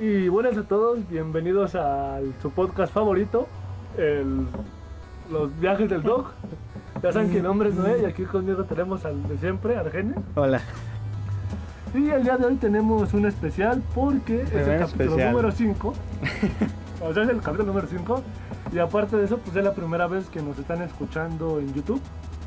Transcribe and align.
Y 0.00 0.26
buenas 0.26 0.56
a 0.58 0.64
todos, 0.64 1.08
bienvenidos 1.08 1.76
a 1.76 2.18
su 2.40 2.50
podcast 2.50 2.92
favorito, 2.92 3.46
el, 3.96 4.48
Los 5.30 5.56
viajes 5.60 5.88
del 5.88 6.02
dog. 6.02 6.32
Ya 7.00 7.12
saben 7.12 7.30
que 7.30 7.40
nombre 7.40 7.68
es 7.68 7.76
Noé 7.76 8.02
y 8.02 8.04
aquí 8.04 8.24
conmigo 8.24 8.64
tenemos 8.64 9.04
al 9.04 9.22
de 9.28 9.38
siempre, 9.38 9.76
Argenis. 9.76 10.16
Hola. 10.34 10.60
Y 11.94 12.10
el 12.10 12.24
día 12.24 12.36
de 12.36 12.46
hoy 12.46 12.56
tenemos 12.56 13.14
un 13.14 13.26
especial 13.26 13.80
porque 13.94 14.42
es 14.42 14.50
el 14.50 14.62
Primer 14.62 14.80
capítulo 14.80 15.04
especial. 15.04 15.30
número 15.30 15.52
5. 15.52 15.94
o 17.02 17.14
sea, 17.14 17.22
es 17.22 17.28
el 17.28 17.40
capítulo 17.40 17.66
número 17.66 17.86
5. 17.86 18.22
Y 18.72 18.80
aparte 18.80 19.16
de 19.16 19.26
eso, 19.26 19.38
pues 19.38 19.54
es 19.54 19.62
la 19.62 19.72
primera 19.72 20.08
vez 20.08 20.28
que 20.30 20.42
nos 20.42 20.58
están 20.58 20.82
escuchando 20.82 21.60
en 21.60 21.72
YouTube. 21.72 22.02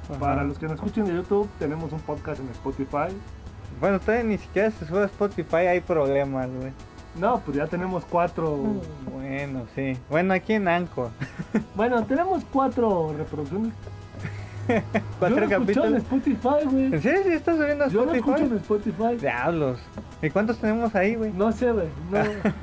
Ajá. 0.10 0.20
Para 0.20 0.44
los 0.44 0.60
que 0.60 0.66
nos 0.66 0.76
escuchen 0.76 1.06
de 1.06 1.14
YouTube, 1.14 1.48
tenemos 1.58 1.94
un 1.94 2.02
podcast 2.02 2.42
en 2.42 2.50
Spotify. 2.50 3.16
Bueno, 3.80 4.00
todavía 4.00 4.24
ni 4.24 4.38
siquiera 4.38 4.72
se 4.72 4.86
sube 4.86 5.02
a 5.04 5.06
Spotify, 5.06 5.56
hay 5.68 5.82
problemas, 5.82 6.48
güey. 6.50 6.72
No, 7.20 7.40
pues 7.40 7.58
ya 7.58 7.68
tenemos 7.68 8.04
cuatro. 8.06 8.58
Bueno, 9.14 9.64
sí. 9.76 9.98
Bueno, 10.10 10.34
aquí 10.34 10.54
en 10.54 10.68
Anco. 10.68 11.12
Bueno, 11.76 12.04
tenemos 12.06 12.44
cuatro 12.52 13.14
reproducciones. 13.18 13.74
Cuatro 15.20 15.38
Yo 15.38 15.42
lo 15.42 15.46
escucho 15.46 15.86
en 15.86 15.94
capítulos. 15.94 16.02
Spotify, 16.02 16.66
güey. 16.66 16.86
¿En 16.86 17.02
serio 17.02 17.22
sí 17.24 17.30
estás 17.34 17.56
subiendo 17.58 17.84
a 17.84 17.88
Yo 17.88 18.04
lo 18.04 18.14
escucho 18.16 18.38
en 18.46 18.58
Spotify? 18.58 18.90
Spotify. 19.04 19.18
Diablos. 19.22 19.80
¿Y 20.24 20.30
cuántos 20.32 20.58
tenemos 20.58 20.96
ahí, 20.96 21.14
güey? 21.14 21.32
No 21.34 21.52
sé, 21.52 21.72
güey. 21.72 21.88
No. 22.12 22.20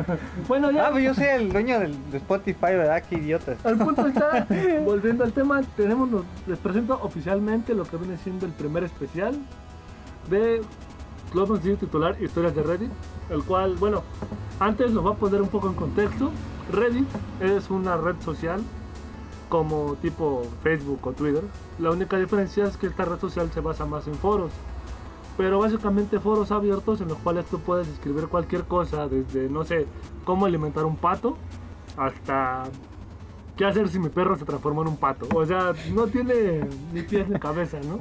bueno, 0.49 0.73
ya. 0.73 0.89
Ah, 0.89 0.91
pues 0.91 1.05
yo 1.05 1.15
soy 1.15 1.27
el 1.27 1.53
dueño 1.53 1.79
del, 1.79 1.95
de 2.11 2.17
Spotify, 2.17 2.61
¿verdad? 2.63 3.05
Qué 3.09 3.15
idiotas. 3.17 3.65
Al 3.65 3.77
punto 3.79 4.05
está, 4.09 4.47
volviendo 4.85 5.23
al 5.23 5.33
tema, 5.33 5.63
tenemos 5.77 6.11
los- 6.11 6.25
les 6.49 6.59
presento 6.59 6.99
oficialmente 7.01 7.73
lo 7.73 7.85
que 7.85 7.97
viene 7.99 8.17
siendo 8.17 8.47
el 8.47 8.53
primer 8.53 8.83
especial 8.83 9.37
de 10.29 10.61
lo 11.35 11.45
hemos 11.45 11.59
decidido 11.59 11.79
titular 11.79 12.17
Historias 12.21 12.55
de 12.55 12.63
Reddit, 12.63 12.91
el 13.31 13.43
cual, 13.43 13.77
bueno, 13.77 14.03
antes 14.61 14.93
lo 14.93 15.03
va 15.03 15.13
a 15.13 15.17
poner 15.17 15.43
un 15.43 15.49
poco 15.49 15.69
en 15.69 15.75
contexto. 15.75 16.31
Reddit 16.71 17.09
es 17.41 17.71
una 17.71 17.97
red 17.97 18.17
social 18.21 18.63
como 19.49 19.97
tipo 20.01 20.45
Facebook 20.63 21.01
o 21.07 21.13
Twitter. 21.13 21.43
La 21.79 21.91
única 21.91 22.17
diferencia 22.17 22.65
es 22.65 22.77
que 22.77 22.87
esta 22.87 23.05
red 23.05 23.19
social 23.19 23.51
se 23.53 23.61
basa 23.61 23.85
más 23.85 24.07
en 24.07 24.15
foros. 24.15 24.51
Pero 25.37 25.59
básicamente 25.59 26.21
foros 26.21 26.53
abiertos 26.53 27.01
en 27.01 27.09
los 27.09 27.19
cuales 27.19 27.47
tú 27.47 27.59
puedes 27.59 27.89
escribir 27.89 28.29
cualquier 28.29 28.65
cosa, 28.65 29.09
desde, 29.09 29.49
no 29.49 29.65
sé, 29.65 29.87
cómo 30.25 30.47
alimentar 30.47 30.85
un 30.85 30.97
pato, 30.97 31.37
hasta 31.97 32.65
qué 33.57 33.65
hacer 33.65 33.89
si 33.89 33.99
mi 33.99 34.09
perro 34.09 34.37
se 34.37 34.45
transforma 34.45 34.83
en 34.83 34.89
un 34.89 34.97
pato. 34.97 35.27
O 35.35 35.45
sea, 35.45 35.73
no 35.95 36.07
tiene 36.07 36.67
ni 36.93 37.03
pies 37.03 37.29
ni 37.29 37.39
cabeza, 37.39 37.79
¿no? 37.87 38.01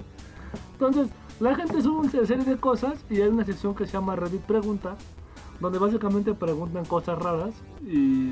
Entonces, 0.73 1.07
la 1.39 1.55
gente 1.55 1.81
sube 1.81 1.99
una 2.01 2.25
serie 2.25 2.45
de 2.45 2.57
cosas 2.57 3.03
y 3.09 3.21
hay 3.21 3.29
una 3.29 3.45
sección 3.45 3.73
que 3.75 3.85
se 3.85 3.93
llama 3.93 4.15
Reddit 4.15 4.41
Pregunta, 4.41 4.95
donde 5.59 5.79
básicamente 5.79 6.33
preguntan 6.33 6.85
cosas 6.85 7.17
raras 7.17 7.53
y 7.87 8.31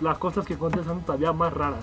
las 0.00 0.18
cosas 0.18 0.44
que 0.44 0.56
contestan 0.56 1.00
todavía 1.02 1.32
más 1.32 1.52
raras. 1.52 1.82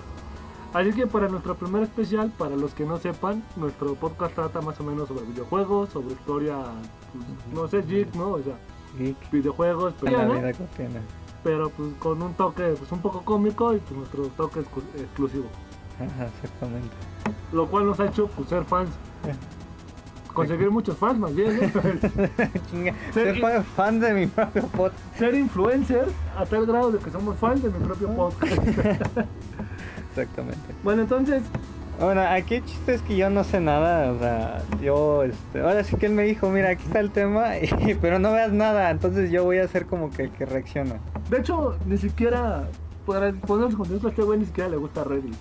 Así 0.72 0.92
que 0.92 1.06
para 1.06 1.28
nuestro 1.28 1.56
primer 1.56 1.82
especial, 1.82 2.32
para 2.38 2.54
los 2.54 2.74
que 2.74 2.84
no 2.84 2.98
sepan, 2.98 3.42
nuestro 3.56 3.94
podcast 3.94 4.34
trata 4.34 4.60
más 4.60 4.78
o 4.78 4.84
menos 4.84 5.08
sobre 5.08 5.24
videojuegos, 5.24 5.90
sobre 5.90 6.12
historia, 6.14 6.58
pues, 7.12 7.54
no 7.54 7.66
sé, 7.66 7.82
geek, 7.82 8.14
¿no? 8.14 8.32
O 8.32 8.42
sea, 8.42 8.54
Geek. 8.96 9.30
videojuegos, 9.32 9.94
pero, 10.00 10.42
pero 11.42 11.70
pues 11.70 11.92
con 11.98 12.22
un 12.22 12.34
toque 12.34 12.74
pues 12.78 12.92
un 12.92 13.00
poco 13.00 13.22
cómico 13.22 13.74
y 13.74 13.78
pues 13.78 13.98
nuestro 13.98 14.26
toque 14.36 14.60
exclusivo. 14.60 15.46
Ajá, 15.96 16.26
exactamente. 16.26 16.94
Lo 17.52 17.66
cual 17.66 17.86
nos 17.86 17.98
ha 17.98 18.06
hecho 18.06 18.28
pues, 18.28 18.48
ser 18.48 18.64
fans. 18.64 18.90
Conseguir 20.32 20.70
muchos 20.70 20.96
fans 20.96 21.18
más 21.18 21.34
bien, 21.34 21.58
Ser 23.14 23.40
fan- 23.76 24.00
de 24.00 24.12
mi 24.14 24.26
propio 24.26 24.62
podcast. 24.68 25.18
ser 25.18 25.34
influencer 25.34 26.06
a 26.36 26.44
tal 26.46 26.66
grado 26.66 26.92
de 26.92 26.98
que 26.98 27.10
somos 27.10 27.36
fans 27.38 27.62
de 27.62 27.68
mi 27.70 27.78
propio 27.84 28.08
podcast. 28.08 28.52
Exactamente. 30.10 30.58
bueno, 30.82 31.02
entonces, 31.02 31.42
Bueno, 32.00 32.22
aquí 32.22 32.56
el 32.56 32.64
chiste 32.64 32.94
es 32.94 33.02
que 33.02 33.16
yo 33.16 33.28
no 33.30 33.44
sé 33.44 33.60
nada, 33.60 34.10
o 34.12 34.18
sea, 34.18 34.62
yo, 34.82 35.22
este, 35.24 35.60
ahora 35.60 35.84
sí 35.84 35.96
que 35.96 36.06
él 36.06 36.12
me 36.12 36.22
dijo, 36.24 36.48
mira, 36.50 36.70
aquí 36.70 36.82
está 36.86 37.00
el 37.00 37.10
tema, 37.10 37.56
y- 37.58 37.94
pero 38.00 38.18
no 38.18 38.32
veas 38.32 38.52
nada, 38.52 38.90
entonces 38.90 39.30
yo 39.30 39.44
voy 39.44 39.58
a 39.58 39.68
ser 39.68 39.86
como 39.86 40.10
que 40.10 40.22
el 40.24 40.30
que 40.30 40.46
reacciona. 40.46 40.94
de 41.28 41.38
hecho, 41.38 41.76
ni 41.86 41.98
siquiera, 41.98 42.64
para 43.06 43.32
ponernos 43.32 43.76
contexto, 43.76 44.06
a 44.08 44.10
este 44.10 44.22
güey 44.22 44.38
ni 44.38 44.46
siquiera 44.46 44.70
le 44.70 44.76
gusta 44.78 45.04
Reddit. 45.04 45.34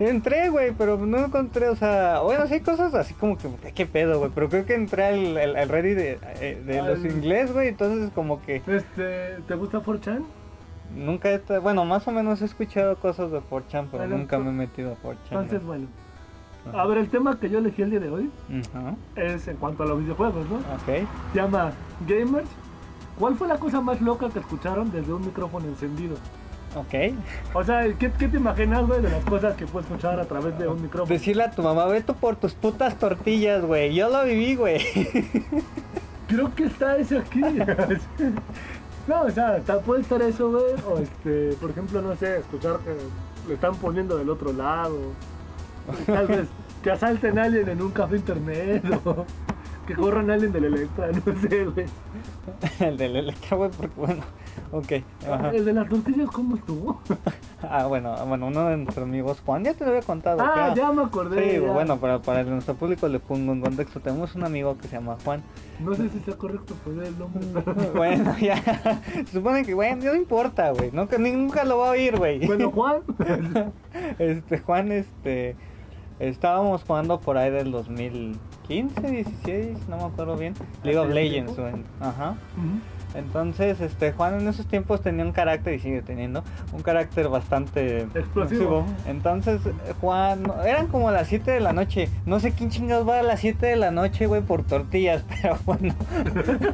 Entré, 0.00 0.48
güey, 0.48 0.72
pero 0.72 0.96
no 0.96 1.18
encontré, 1.18 1.68
o 1.68 1.76
sea, 1.76 2.20
bueno, 2.20 2.46
sí 2.46 2.54
hay 2.54 2.60
cosas 2.60 2.94
así 2.94 3.12
como 3.14 3.36
que, 3.36 3.48
¿qué 3.74 3.84
pedo, 3.86 4.18
güey? 4.18 4.30
Pero 4.34 4.48
creo 4.48 4.64
que 4.64 4.74
entré 4.74 5.04
al, 5.04 5.36
al, 5.36 5.56
al 5.56 5.68
Reddit 5.68 5.96
de, 5.96 6.18
eh, 6.40 6.82
los 6.86 7.04
inglés, 7.04 7.52
güey, 7.52 7.68
entonces 7.68 8.10
como 8.14 8.40
que 8.42 8.62
Este, 8.66 9.36
¿te 9.46 9.54
gusta 9.54 9.80
4chan? 9.80 10.22
nunca, 10.96 11.30
he, 11.30 11.40
tra- 11.44 11.60
bueno, 11.60 11.84
más 11.84 12.08
o 12.08 12.12
menos 12.12 12.40
he 12.40 12.46
escuchado 12.46 12.96
cosas 12.96 13.30
de 13.30 13.40
4chan, 13.40 13.88
pero 13.90 13.98
Bueno, 14.04 14.16
nunca 14.16 14.38
tú- 14.38 14.42
me 14.44 14.50
he 14.50 14.52
metido 14.54 14.92
a 14.92 14.96
4chan. 15.06 15.16
Entonces, 15.32 15.62
bueno. 15.64 15.86
Ajá. 16.68 16.82
A 16.82 16.86
ver, 16.86 16.98
el 16.98 17.08
tema 17.10 17.38
que 17.38 17.48
yo 17.50 17.58
elegí 17.58 17.82
el 17.82 17.90
día 17.90 18.00
de 18.00 18.10
hoy 18.10 18.30
Ajá, 18.74 18.94
es 19.16 19.48
en 19.48 19.56
cuanto 19.56 19.82
a 19.82 19.86
los 19.86 20.00
videojuegos, 20.00 20.46
¿no? 20.48 20.56
ok. 20.56 21.06
Se 21.32 21.38
llama 21.38 21.72
Gamers. 22.06 22.48
¿Cuál 23.18 23.34
fue 23.34 23.48
la 23.48 23.58
cosa 23.58 23.80
más 23.82 24.00
loca 24.00 24.30
que 24.30 24.38
escucharon 24.38 24.90
desde 24.90 25.12
un 25.12 25.20
micrófono 25.26 25.66
encendido? 25.66 26.16
Ok. 26.76 27.14
O 27.54 27.64
sea, 27.64 27.82
¿qué, 27.98 28.12
qué 28.12 28.28
te 28.28 28.36
imaginas, 28.36 28.86
güey, 28.86 29.02
de 29.02 29.10
las 29.10 29.24
cosas 29.24 29.56
que 29.56 29.66
puedes 29.66 29.88
escuchar 29.88 30.20
a 30.20 30.24
través 30.24 30.56
de 30.58 30.68
un 30.68 30.80
micrófono? 30.80 31.12
Decirle 31.12 31.44
a 31.44 31.50
tu 31.50 31.62
mamá, 31.62 31.86
ve 31.86 32.00
tú 32.02 32.14
por 32.14 32.36
tus 32.36 32.54
putas 32.54 32.96
tortillas, 32.96 33.64
güey. 33.64 33.94
Yo 33.94 34.08
lo 34.08 34.24
viví, 34.24 34.54
güey. 34.54 34.80
Creo 36.28 36.54
que 36.54 36.64
está 36.64 36.96
eso 36.96 37.18
aquí. 37.18 37.40
no, 39.08 39.22
o 39.22 39.30
sea, 39.30 39.60
puede 39.84 40.02
estar 40.02 40.22
eso, 40.22 40.50
güey. 40.50 40.74
O 40.88 40.98
este, 40.98 41.56
por 41.60 41.70
ejemplo, 41.70 42.00
no 42.02 42.14
sé, 42.14 42.38
escuchar 42.38 42.78
que 42.78 42.94
le 43.48 43.54
están 43.54 43.74
poniendo 43.76 44.16
del 44.16 44.30
otro 44.30 44.52
lado. 44.52 44.96
Tal 46.06 46.26
vez 46.28 46.46
que 46.84 46.90
asalten 46.90 47.38
a 47.38 47.44
alguien 47.44 47.68
en 47.68 47.82
un 47.82 47.90
café 47.90 48.16
internet. 48.16 48.84
O 49.04 49.26
que 49.86 49.96
corran 49.96 50.30
a 50.30 50.34
alguien 50.34 50.52
del 50.52 50.66
Electra, 50.66 51.08
no 51.10 51.40
sé, 51.40 51.64
güey. 51.64 51.86
El 52.78 52.96
del 52.96 53.16
Electra, 53.16 53.56
güey, 53.56 53.70
porque 53.70 53.92
bueno. 53.96 54.22
Ok. 54.72 54.92
Ajá. 55.30 55.50
El 55.50 55.64
de 55.64 55.72
las 55.72 55.88
tortillas, 55.88 56.28
¿cómo 56.30 56.56
estuvo? 56.56 57.00
Ah, 57.62 57.86
bueno, 57.86 58.16
bueno, 58.26 58.46
uno 58.46 58.68
de 58.70 58.78
nuestros 58.78 59.06
amigos, 59.06 59.42
Juan, 59.44 59.62
ya 59.62 59.74
te 59.74 59.84
lo 59.84 59.90
había 59.90 60.00
contado. 60.00 60.40
ah, 60.40 60.72
ya 60.74 60.90
me 60.92 61.02
acordé. 61.02 61.56
Sí, 61.56 61.60
ya. 61.60 61.70
bueno, 61.70 61.98
para, 61.98 62.18
para 62.18 62.42
nuestro 62.42 62.74
público 62.74 63.06
le 63.06 63.20
pongo 63.20 63.52
en 63.52 63.60
contexto. 63.60 64.00
Tenemos 64.00 64.34
un 64.34 64.44
amigo 64.44 64.78
que 64.78 64.88
se 64.88 64.96
llama 64.96 65.18
Juan. 65.22 65.42
No 65.78 65.94
sé 65.94 66.08
si 66.08 66.20
sea 66.20 66.36
correcto 66.38 66.74
poner 66.82 67.08
el 67.08 67.18
nombre, 67.18 67.44
pero... 67.52 67.92
Bueno, 67.94 68.34
ya. 68.40 68.56
Se 69.12 69.26
supone 69.26 69.62
que, 69.66 69.74
güey, 69.74 69.94
no 69.94 70.14
importa, 70.14 70.70
güey. 70.70 70.90
Nunca, 70.90 71.18
nunca 71.18 71.64
lo 71.64 71.76
va 71.76 71.88
a 71.88 71.90
oír, 71.90 72.16
güey. 72.16 72.46
Bueno, 72.46 72.70
Juan. 72.70 73.02
Este, 74.18 74.58
Juan, 74.60 74.90
este. 74.92 75.56
Estábamos 76.18 76.82
jugando 76.84 77.20
por 77.20 77.36
ahí 77.36 77.50
del 77.50 77.72
2015, 77.72 79.10
16, 79.10 79.88
no 79.88 79.96
me 79.98 80.04
acuerdo 80.04 80.36
bien. 80.36 80.54
League 80.82 80.98
of 80.98 81.06
¿Hace 81.06 81.14
Legends, 81.14 81.56
güey. 81.58 81.72
Ajá. 82.00 82.36
Entonces, 83.14 83.80
este, 83.80 84.12
Juan 84.12 84.40
en 84.40 84.48
esos 84.48 84.66
tiempos 84.66 85.02
tenía 85.02 85.24
un 85.24 85.32
carácter, 85.32 85.74
y 85.74 85.80
sigue 85.80 86.02
teniendo, 86.02 86.44
un 86.72 86.82
carácter 86.82 87.28
bastante 87.28 88.02
Explosivo. 88.14 88.84
Entonces, 89.06 89.60
Juan, 90.00 90.44
eran 90.64 90.86
como 90.88 91.10
las 91.10 91.28
7 91.28 91.50
de 91.50 91.60
la 91.60 91.72
noche. 91.72 92.08
No 92.26 92.40
sé 92.40 92.52
quién 92.52 92.70
chingados 92.70 93.08
va 93.08 93.20
a 93.20 93.22
las 93.22 93.40
7 93.40 93.66
de 93.66 93.76
la 93.76 93.90
noche, 93.90 94.26
güey, 94.26 94.42
por 94.42 94.62
tortillas, 94.64 95.24
pero 95.42 95.58
bueno. 95.64 95.94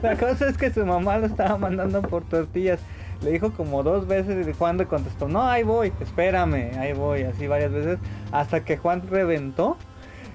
la 0.02 0.16
cosa 0.16 0.48
es 0.48 0.56
que 0.56 0.70
su 0.70 0.84
mamá 0.84 1.18
lo 1.18 1.26
estaba 1.26 1.56
mandando 1.56 2.02
por 2.02 2.24
tortillas. 2.24 2.80
Le 3.22 3.30
dijo 3.30 3.52
como 3.52 3.82
dos 3.82 4.06
veces 4.06 4.46
y 4.46 4.52
Juan 4.52 4.76
le 4.76 4.84
contestó, 4.86 5.26
no, 5.26 5.42
ahí 5.42 5.62
voy, 5.62 5.90
espérame, 6.00 6.78
ahí 6.78 6.92
voy, 6.92 7.22
así 7.22 7.46
varias 7.46 7.72
veces. 7.72 7.98
Hasta 8.30 8.62
que 8.64 8.76
Juan 8.76 9.08
reventó 9.08 9.78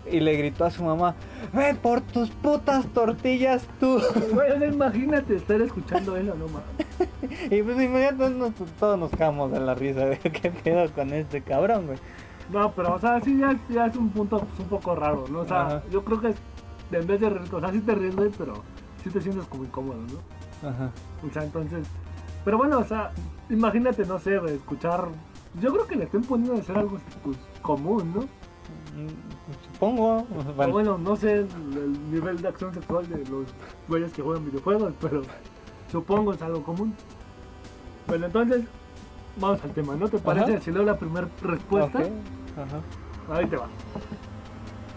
y 0.09 0.19
le 0.19 0.35
gritó 0.35 0.65
a 0.65 0.71
su 0.71 0.83
mamá, 0.83 1.15
ve 1.53 1.75
por 1.75 2.01
tus 2.01 2.29
putas 2.29 2.85
tortillas 2.87 3.67
tú. 3.79 3.99
Güey, 4.33 4.51
o 4.51 4.57
sea, 4.59 4.67
imagínate 4.67 5.35
estar 5.35 5.61
escuchando 5.61 6.15
eso, 6.17 6.33
no 6.35 6.45
mames. 6.47 7.09
Y 7.51 7.61
pues 7.63 7.79
inmediatamente 7.79 8.63
todos 8.79 8.97
nos 8.99 9.11
cagamos 9.11 9.51
de 9.51 9.59
la 9.59 9.73
risa, 9.75 10.05
güey. 10.05 10.17
¿Qué 10.19 10.51
pedo 10.51 10.91
con 10.93 11.11
este 11.13 11.41
cabrón, 11.41 11.85
güey? 11.87 11.97
No, 12.51 12.71
pero, 12.73 12.95
o 12.95 12.99
sea, 12.99 13.21
sí, 13.21 13.37
ya, 13.37 13.57
ya 13.69 13.85
es 13.85 13.95
un 13.95 14.09
punto 14.09 14.39
pues, 14.39 14.59
un 14.59 14.65
poco 14.65 14.95
raro, 14.95 15.25
¿no? 15.29 15.39
O 15.41 15.45
sea, 15.47 15.61
Ajá. 15.67 15.83
yo 15.91 16.03
creo 16.03 16.19
que 16.19 16.29
es- 16.29 16.41
en 16.91 17.07
vez 17.07 17.21
de 17.21 17.29
reírte, 17.29 17.55
o 17.55 17.59
sea, 17.61 17.71
sí 17.71 17.79
te 17.79 17.95
ríes, 17.95 18.15
güey, 18.15 18.29
pero 18.37 18.53
sí 19.03 19.09
te 19.09 19.21
sientes 19.21 19.45
como 19.47 19.63
incómodo, 19.63 19.97
¿no? 20.01 20.67
Ajá. 20.69 20.91
O 21.27 21.31
sea, 21.31 21.43
entonces. 21.43 21.87
Pero 22.43 22.57
bueno, 22.57 22.79
o 22.79 22.83
sea, 22.83 23.11
imagínate, 23.49 24.05
no 24.05 24.19
sé, 24.19 24.37
güey, 24.39 24.55
escuchar. 24.55 25.07
Yo 25.61 25.71
creo 25.71 25.87
que 25.87 25.95
le 25.95 26.03
estén 26.05 26.23
poniendo 26.23 26.55
a 26.57 26.59
hacer 26.59 26.77
algo 26.77 26.97
pues, 27.23 27.37
común, 27.61 28.11
¿no? 28.13 28.25
Supongo. 29.73 30.25
Bueno, 30.55 30.71
bueno, 30.71 30.97
no 30.97 31.15
sé 31.15 31.39
el, 31.39 31.47
el 31.77 32.11
nivel 32.11 32.41
de 32.41 32.47
acción 32.47 32.73
sexual 32.73 33.07
de 33.07 33.17
los 33.29 33.45
güeyes 33.87 34.11
que 34.13 34.21
juegan 34.21 34.45
videojuegos, 34.45 34.93
pero 34.99 35.21
supongo 35.91 36.33
es 36.33 36.41
algo 36.41 36.63
común. 36.63 36.93
Bueno, 38.07 38.25
entonces, 38.25 38.63
vamos 39.37 39.63
al 39.63 39.71
tema, 39.71 39.95
¿no 39.95 40.09
te 40.09 40.17
parece? 40.17 40.53
Ajá. 40.55 40.61
Si 40.61 40.71
leo 40.71 40.83
la 40.83 40.97
primera 40.97 41.27
respuesta. 41.41 41.99
Ajá. 41.99 43.35
Ahí 43.35 43.45
te 43.45 43.55
va. 43.55 43.67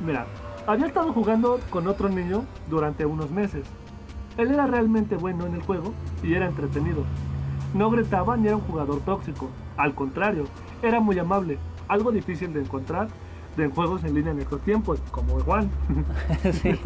Mira, 0.05 0.27
había 0.67 0.87
estado 0.87 1.13
jugando 1.13 1.61
con 1.71 1.87
otro 1.87 2.09
niño 2.09 2.45
durante 2.69 3.07
unos 3.07 3.31
meses. 3.31 3.65
Él 4.37 4.51
era 4.51 4.67
realmente 4.67 5.17
bueno 5.17 5.47
en 5.47 5.55
el 5.55 5.63
juego 5.63 5.93
y 6.23 6.35
era 6.35 6.47
entretenido. 6.47 7.05
No 7.75 7.91
gritaba 7.91 8.37
ni 8.37 8.49
era 8.49 8.57
un 8.57 8.63
jugador 8.63 9.01
tóxico. 9.01 9.49
Al 9.77 9.95
contrario, 9.95 10.45
era 10.83 11.01
muy 11.01 11.19
amable, 11.19 11.59
algo 11.89 12.11
difícil 12.11 12.53
de 12.53 12.61
encontrar 12.61 13.09
de 13.57 13.69
juegos 13.69 14.05
en 14.05 14.15
línea 14.15 14.33
en 14.33 14.41
estos 14.41 14.61
tiempos, 14.63 15.01
como 15.11 15.39
Juan. 15.41 15.71
sí. 16.63 16.79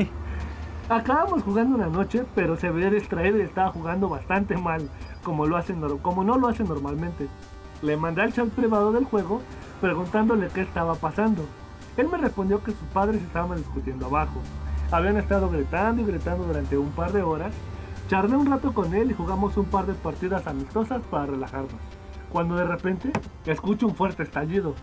Acabamos 0.89 1.43
jugando 1.43 1.77
una 1.77 1.87
noche, 1.89 2.25
pero 2.35 2.57
se 2.57 2.71
veía 2.71 2.91
distraído 2.91 3.39
y 3.39 3.43
estaba 3.43 3.71
jugando 3.73 4.09
bastante 4.09 4.57
mal, 4.57 4.89
como, 5.23 5.47
lo 5.47 5.57
hacen, 5.57 5.81
nor- 5.83 6.01
como 6.01 6.25
no 6.25 6.39
lo 6.39 6.49
hace 6.49 6.65
normalmente. 6.65 7.29
Le 7.83 7.97
mandé 7.97 8.23
al 8.23 8.33
chat 8.33 8.49
privado 8.49 8.93
del 8.93 9.05
juego 9.05 9.41
preguntándole 9.81 10.49
qué 10.49 10.63
estaba 10.63 10.95
pasando. 10.95 11.45
Él 11.97 12.09
me 12.09 12.17
respondió 12.19 12.63
que 12.63 12.71
sus 12.73 12.89
padres 12.93 13.23
estaban 13.23 13.59
discutiendo 13.59 14.07
abajo. 14.07 14.41
Habían 14.91 15.19
estado 15.19 15.51
gritando 15.51 16.01
y 16.03 16.07
gritando 16.07 16.45
durante 16.45 16.79
un 16.79 16.91
par 16.91 17.13
de 17.13 17.23
horas. 17.23 17.53
Charlé 18.09 18.37
un 18.37 18.47
rato 18.51 18.73
con 18.73 18.95
él 18.95 19.11
y 19.11 19.15
jugamos 19.15 19.57
un 19.59 19.67
par 19.67 19.85
de 19.87 19.93
partidas 19.93 20.47
amistosas 20.47 21.03
para 21.11 21.27
relajarnos. 21.27 21.73
Cuando 22.33 22.57
de 22.57 22.65
repente 22.65 23.13
escucho 23.45 23.87
un 23.87 23.95
fuerte 23.95 24.23
estallido. 24.23 24.75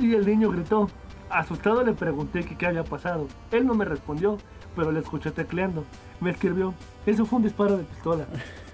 Y 0.00 0.14
el 0.14 0.26
niño 0.26 0.50
gritó. 0.50 0.88
Asustado 1.28 1.84
le 1.84 1.92
pregunté 1.92 2.42
que 2.42 2.56
qué 2.56 2.66
había 2.66 2.82
pasado. 2.82 3.28
Él 3.52 3.66
no 3.66 3.74
me 3.74 3.84
respondió, 3.84 4.38
pero 4.74 4.90
le 4.90 5.00
escuché 5.00 5.30
tecleando. 5.30 5.84
Me 6.20 6.30
escribió, 6.30 6.74
eso 7.06 7.26
fue 7.26 7.36
un 7.36 7.44
disparo 7.44 7.76
de 7.76 7.84
pistola. 7.84 8.26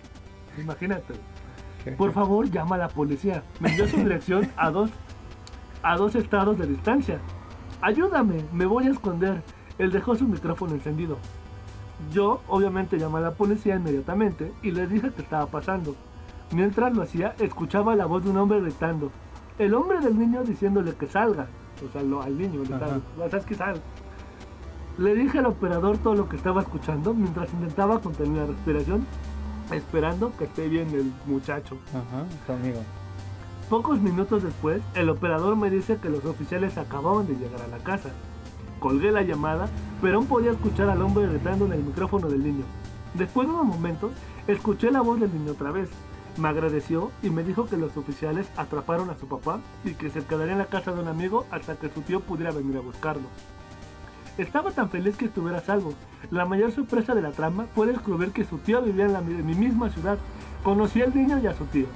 Imagínate. 0.59 1.15
Por 1.99 2.13
favor, 2.13 2.49
llama 2.51 2.77
a 2.77 2.79
la 2.79 2.89
policía. 2.89 3.43
Me 3.61 3.71
envió 3.71 3.89
su 3.89 3.97
dirección 3.97 4.51
a 4.57 4.71
dos, 4.71 4.91
a 5.83 5.97
dos 5.97 6.15
estados 6.15 6.57
de 6.59 6.67
distancia. 6.67 7.19
Ayúdame, 7.81 8.45
me 8.53 8.67
voy 8.67 8.87
a 8.87 8.91
esconder. 8.91 9.43
Él 9.79 9.93
dejó 9.93 10.15
su 10.15 10.27
micrófono 10.27 10.75
encendido. 10.75 11.19
Yo, 12.13 12.41
obviamente, 12.49 12.99
llamé 12.99 13.19
a 13.19 13.23
la 13.23 13.35
policía 13.35 13.77
inmediatamente 13.77 14.53
y 14.63 14.71
le 14.71 14.87
dije 14.87 15.11
qué 15.15 15.23
estaba 15.23 15.47
pasando. 15.47 15.95
Mientras 16.53 16.95
lo 16.95 17.03
hacía, 17.03 17.35
escuchaba 17.39 17.97
la 17.97 18.07
voz 18.07 18.25
de 18.25 18.31
un 18.31 18.39
hombre 18.39 18.61
gritando. 18.61 19.11
El 19.59 19.75
hombre 19.75 20.01
del 20.01 20.19
niño 20.19 20.43
diciéndole 20.45 20.95
que 20.95 21.07
salga. 21.07 21.47
O 21.87 21.93
sea, 21.93 22.03
lo- 22.03 22.23
al 22.23 22.37
niño 22.37 22.61
gritando. 22.61 23.03
¿Sabes 23.31 23.47
que 23.47 23.55
sal? 23.55 23.81
Le 24.99 25.15
dije 25.15 25.39
al 25.39 25.47
operador 25.47 25.99
todo 25.99 26.15
lo 26.15 26.29
que 26.29 26.37
estaba 26.37 26.63
escuchando 26.63 27.13
mientras 27.13 27.53
intentaba 27.53 28.01
contener 28.01 28.43
la 28.43 28.47
respiración, 28.47 29.07
esperando 29.71 30.33
que 30.39 30.45
esté 30.45 30.69
bien 30.69 30.89
el 30.95 31.13
muchacho. 31.27 31.77
Ajá, 31.91 32.25
tu 32.47 32.53
amigo. 32.53 32.81
Pocos 33.69 34.01
minutos 34.01 34.43
después, 34.43 34.81
el 34.95 35.11
operador 35.11 35.57
me 35.57 35.69
dice 35.71 35.97
que 35.99 36.09
los 36.09 36.25
oficiales 36.25 36.79
acababan 36.79 37.27
de 37.27 37.35
llegar 37.35 37.61
a 37.63 37.69
la 37.69 37.79
casa. 37.79 38.11
Colgué 38.79 39.11
la 39.11 39.23
llamada, 39.23 39.69
pero 40.01 40.17
aún 40.19 40.27
podía 40.27 40.53
escuchar 40.53 40.89
al 40.89 41.03
hombre 41.03 41.27
gritando 41.27 41.67
en 41.67 41.73
el 41.73 41.83
micrófono 41.83 42.29
del 42.29 42.43
niño. 42.45 42.65
Después 43.15 43.49
de 43.49 43.55
unos 43.55 43.67
momentos, 43.67 44.13
escuché 44.47 44.91
la 44.91 45.01
voz 45.03 45.19
del 45.21 45.33
niño 45.33 45.53
otra 45.53 45.73
vez. 45.73 45.91
Me 46.37 46.49
agradeció 46.49 47.11
y 47.23 47.31
me 47.31 47.43
dijo 47.43 47.67
que 47.67 47.77
los 47.77 47.97
oficiales 47.97 48.47
atraparon 48.57 49.09
a 49.11 49.17
su 49.19 49.27
papá 49.27 49.61
y 49.85 49.95
que 49.95 50.11
se 50.11 50.23
quedaría 50.25 50.53
en 50.53 50.59
la 50.59 50.67
casa 50.67 50.93
de 50.93 51.01
un 51.01 51.09
amigo 51.09 51.47
hasta 51.51 51.77
que 51.77 51.89
su 51.89 52.03
tío 52.03 52.21
pudiera 52.21 52.51
venir 52.53 52.77
a 52.77 52.81
buscarlo. 52.81 53.27
Estaba 54.37 54.71
tan 54.71 54.91
feliz 54.91 55.17
que 55.17 55.25
estuviera 55.27 55.59
a 55.59 55.63
salvo. 55.63 55.95
La 56.31 56.45
mayor 56.45 56.71
sorpresa 56.73 57.15
de 57.15 57.23
la 57.23 57.31
trama 57.31 57.67
fue 57.75 57.87
descubrir 57.87 58.33
que 58.33 58.45
su 58.45 58.59
tío 58.59 58.83
vivía 58.83 59.07
en, 59.07 59.15
la, 59.15 59.23
mi- 59.23 59.35
en 59.35 59.47
mi 59.47 59.55
misma 59.55 59.89
ciudad. 59.89 60.19
Conocí 60.63 61.01
al 61.01 61.15
niño 61.15 61.39
y 61.39 61.47
a 61.47 61.55
su 61.55 61.65
tío. 61.67 61.87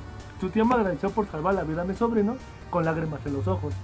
Su 0.40 0.48
tío 0.48 0.64
me 0.64 0.74
agradeció 0.74 1.10
por 1.10 1.26
salvar 1.30 1.54
la 1.54 1.64
vida 1.64 1.82
a 1.82 1.84
mi 1.84 1.94
sobrino 1.94 2.36
con 2.70 2.84
lágrimas 2.86 3.20
en 3.26 3.34
los 3.34 3.46
ojos. 3.46 3.74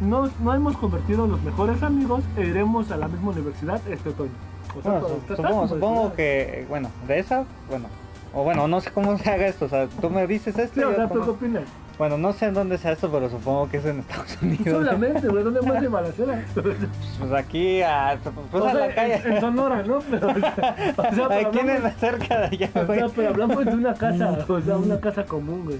Nos, 0.00 0.38
nos 0.40 0.54
hemos 0.54 0.76
convertido 0.76 1.24
en 1.24 1.32
los 1.32 1.42
mejores 1.42 1.82
amigos 1.82 2.22
e 2.36 2.46
iremos 2.46 2.90
a 2.92 2.96
la 2.96 3.08
misma 3.08 3.30
universidad 3.32 3.80
este 3.88 4.10
otoño. 4.10 4.30
O 4.78 4.82
sea, 4.82 5.00
Bueno, 5.00 5.66
supongo 5.68 6.12
que, 6.14 6.64
bueno, 6.68 6.90
de 7.08 7.18
esa, 7.18 7.44
bueno, 7.68 7.86
o 8.36 8.44
bueno, 8.44 8.68
no 8.68 8.80
sé 8.80 8.90
cómo 8.92 9.16
se 9.18 9.30
haga 9.30 9.46
esto, 9.46 9.64
o 9.64 9.68
sea, 9.68 9.86
tú 10.00 10.10
me 10.10 10.26
dices 10.26 10.56
esto. 10.58 10.78
Y 10.80 10.84
o 10.84 10.90
yo 10.90 10.96
sea, 10.96 11.04
¿tú 11.08 11.14
como- 11.14 11.24
qué 11.24 11.30
opinas? 11.30 11.62
Bueno, 11.98 12.18
no 12.18 12.34
sé 12.34 12.44
en 12.44 12.52
dónde 12.52 12.76
sea 12.76 12.92
esto, 12.92 13.10
pero 13.10 13.30
supongo 13.30 13.70
que 13.70 13.78
es 13.78 13.86
en 13.86 14.00
Estados 14.00 14.36
Unidos. 14.42 14.66
Solamente, 14.84 15.28
güey, 15.28 15.42
¿dónde 15.42 15.62
más 15.62 15.80
de 15.80 15.88
balacera? 15.88 16.44
Pues 16.54 17.32
aquí, 17.32 17.80
a, 17.80 18.18
pues 18.50 18.62
O 18.62 18.66
a 18.66 18.70
sea, 18.72 18.86
la 18.88 18.94
calle. 18.94 19.14
en, 19.24 19.32
en 19.32 19.40
Sonora, 19.40 19.82
¿no? 19.82 20.00
Pero, 20.10 20.28
o 20.28 20.34
sea, 20.34 20.94
o 20.96 21.28
pero 21.28 21.48
Aquí 21.48 21.58
hablamos- 21.58 21.92
cerca 21.98 22.38
de 22.40 22.44
allá, 22.48 22.70
O 22.74 22.84
güey. 22.86 22.98
sea, 22.98 23.08
pero 23.16 23.28
hablamos 23.30 23.64
de 23.64 23.74
una 23.74 23.94
casa, 23.94 24.44
o 24.46 24.60
sea, 24.60 24.76
una 24.76 25.00
casa 25.00 25.24
común, 25.24 25.64
güey. 25.64 25.78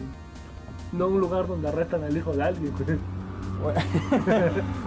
No 0.93 1.09
un 1.09 1.21
lugar 1.21 1.47
donde 1.47 1.69
arrestan 1.69 2.03
al 2.05 2.17
hijo 2.17 2.33
de 2.33 2.43
alguien, 2.45 2.73
güey. 3.63 3.75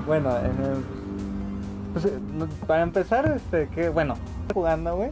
bueno, 0.07 0.35
en 0.39 0.45
el- 0.65 0.83
pues, 1.93 2.05
eh, 2.05 2.19
para 2.67 2.83
empezar, 2.83 3.31
este, 3.35 3.67
que, 3.69 3.89
bueno, 3.89 4.15
jugando, 4.53 4.95
güey. 4.95 5.11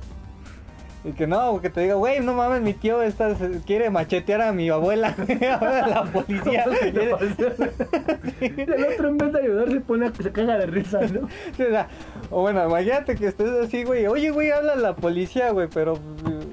Y 1.04 1.12
que 1.12 1.28
no, 1.28 1.62
que 1.62 1.70
te 1.70 1.82
diga, 1.82 1.94
güey, 1.94 2.20
no 2.20 2.34
mames, 2.34 2.62
mi 2.62 2.74
tío 2.74 3.02
está, 3.02 3.34
quiere 3.66 3.90
machetear 3.90 4.42
a 4.42 4.52
mi 4.52 4.70
abuela, 4.70 5.16
Ahora 5.60 5.88
la 5.88 6.04
policía. 6.12 6.66
El 8.40 8.86
otro 8.86 9.08
en 9.10 9.18
vez 9.18 9.34
de 9.34 9.40
ayudar 9.42 9.70
se 9.72 9.80
pone 9.80 10.08
a 10.08 10.12
que 10.12 10.24
se 10.24 10.32
caga 10.32 10.58
de 10.58 10.66
risa, 10.66 11.00
¿no? 11.02 11.28
Sí, 11.56 11.64
o, 11.64 11.70
sea, 11.70 11.88
o 12.30 12.42
bueno, 12.42 12.66
imagínate 12.68 13.16
que 13.16 13.28
estés 13.28 13.50
así, 13.64 13.84
güey. 13.84 14.08
Oye, 14.08 14.32
güey, 14.32 14.52
habla 14.52 14.76
la 14.76 14.96
policía, 14.96 15.52
güey, 15.52 15.68
pero, 15.74 15.98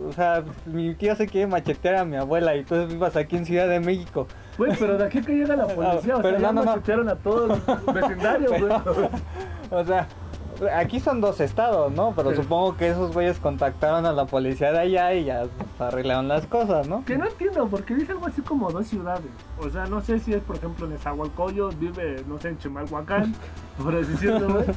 o 0.08 0.12
sea, 0.12 0.44
mi 0.66 0.94
tío 0.94 1.16
se 1.16 1.26
quiere 1.26 1.46
machetear 1.46 1.96
a 1.96 2.04
mi 2.04 2.16
abuela 2.16 2.54
y 2.54 2.64
tú 2.64 2.86
vivas 2.86 3.16
aquí 3.16 3.36
en 3.36 3.46
Ciudad 3.46 3.68
de 3.68 3.80
México. 3.80 4.26
Güey, 4.58 4.72
pero 4.78 4.96
de 4.98 5.04
aquí 5.06 5.20
que 5.20 5.32
llega 5.32 5.56
la 5.56 5.66
policía, 5.74 6.16
o 6.16 6.22
sea, 6.22 6.22
Pero 6.22 6.38
ya 6.38 6.52
no, 6.52 6.60
no, 6.60 6.64
no. 6.64 6.70
machucharon 6.76 7.08
a 7.08 7.16
todos 7.16 7.48
los 7.48 7.94
vecindarios, 7.94 8.52
güey. 8.60 8.72
O 9.70 9.84
sea, 9.84 10.06
aquí 10.72 11.00
son 11.00 11.20
dos 11.20 11.40
estados, 11.40 11.92
¿no? 11.92 12.12
Pero 12.16 12.30
Sí. 12.30 12.36
supongo 12.36 12.76
que 12.76 12.88
esos 12.90 13.12
güeyes 13.12 13.38
contactaron 13.38 14.06
a 14.06 14.12
la 14.12 14.26
policía 14.26 14.72
de 14.72 14.78
allá 14.80 15.14
y 15.14 15.24
ya 15.24 15.44
arreglaron 15.78 16.28
las 16.28 16.46
cosas, 16.46 16.88
¿no? 16.88 17.04
Que 17.04 17.16
no 17.18 17.26
entiendo, 17.26 17.66
porque 17.68 17.94
dice 17.94 18.12
algo 18.12 18.26
así 18.26 18.40
como 18.42 18.70
dos 18.70 18.86
ciudades. 18.86 19.26
O 19.60 19.68
sea, 19.70 19.86
no 19.86 20.00
sé 20.00 20.18
si 20.20 20.32
es, 20.32 20.40
por 20.42 20.56
ejemplo, 20.56 20.86
en 20.86 20.92
Esahualcoyos, 20.92 21.78
vive, 21.78 22.22
no 22.28 22.38
sé, 22.38 22.48
en 22.50 22.58
Chimalhuacán, 22.58 23.34
por 23.82 23.94
así 23.94 24.12
decirlo, 24.12 24.52
güey. 24.52 24.64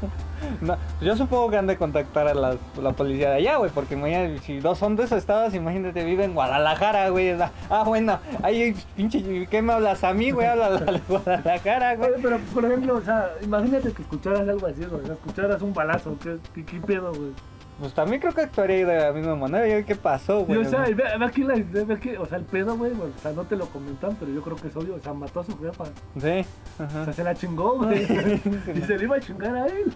No, 0.62 0.78
yo 1.02 1.16
supongo 1.18 1.50
que 1.50 1.58
han 1.58 1.66
de 1.66 1.78
contactar 1.78 2.28
a 2.28 2.34
las- 2.36 2.58
la 2.80 2.92
policía 2.94 3.32
de 3.32 3.36
allá, 3.38 3.58
güey, 3.58 3.72
porque 3.72 3.96
imagínate, 3.96 4.38
si 4.40 4.60
dos 4.60 4.78
son 4.78 4.96
de 4.96 5.04
esos 5.06 5.18
estados, 5.18 5.56
imagínate, 5.56 6.04
vive 6.06 6.26
en 6.26 6.36
Guadalajara, 6.36 7.10
güey. 7.10 7.36
Ah, 7.72 7.84
bueno, 7.84 8.20
ahí, 8.44 8.76
pinche, 8.96 9.48
¿qué 9.50 9.62
me 9.64 9.74
hablas 9.74 10.04
a 10.04 10.14
mí, 10.14 10.30
güey? 10.30 10.46
Habla 10.46 10.70
de 10.78 11.02
Guadalajara, 11.10 11.96
güey. 11.96 12.12
Oye, 12.12 12.20
pero, 12.22 12.38
por 12.54 12.66
ejemplo, 12.66 12.96
o 12.98 13.02
sea, 13.02 13.32
imagínate 13.42 13.92
que 13.94 14.02
escucharas 14.04 14.48
algo 14.48 14.68
así, 14.68 14.86
güey. 14.86 15.02
O 15.02 15.06
sea, 15.06 15.14
escucharas 15.16 15.62
un 15.64 15.74
balazo, 15.78 16.18
¿qué, 16.22 16.38
qué, 16.54 16.66
qué 16.66 16.80
pedo, 16.82 17.14
güey? 17.14 17.32
Pues 17.80 17.94
también 17.94 18.20
creo 18.20 18.34
que 18.34 18.42
actuaría 18.42 18.88
de 18.88 19.00
la 19.00 19.12
misma 19.14 19.36
manera. 19.36 19.84
¿qué 19.86 19.96
pasó, 19.96 20.40
Y, 20.40 20.44
güey? 20.46 20.58
o 20.66 20.66
sea, 20.66 20.90
y 20.90 20.96
ve, 20.96 21.04
ve 21.20 21.26
aquí 21.26 21.44
la, 21.44 21.54
ve 21.54 21.94
aquí, 21.94 22.16
o 22.16 22.26
sea, 22.26 22.40
el 22.40 22.46
pedo, 22.46 22.76
güey, 22.76 22.92
o 22.94 23.22
sea, 23.22 23.34
no 23.34 23.44
te 23.44 23.56
lo 23.56 23.68
comentan, 23.68 24.16
pero 24.20 24.32
yo 24.34 24.42
creo 24.42 24.56
que 24.56 24.70
es 24.70 24.76
obvio, 24.76 24.96
o 24.96 25.00
sea, 25.00 25.14
mató 25.14 25.42
a 25.42 25.44
su 25.44 25.56
jefa. 25.60 25.84
Sí, 26.20 26.44
O 26.80 26.84
ajá. 26.84 27.04
sea, 27.06 27.14
se 27.14 27.24
la 27.24 27.36
chingó, 27.36 27.76
güey. 27.78 28.02
y 28.76 28.82
se 28.82 28.98
le 28.98 29.04
iba 29.04 29.18
a 29.18 29.20
chingar 29.20 29.56
a 29.56 29.68
él. 29.68 29.92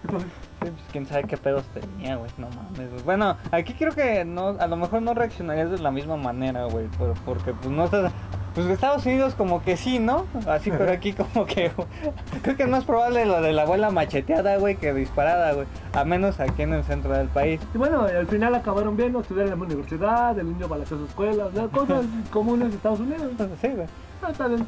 pues 0.60 0.72
quién 0.92 1.06
sabe 1.06 1.24
qué 1.24 1.36
pedos 1.36 1.64
tenía, 1.74 2.14
güey. 2.14 2.30
No 2.38 2.46
mames. 2.50 3.02
Bueno, 3.04 3.36
aquí 3.50 3.74
creo 3.74 3.90
que 3.90 4.24
no, 4.24 4.50
a 4.60 4.66
lo 4.68 4.76
mejor 4.76 5.02
no 5.02 5.12
reaccionarías 5.12 5.72
de 5.72 5.78
la 5.80 5.90
misma 5.90 6.16
manera, 6.16 6.66
güey. 6.66 6.86
por- 6.86 7.14
Porque 7.24 7.52
pues 7.52 7.68
no 7.74 7.86
estás. 7.86 8.12
Pues 8.54 8.66
Estados 8.66 9.06
Unidos 9.06 9.34
como 9.34 9.62
que 9.62 9.76
sí, 9.78 9.98
¿no? 9.98 10.26
Así, 10.46 10.70
pero 10.70 10.92
aquí 10.92 11.12
como 11.14 11.46
que. 11.46 11.70
Creo 12.42 12.56
que 12.56 12.62
es 12.64 12.68
más 12.68 12.84
probable 12.84 13.24
lo 13.24 13.40
de 13.40 13.52
la 13.52 13.62
abuela 13.62 13.90
macheteada, 13.90 14.58
güey, 14.58 14.76
que 14.76 14.92
disparada, 14.92 15.52
güey. 15.54 15.66
A 15.94 16.04
menos 16.04 16.38
aquí 16.38 16.62
en 16.62 16.74
el 16.74 16.84
centro 16.84 17.12
del 17.12 17.28
país. 17.28 17.60
Y 17.74 17.78
bueno, 17.78 18.02
al 18.02 18.26
final 18.26 18.54
acabaron 18.54 18.96
bien, 18.96 19.12
¿no? 19.14 19.20
estudiaron 19.20 19.52
en 19.54 19.58
la 19.58 19.64
universidad, 19.64 20.38
el 20.38 20.48
niño 20.52 20.68
balació 20.68 20.98
su 20.98 21.06
escuela, 21.06 21.46
o 21.46 21.52
sea, 21.52 21.68
cosas 21.68 22.04
comunes 22.30 22.68
de 22.70 22.76
Estados 22.76 23.00
Unidos. 23.00 23.22
Sí, 23.60 23.68
güey. 23.68 23.86
Ah, 24.22 24.30
está 24.30 24.46
bien. 24.48 24.66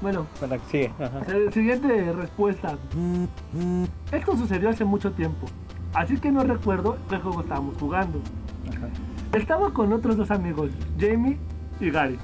Bueno, 0.00 0.26
Bueno, 0.40 0.56
sigue. 0.70 0.92
Ajá. 0.98 1.20
eh, 1.32 1.50
siguiente 1.52 2.12
respuesta. 2.12 2.76
Esto 4.12 4.36
sucedió 4.36 4.70
hace 4.70 4.84
mucho 4.84 5.12
tiempo, 5.12 5.46
así 5.94 6.18
que 6.18 6.30
no 6.32 6.42
recuerdo 6.42 6.98
qué 7.08 7.16
juego 7.18 7.40
estábamos 7.42 7.76
jugando. 7.78 8.18
Ajá. 8.68 8.88
Estaba 9.38 9.70
con 9.72 9.92
otros 9.92 10.16
dos 10.16 10.30
amigos, 10.30 10.70
Jamie 10.98 11.38
y 11.80 11.90
Gary. 11.90 12.18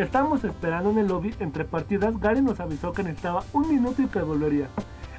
Estábamos 0.00 0.42
esperando 0.44 0.88
en 0.90 0.98
el 0.98 1.08
lobby 1.08 1.34
entre 1.40 1.66
partidas. 1.66 2.18
Gary 2.18 2.40
nos 2.40 2.58
avisó 2.58 2.90
que 2.92 3.02
necesitaba 3.02 3.44
un 3.52 3.68
minuto 3.68 4.00
y 4.00 4.06
que 4.06 4.22
volvería. 4.22 4.68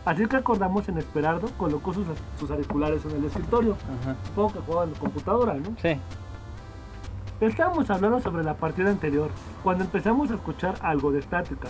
Así 0.05 0.25
que 0.25 0.37
acordamos 0.37 0.89
en 0.89 0.97
esperarlo, 0.97 1.49
colocó 1.55 1.93
sus, 1.93 2.07
sus 2.39 2.49
auriculares 2.49 3.05
en 3.05 3.11
el 3.11 3.25
escritorio. 3.25 3.77
Ajá. 4.01 4.15
Supongo 4.25 4.53
que 4.53 4.59
jugaba 4.61 4.83
en 4.85 4.93
la 4.93 4.99
computadora, 4.99 5.53
¿no? 5.53 5.75
Sí. 5.79 5.99
Estábamos 7.41 7.91
hablando 7.91 8.21
sobre 8.21 8.43
la 8.43 8.55
partida 8.55 8.89
anterior, 8.89 9.29
cuando 9.63 9.83
empezamos 9.83 10.31
a 10.31 10.33
escuchar 10.33 10.73
algo 10.81 11.11
de 11.11 11.19
estática. 11.19 11.67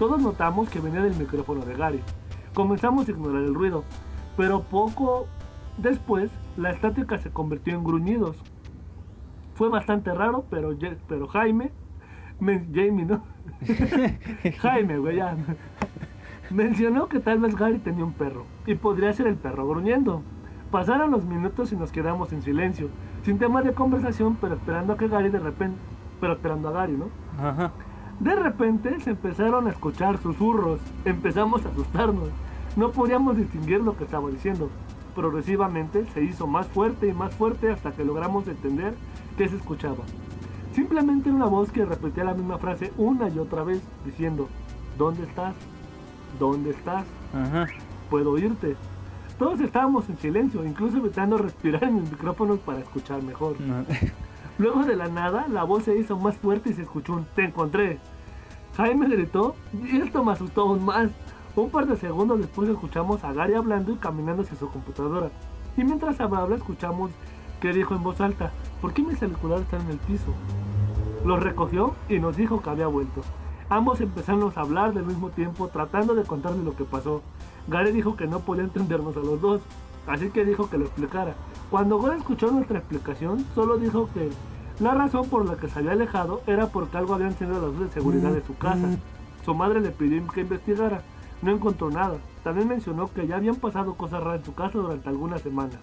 Todos 0.00 0.20
notamos 0.20 0.68
que 0.68 0.80
venía 0.80 1.00
del 1.00 1.14
micrófono 1.14 1.64
de 1.64 1.76
Gary. 1.76 2.00
Comenzamos 2.54 3.06
a 3.06 3.12
ignorar 3.12 3.44
el 3.44 3.54
ruido, 3.54 3.84
pero 4.36 4.62
poco 4.62 5.28
después 5.78 6.32
la 6.56 6.70
estática 6.70 7.18
se 7.18 7.30
convirtió 7.30 7.74
en 7.74 7.84
gruñidos. 7.84 8.36
Fue 9.54 9.68
bastante 9.68 10.12
raro, 10.12 10.44
pero, 10.50 10.76
pero 11.06 11.28
Jaime, 11.28 11.70
Jamie, 12.40 13.04
¿no? 13.04 13.22
Jaime, 14.60 14.98
güey, 14.98 15.16
ya. 15.16 15.36
Mencionó 16.50 17.08
que 17.08 17.20
tal 17.20 17.38
vez 17.38 17.56
Gary 17.56 17.78
tenía 17.78 18.04
un 18.04 18.12
perro 18.12 18.44
y 18.66 18.74
podría 18.74 19.12
ser 19.12 19.26
el 19.26 19.36
perro 19.36 19.66
gruñendo. 19.66 20.22
Pasaron 20.70 21.10
los 21.10 21.24
minutos 21.24 21.72
y 21.72 21.76
nos 21.76 21.92
quedamos 21.92 22.32
en 22.32 22.42
silencio. 22.42 22.88
sin 23.22 23.38
tema 23.38 23.62
de 23.62 23.72
conversación, 23.72 24.36
pero 24.40 24.54
esperando 24.54 24.92
a 24.92 24.96
que 24.96 25.08
Gary 25.08 25.30
de 25.30 25.38
repente, 25.38 25.78
pero 26.20 26.32
esperando 26.32 26.68
a 26.68 26.72
Gary, 26.72 26.94
¿no? 26.94 27.08
Ajá. 27.38 27.72
De 28.20 28.34
repente 28.34 29.00
se 29.00 29.10
empezaron 29.10 29.66
a 29.66 29.70
escuchar 29.70 30.18
susurros, 30.18 30.80
empezamos 31.04 31.64
a 31.64 31.68
asustarnos, 31.68 32.28
no 32.76 32.90
podíamos 32.90 33.36
distinguir 33.36 33.80
lo 33.80 33.96
que 33.96 34.04
estaba 34.04 34.30
diciendo. 34.30 34.70
Progresivamente 35.14 36.06
se 36.06 36.24
hizo 36.24 36.46
más 36.46 36.66
fuerte 36.68 37.08
y 37.08 37.12
más 37.12 37.34
fuerte 37.34 37.70
hasta 37.70 37.92
que 37.92 38.04
logramos 38.04 38.46
entender 38.48 38.94
qué 39.36 39.48
se 39.48 39.56
escuchaba. 39.56 40.04
Simplemente 40.74 41.28
era 41.28 41.36
una 41.36 41.46
voz 41.46 41.70
que 41.70 41.84
repetía 41.84 42.24
la 42.24 42.34
misma 42.34 42.58
frase 42.58 42.92
una 42.96 43.28
y 43.28 43.38
otra 43.38 43.62
vez, 43.62 43.82
diciendo, 44.04 44.48
¿dónde 44.96 45.24
estás? 45.24 45.54
¿Dónde 46.38 46.70
estás? 46.70 47.04
Ajá. 47.34 47.66
Puedo 48.08 48.32
oírte. 48.32 48.76
Todos 49.38 49.60
estábamos 49.60 50.08
en 50.08 50.18
silencio, 50.18 50.64
incluso 50.64 50.98
evitando 50.98 51.36
respirar 51.36 51.84
en 51.84 51.98
el 51.98 52.02
micrófono 52.04 52.56
para 52.56 52.80
escuchar 52.80 53.22
mejor. 53.22 53.60
No. 53.60 53.84
Luego 54.58 54.84
de 54.84 54.96
la 54.96 55.08
nada, 55.08 55.46
la 55.48 55.64
voz 55.64 55.84
se 55.84 55.98
hizo 55.98 56.16
más 56.16 56.36
fuerte 56.36 56.70
y 56.70 56.74
se 56.74 56.82
escuchó 56.82 57.14
un 57.14 57.26
te 57.34 57.44
encontré. 57.44 57.98
Jaime 58.76 59.08
gritó 59.08 59.54
y 59.72 59.98
esto 59.98 60.24
me 60.24 60.32
asustó 60.32 60.62
aún 60.62 60.84
más. 60.84 61.10
Un 61.54 61.70
par 61.70 61.86
de 61.86 61.96
segundos 61.96 62.38
después 62.38 62.68
escuchamos 62.68 63.24
a 63.24 63.32
Gary 63.32 63.54
hablando 63.54 63.92
y 63.92 63.96
caminando 63.96 64.42
hacia 64.42 64.56
su 64.56 64.68
computadora. 64.70 65.30
Y 65.76 65.84
mientras 65.84 66.20
hablaba 66.20 66.54
escuchamos 66.54 67.10
que 67.60 67.72
dijo 67.72 67.94
en 67.94 68.02
voz 68.02 68.20
alta, 68.20 68.52
¿por 68.80 68.92
qué 68.92 69.02
mi 69.02 69.14
celular 69.14 69.60
está 69.60 69.78
en 69.78 69.88
el 69.88 69.98
piso? 69.98 70.32
Lo 71.24 71.36
recogió 71.36 71.94
y 72.08 72.18
nos 72.18 72.36
dijo 72.36 72.60
que 72.60 72.70
había 72.70 72.86
vuelto. 72.86 73.22
Ambos 73.68 74.00
empezamos 74.00 74.56
a 74.56 74.62
hablar 74.62 74.92
del 74.92 75.06
mismo 75.06 75.30
tiempo 75.30 75.68
tratando 75.68 76.14
de 76.14 76.24
contarle 76.24 76.62
lo 76.62 76.76
que 76.76 76.84
pasó. 76.84 77.22
Gary 77.68 77.92
dijo 77.92 78.16
que 78.16 78.26
no 78.26 78.40
podía 78.40 78.64
entendernos 78.64 79.16
a 79.16 79.20
los 79.20 79.40
dos, 79.40 79.62
así 80.06 80.30
que 80.30 80.44
dijo 80.44 80.68
que 80.68 80.78
lo 80.78 80.84
explicara. 80.84 81.34
Cuando 81.70 81.98
Gary 81.98 82.18
escuchó 82.18 82.50
nuestra 82.50 82.80
explicación, 82.80 83.46
solo 83.54 83.78
dijo 83.78 84.08
que 84.12 84.30
la 84.80 84.94
razón 84.94 85.28
por 85.28 85.46
la 85.48 85.56
que 85.56 85.68
se 85.68 85.78
había 85.78 85.92
alejado 85.92 86.42
era 86.46 86.66
porque 86.66 86.96
algo 86.96 87.14
había 87.14 87.28
encendido 87.28 87.62
las 87.62 87.70
luces 87.72 87.94
de 87.94 88.00
seguridad 88.00 88.32
de 88.32 88.42
su 88.42 88.56
casa. 88.56 88.88
Su 89.44 89.54
madre 89.54 89.80
le 89.80 89.90
pidió 89.90 90.26
que 90.28 90.40
investigara. 90.40 91.02
No 91.40 91.50
encontró 91.50 91.90
nada. 91.90 92.16
También 92.44 92.68
mencionó 92.68 93.12
que 93.12 93.26
ya 93.26 93.36
habían 93.36 93.56
pasado 93.56 93.94
cosas 93.94 94.22
raras 94.22 94.40
en 94.40 94.46
su 94.46 94.54
casa 94.54 94.78
durante 94.78 95.08
algunas 95.08 95.42
semanas. 95.42 95.78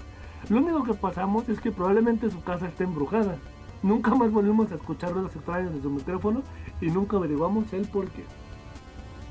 Lo 0.50 0.58
único 0.58 0.84
que 0.84 0.94
pasamos 0.94 1.48
es 1.50 1.60
que 1.60 1.72
probablemente 1.72 2.32
su 2.32 2.42
casa 2.44 2.68
esté 2.68 2.86
embrujada. 2.86 3.36
Nunca 3.82 4.14
más 4.14 4.32
volvimos 4.32 4.72
a 4.72 4.76
escuchar 4.76 5.12
ruidos 5.12 5.36
extraños 5.36 5.74
de 5.74 5.82
su 5.82 5.90
micrófono 5.90 6.44
y 6.82 6.88
nunca 6.88 7.18
averiguamos 7.18 7.72
el 7.74 7.88
por 7.88 8.08
qué. 8.10 8.24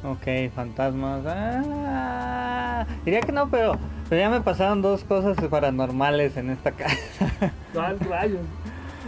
Ok, 0.05 0.53
fantasmas. 0.55 1.23
Ah, 1.27 2.87
diría 3.05 3.21
que 3.21 3.33
no, 3.33 3.49
pero, 3.49 3.77
pero 4.09 4.21
ya 4.21 4.31
me 4.31 4.41
pasaron 4.41 4.81
dos 4.81 5.05
cosas 5.05 5.37
paranormales 5.49 6.37
en 6.37 6.51
esta 6.51 6.73
casa. 6.73 7.53
¿Cuál 7.75 7.99
rayos? 8.01 8.41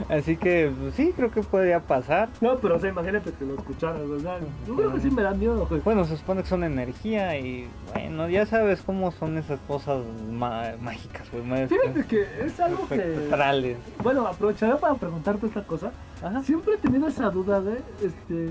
Así 0.09 0.37
que 0.37 0.73
pues, 0.78 0.95
sí, 0.95 1.12
creo 1.14 1.30
que 1.30 1.42
podría 1.42 1.80
pasar. 1.80 2.28
No, 2.40 2.57
pero 2.59 2.76
o 2.76 2.78
sea, 2.78 2.90
imagínate 2.90 3.33
que 3.33 3.45
lo 3.45 3.54
escucharas, 3.54 4.09
¿verdad? 4.09 4.38
Yo 4.66 4.76
creo 4.76 4.92
que 4.92 5.00
sí 5.00 5.11
me 5.11 5.23
da 5.23 5.33
miedo, 5.33 5.66
güey. 5.66 5.80
Bueno, 5.80 6.04
se 6.04 6.16
supone 6.16 6.42
que 6.42 6.49
son 6.49 6.64
energía 6.64 7.38
y 7.38 7.69
bueno, 7.92 8.28
ya 8.28 8.47
sabes 8.47 8.83
cómo 8.83 9.11
son 9.12 9.38
esas 9.38 9.61
cosas 9.61 10.02
mágicas, 10.30 11.30
güey. 11.30 11.66
Fíjate 11.66 12.04
que 12.07 12.26
es 12.45 12.59
algo 12.61 12.87
que... 12.88 13.76
Bueno, 14.02 14.26
aprovecharé 14.26 14.76
para 14.76 14.95
preguntarte 14.95 15.47
esta 15.47 15.62
cosa. 15.62 15.92
Ajá. 16.23 16.42
Siempre 16.42 16.75
he 16.75 16.78
tenido 16.78 17.09
esa 17.09 17.30
duda 17.30 17.61
de, 17.61 17.80
este... 18.02 18.50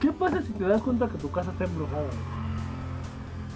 ¿Qué 0.00 0.10
pasa 0.10 0.42
si 0.42 0.52
te 0.52 0.64
das 0.64 0.82
cuenta 0.82 1.08
que 1.08 1.18
tu 1.18 1.30
casa 1.30 1.52
está 1.52 1.64
embrujada? 1.64 2.02
güey? 2.02 2.41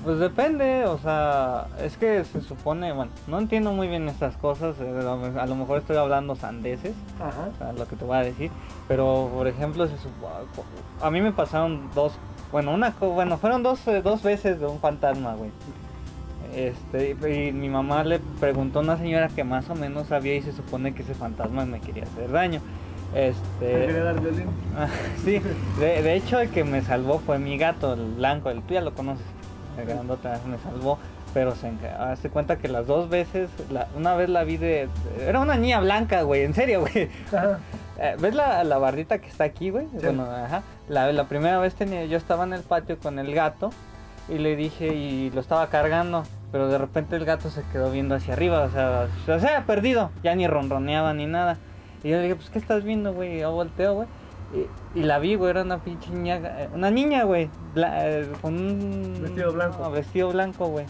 Pues 0.07 0.21
depende, 0.21 0.85
o 0.87 0.99
sea, 0.99 1.67
es 1.83 1.97
que 1.97 2.23
se 2.25 2.41
supone, 2.41 2.93
bueno, 2.93 3.11
no 3.27 3.41
entiendo 3.41 3.73
muy 3.73 3.89
bien 3.89 4.09
estas 4.09 4.37
cosas, 4.37 4.77
eh, 4.81 5.01
a 5.37 5.47
lo- 5.47 5.57
mejor 5.57 5.79
estoy 5.79 5.97
hablando 5.97 6.37
sandeces, 6.37 6.95
Ajá. 7.19 7.49
o 7.53 7.59
sea, 7.59 7.73
lo 7.73 7.89
que 7.89 7.97
te 7.97 8.05
voy 8.05 8.17
a 8.17 8.21
decir, 8.21 8.53
pero 8.87 9.29
por 9.35 9.49
ejemplo, 9.49 9.85
se 9.89 9.95
supo- 9.95 10.31
a 11.03 11.11
mí 11.11 11.21
me 11.21 11.33
pasaron 11.33 11.91
dos, 11.93 12.13
bueno, 12.53 12.73
una, 12.73 12.91
bueno, 13.01 13.37
fueron 13.39 13.65
dos, 13.65 13.85
eh, 13.89 14.01
dos 14.01 14.23
veces 14.23 14.61
de 14.61 14.67
un 14.67 14.79
fantasma, 14.79 15.35
güey. 15.35 15.51
Este, 16.55 17.17
y 17.49 17.51
mi 17.51 17.69
mamá 17.69 18.05
le 18.05 18.21
preguntó 18.39 18.79
a 18.79 18.83
una 18.83 18.99
señora 18.99 19.27
que 19.27 19.43
más 19.43 19.69
o 19.71 19.75
menos 19.75 20.07
sabía 20.07 20.37
y 20.37 20.43
se 20.43 20.53
supone 20.53 20.95
que 20.95 21.03
ese 21.03 21.15
fantasma 21.15 21.67
me 21.67 21.81
quería 21.81 22.05
hacer 22.05 22.31
daño. 22.31 22.61
Te 23.13 23.29
Este, 23.31 23.87
sí, 25.25 25.41
de, 25.81 26.03
de 26.03 26.15
hecho 26.15 26.39
el 26.39 26.51
que 26.51 26.65
me 26.65 26.83
salvó 26.83 27.19
fue 27.19 27.39
mi 27.39 27.57
gato, 27.59 27.95
el 27.95 28.15
blanco, 28.15 28.51
el 28.51 28.63
tú 28.63 28.75
ya 28.75 28.81
lo 28.83 28.95
conoces, 28.95 29.25
me 29.85 30.59
salvó, 30.59 30.99
pero 31.35 31.55
se 31.55 31.71
hace 31.99 32.31
cuenta 32.31 32.57
que 32.59 32.69
las 32.69 32.87
dos 32.87 33.09
veces, 33.09 33.51
la- 33.71 33.89
una 33.97 34.15
vez 34.15 34.29
la 34.29 34.45
vi 34.45 34.57
de... 34.57 34.89
Era 35.21 35.41
una 35.41 35.57
niña 35.57 35.81
blanca, 35.81 36.23
güey, 36.23 36.43
en 36.43 36.55
serio, 36.55 36.81
güey. 36.81 37.09
Eh, 37.99 38.15
¿Ves 38.21 38.35
la, 38.35 38.63
la 38.63 38.77
bardita 38.77 39.21
que 39.21 39.27
está 39.29 39.45
aquí, 39.45 39.71
güey? 39.71 39.87
Sí. 39.87 40.05
Bueno, 40.05 40.25
ajá. 40.31 40.63
La, 40.87 41.11
la 41.13 41.25
primera 41.29 41.59
vez 41.61 41.75
tenía, 41.75 42.05
yo 42.05 42.19
estaba 42.19 42.45
en 42.45 42.53
el 42.53 42.61
patio 42.61 42.99
con 42.99 43.19
el 43.19 43.35
gato 43.35 43.71
y 44.29 44.37
le 44.37 44.55
dije 44.55 44.89
y 44.89 45.31
lo 45.31 45.41
estaba 45.41 45.69
cargando, 45.71 46.25
pero 46.53 46.69
de 46.69 46.77
repente 46.77 47.17
el 47.17 47.25
gato 47.25 47.49
se 47.49 47.63
quedó 47.73 47.91
viendo 47.91 48.15
hacia 48.15 48.35
arriba, 48.35 48.65
o 48.65 48.71
sea, 48.71 49.07
o 49.35 49.41
sea, 49.41 49.65
perdido, 49.65 50.11
ya 50.23 50.35
ni 50.35 50.47
ronroneaba 50.47 51.15
ni 51.15 51.25
nada. 51.25 51.57
Y 52.05 52.11
yo 52.11 52.17
le 52.19 52.25
dije, 52.25 52.35
pues, 52.37 52.51
¿qué 52.51 52.59
estás 52.59 52.85
viendo, 52.85 53.15
güey? 53.15 53.39
Yo 53.41 53.51
volteo, 53.53 53.95
güey. 53.95 54.09
Y, 54.55 55.01
y 55.01 55.03
la 55.03 55.19
vi, 55.19 55.35
güey, 55.35 55.51
era 55.51 55.63
una 55.63 55.79
pinche 55.79 56.11
niña, 56.11 56.37
eh, 56.43 56.69
una 56.73 56.91
niña, 56.91 57.25
güey, 57.25 57.51
bla- 57.75 57.93
eh, 58.05 58.31
con 58.41 58.55
un... 58.55 59.19
Vestido 59.23 59.53
blanco. 59.53 59.79
no, 59.83 59.91
vestido 59.91 60.31
blanco, 60.31 60.67
güey. 60.69 60.87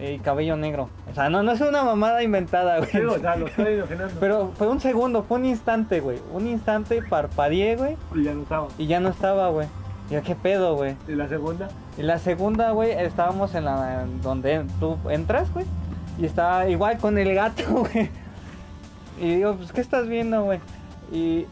Y 0.00 0.18
cabello 0.18 0.56
negro. 0.56 0.90
O 1.10 1.14
sea, 1.14 1.30
no, 1.30 1.42
no 1.42 1.52
es 1.52 1.60
una 1.62 1.82
mamada 1.82 2.22
inventada, 2.22 2.78
güey. 2.78 2.90
Sí, 2.90 2.98
o 3.00 3.18
sea, 3.18 3.36
lo 3.36 3.46
estoy 3.46 3.74
imaginando. 3.74 4.14
Pero 4.20 4.52
fue 4.56 4.68
un 4.68 4.80
segundo, 4.80 5.22
fue 5.22 5.38
un 5.38 5.46
instante, 5.46 6.00
güey. 6.00 6.18
Un 6.32 6.46
instante 6.46 7.00
parpadeé, 7.02 7.76
güey. 7.76 7.96
Y 8.14 8.22
ya 8.24 8.34
no 8.34 8.42
estaba. 8.42 8.68
Y 8.78 8.86
ya 8.86 9.00
no 9.00 9.08
estaba, 9.08 9.48
güey. 9.48 9.66
Y 10.10 10.14
yo, 10.14 10.22
¿qué 10.22 10.34
pedo, 10.34 10.74
güey? 10.76 10.94
Y 11.08 11.12
la 11.12 11.26
segunda, 11.28 11.68
Y 11.96 12.02
la 12.02 12.18
segunda, 12.18 12.70
güey, 12.72 12.90
estábamos 12.92 13.54
en 13.54 13.64
la 13.64 14.02
en 14.02 14.20
donde 14.20 14.64
tú 14.78 14.98
entras, 15.08 15.50
güey. 15.54 15.64
Y 16.18 16.26
estaba 16.26 16.68
igual 16.68 16.98
con 16.98 17.16
el 17.16 17.34
gato, 17.34 17.62
güey. 17.70 18.10
Y 19.20 19.36
digo, 19.36 19.54
pues, 19.56 19.72
¿qué 19.72 19.80
estás 19.80 20.06
viendo, 20.08 20.42
güey? 20.44 20.58
Y, 21.12 21.46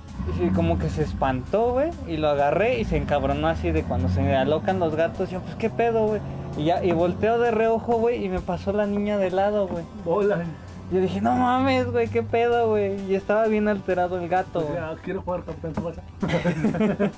como 0.55 0.79
que 0.79 0.89
se 0.89 1.03
espantó, 1.03 1.73
güey. 1.73 1.91
Y 2.09 2.17
lo 2.17 2.29
agarré 2.31 2.81
y 2.81 2.85
se 2.85 2.97
encabronó 2.97 3.47
así 3.49 3.71
de 3.71 3.83
cuando 3.83 4.09
se 4.09 4.35
alocan 4.35 4.79
los 4.81 4.95
gatos. 4.97 5.31
Yo, 5.31 5.41
pues, 5.41 5.55
¿qué 5.57 5.69
pedo, 5.69 6.07
güey? 6.07 6.21
Y 6.57 6.65
ya, 6.65 6.83
y 6.83 6.93
volteo 6.93 7.39
de 7.39 7.51
reojo, 7.51 7.99
güey. 7.99 8.25
Y 8.25 8.29
me 8.29 8.41
pasó 8.41 8.73
la 8.73 8.87
niña 8.87 9.19
de 9.19 9.31
lado, 9.31 9.69
güey. 9.69 9.85
bola. 10.05 10.45
Y 10.91 10.95
yo 10.97 11.01
dije, 11.03 11.21
no 11.21 11.37
mames, 11.37 11.89
güey, 11.93 12.09
¿qué 12.09 12.23
pedo, 12.25 12.71
güey? 12.71 13.01
Y 13.09 13.15
estaba 13.15 13.47
bien 13.47 13.69
alterado 13.69 14.19
el 14.19 14.29
gato, 14.29 14.59
O 14.59 14.63
güey. 14.63 14.75
sea, 14.75 14.97
quiero 15.05 15.23
jugar 15.23 15.43
campeón. 15.45 15.75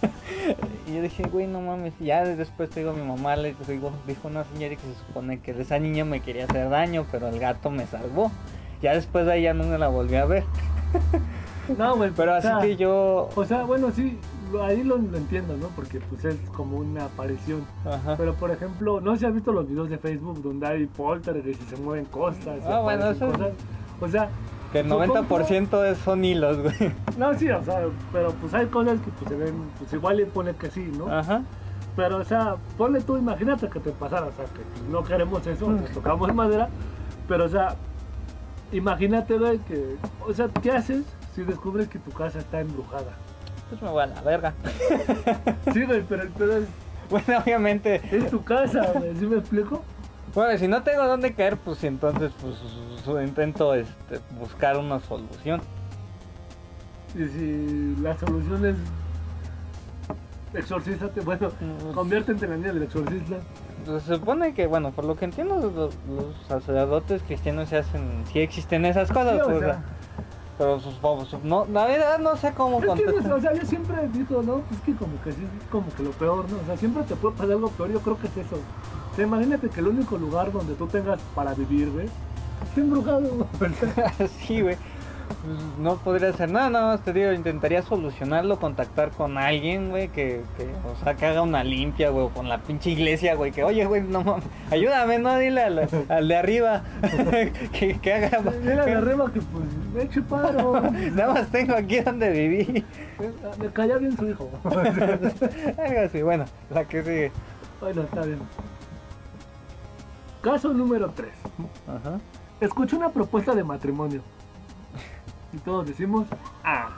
Y 0.86 0.96
yo 0.96 1.02
dije, 1.02 1.22
güey, 1.22 1.46
no 1.46 1.60
mames. 1.60 1.94
Y 2.00 2.06
ya 2.06 2.24
después 2.24 2.68
te 2.68 2.80
digo, 2.80 2.90
a 2.92 2.94
mi 2.94 3.02
mamá 3.06 3.36
le 3.36 3.54
digo, 3.66 3.92
dijo 4.06 4.28
una 4.28 4.44
señora 4.44 4.74
que 4.74 4.82
se 4.82 4.94
supone 5.06 5.40
que 5.40 5.52
esa 5.52 5.78
niña 5.78 6.04
me 6.04 6.20
quería 6.20 6.44
hacer 6.44 6.68
daño, 6.68 7.06
pero 7.10 7.28
el 7.28 7.38
gato 7.38 7.70
me 7.70 7.86
salvó. 7.86 8.30
Ya 8.82 8.92
después 8.92 9.24
de 9.24 9.32
ahí 9.32 9.42
ya 9.42 9.54
no 9.54 9.64
me 9.64 9.78
la 9.78 9.88
volví 9.88 10.16
a 10.16 10.24
ver. 10.26 10.44
No, 11.78 11.96
güey, 11.96 12.10
Pero 12.16 12.32
o 12.32 12.34
así 12.34 12.46
sea, 12.48 12.58
que 12.60 12.76
yo. 12.76 13.28
O 13.34 13.44
sea, 13.44 13.62
bueno, 13.64 13.90
sí, 13.90 14.18
ahí 14.62 14.82
lo, 14.82 14.96
lo 14.98 15.16
entiendo, 15.16 15.56
¿no? 15.56 15.68
Porque 15.68 16.00
pues 16.00 16.24
es 16.24 16.36
como 16.50 16.78
una 16.78 17.04
aparición. 17.06 17.64
Ajá. 17.84 18.16
Pero 18.16 18.34
por 18.34 18.50
ejemplo, 18.50 19.00
no 19.00 19.12
sé 19.14 19.20
si 19.20 19.26
has 19.26 19.34
visto 19.34 19.52
los 19.52 19.68
videos 19.68 19.88
de 19.88 19.98
Facebook 19.98 20.42
donde 20.42 20.66
hay 20.66 20.86
poltergeist 20.86 21.62
y 21.62 21.66
se 21.66 21.76
mueven 21.76 22.04
cosas. 22.06 22.58
y 22.60 22.66
Ah, 22.66 22.80
bueno, 22.80 23.04
aparecen 23.04 23.28
eso- 23.28 23.38
cosas. 23.38 23.52
O 24.00 24.08
sea, 24.08 24.28
Que 24.72 24.80
el 24.80 24.88
supongo- 24.88 25.14
90% 25.14 25.84
es- 25.84 25.98
son 25.98 26.24
hilos, 26.24 26.58
güey. 26.58 26.92
no, 27.16 27.32
sí, 27.34 27.48
o 27.50 27.62
sea, 27.62 27.82
pero 28.12 28.32
pues 28.32 28.52
hay 28.54 28.66
cosas 28.66 29.00
que 29.00 29.10
pues 29.12 29.28
se 29.30 29.36
ven, 29.36 29.54
pues 29.78 29.92
igual 29.92 30.16
le 30.16 30.26
pone 30.26 30.54
que 30.54 30.70
sí, 30.70 30.90
¿no? 30.98 31.06
Ajá. 31.08 31.42
Pero, 31.94 32.16
o 32.18 32.24
sea, 32.24 32.56
ponle 32.78 33.02
tú, 33.02 33.16
imagínate 33.18 33.68
que 33.68 33.78
te 33.78 33.90
pasara, 33.90 34.26
o 34.26 34.32
sea, 34.32 34.46
que 34.46 34.90
no 34.90 35.04
queremos 35.04 35.46
eso, 35.46 35.68
nos 35.70 35.90
tocamos 35.90 36.34
madera, 36.34 36.68
pero, 37.28 37.44
o 37.44 37.48
sea, 37.48 37.76
imagínate, 38.72 39.38
güey, 39.38 39.58
que, 39.58 39.96
o 40.26 40.32
sea, 40.32 40.48
¿qué 40.62 40.72
haces 40.72 41.04
si 41.34 41.42
descubres 41.44 41.88
que 41.88 41.98
tu 41.98 42.10
casa 42.12 42.38
está 42.38 42.60
embrujada? 42.60 43.12
Pues 43.70 43.80
me 43.82 43.88
voy 43.90 44.02
a 44.02 44.06
la 44.06 44.20
verga. 44.22 44.52
Sí, 45.72 45.84
güey, 45.84 46.02
pero 46.08 46.22
el 46.22 46.28
pedo 46.30 46.58
es, 46.58 46.64
Bueno, 47.10 47.38
obviamente. 47.42 48.00
es 48.10 48.30
tu 48.30 48.42
casa, 48.44 48.90
güey, 48.94 49.14
¿sí 49.16 49.26
me 49.26 49.36
explico? 49.38 49.82
Bueno, 50.34 50.58
si 50.58 50.66
no 50.68 50.82
tengo 50.82 51.04
dónde 51.06 51.34
caer, 51.34 51.56
pues 51.58 51.82
entonces 51.84 52.32
pues 52.40 52.56
intento 53.26 53.74
este, 53.74 54.20
buscar 54.38 54.78
una 54.78 54.98
solución. 55.00 55.60
Y 57.14 57.24
si 57.28 57.96
la 58.00 58.16
solución 58.18 58.64
es 58.64 58.76
exorcízate, 60.54 61.20
bueno, 61.22 61.50
Mm. 61.60 61.92
conviértete 61.94 62.44
en 62.44 62.50
la 62.50 62.56
niña 62.56 62.72
del 62.72 62.82
exorcista. 62.84 63.36
Pues, 63.84 64.02
se 64.04 64.14
supone 64.14 64.54
que, 64.54 64.66
bueno, 64.66 64.90
por 64.92 65.04
lo 65.04 65.16
que 65.16 65.24
entiendo, 65.24 65.56
los, 65.56 65.72
los 66.06 66.36
sacerdotes 66.46 67.22
cristianos 67.22 67.68
se 67.68 67.78
hacen, 67.78 68.24
sí 68.32 68.40
existen 68.40 68.84
esas 68.84 69.10
cosas, 69.10 69.34
Sí, 69.34 69.40
o 69.42 69.44
pues, 69.46 69.60
sea, 69.60 69.82
pero 70.58 70.78
sus 70.80 70.94
pues, 70.94 71.44
no, 71.44 71.66
la 71.72 71.86
verdad 71.86 72.18
no 72.18 72.36
sé 72.36 72.52
cómo 72.52 72.78
es 72.78 72.84
que, 72.92 73.06
o 73.08 73.40
sea, 73.40 73.52
yo 73.54 73.64
siempre 73.64 74.08
digo, 74.12 74.42
no, 74.42 74.60
pues 74.60 74.80
que 74.82 74.94
como 74.94 75.20
que 75.22 75.32
sí, 75.32 75.42
es 75.42 75.68
como 75.70 75.86
que 75.94 76.02
lo 76.02 76.10
peor, 76.10 76.48
¿no? 76.50 76.58
O 76.58 76.66
sea, 76.66 76.76
siempre 76.76 77.02
te 77.04 77.16
puede 77.16 77.34
pasar 77.34 77.52
algo 77.52 77.68
peor, 77.70 77.90
yo 77.90 78.00
creo 78.00 78.18
que 78.18 78.26
es 78.26 78.36
eso. 78.36 78.56
O 79.12 79.16
sea, 79.16 79.24
imagínate 79.24 79.68
que 79.68 79.80
el 79.80 79.88
único 79.88 80.16
lugar 80.18 80.52
donde 80.52 80.74
tú 80.74 80.86
tengas 80.86 81.20
para 81.34 81.54
vivir, 81.54 81.90
güey, 81.90 82.06
está 82.64 82.80
embrujado, 82.80 83.46
sí, 84.46 84.60
güey. 84.60 84.76
No 85.78 85.96
podría 85.96 86.28
hacer 86.30 86.50
nada, 86.50 86.70
nada 86.70 86.86
más 86.86 87.02
te 87.02 87.12
digo, 87.12 87.32
intentaría 87.32 87.82
solucionarlo, 87.82 88.58
contactar 88.58 89.10
con 89.10 89.38
alguien, 89.38 89.90
güey, 89.90 90.08
que, 90.08 90.42
que, 90.56 90.68
o 90.88 91.02
sea, 91.02 91.14
que 91.14 91.26
haga 91.26 91.42
una 91.42 91.64
limpia, 91.64 92.10
güey, 92.10 92.28
con 92.28 92.48
la 92.48 92.58
pinche 92.58 92.90
iglesia, 92.90 93.34
güey, 93.34 93.50
que, 93.50 93.64
oye, 93.64 93.84
güey, 93.84 94.02
no 94.02 94.22
mames, 94.22 94.44
ayúdame, 94.70 95.18
no, 95.18 95.36
dile 95.38 95.62
al, 95.62 95.88
al 96.08 96.28
de 96.28 96.36
arriba, 96.36 96.82
que, 97.72 97.98
que 98.00 98.12
haga... 98.12 98.38
Dile 98.60 98.72
al 98.80 98.86
de 98.86 98.92
arriba 98.92 99.32
que, 99.32 99.40
pues, 99.40 99.64
me 99.94 100.02
eche 100.02 100.22
paro. 100.22 100.80
nada 101.12 101.34
más 101.34 101.48
tengo 101.50 101.74
aquí 101.74 102.00
donde 102.00 102.30
viví. 102.30 102.84
Me 103.58 103.68
calla 103.70 103.98
bien 103.98 104.16
su 104.16 104.28
hijo. 104.28 104.48
Algo 104.64 106.00
así, 106.06 106.22
bueno, 106.22 106.44
la 106.70 106.84
que 106.84 107.02
sigue. 107.02 107.32
Bueno, 107.80 108.02
está 108.02 108.22
bien. 108.22 108.38
Caso 110.40 110.72
número 110.72 111.10
3. 111.10 111.30
Ajá. 111.88 112.20
Escuché 112.60 112.96
una 112.96 113.10
propuesta 113.10 113.54
de 113.54 113.64
matrimonio. 113.64 114.22
Y 115.52 115.58
todos 115.58 115.86
decimos, 115.86 116.26
ah. 116.64 116.88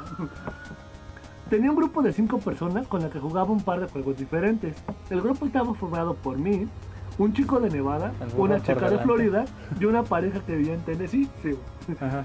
Tenía 1.51 1.71
un 1.71 1.77
grupo 1.77 2.03
de 2.03 2.13
cinco 2.13 2.39
personas 2.39 2.87
con 2.87 3.03
la 3.03 3.11
que 3.11 3.21
jugaba 3.21 3.51
un 3.51 3.61
par 3.63 3.81
de 3.81 3.87
juegos 3.89 4.17
diferentes. 4.17 4.75
El 5.11 5.21
grupo 5.21 5.45
estaba 5.47 5.75
formado 5.75 6.15
por 6.15 6.39
mí, 6.39 6.67
un 7.19 7.33
chico 7.35 7.61
de 7.61 7.69
Nevada, 7.71 8.13
una 8.37 8.61
chica 8.63 8.89
de. 8.89 8.99
Florida 8.99 9.45
y 9.79 9.85
una 9.85 10.03
pareja 10.05 10.41
que 10.41 10.57
vivía 10.57 10.75
en 10.75 10.81
Tennessee. 10.81 11.29
Sí. 11.43 11.51
Ajá. 12.01 12.25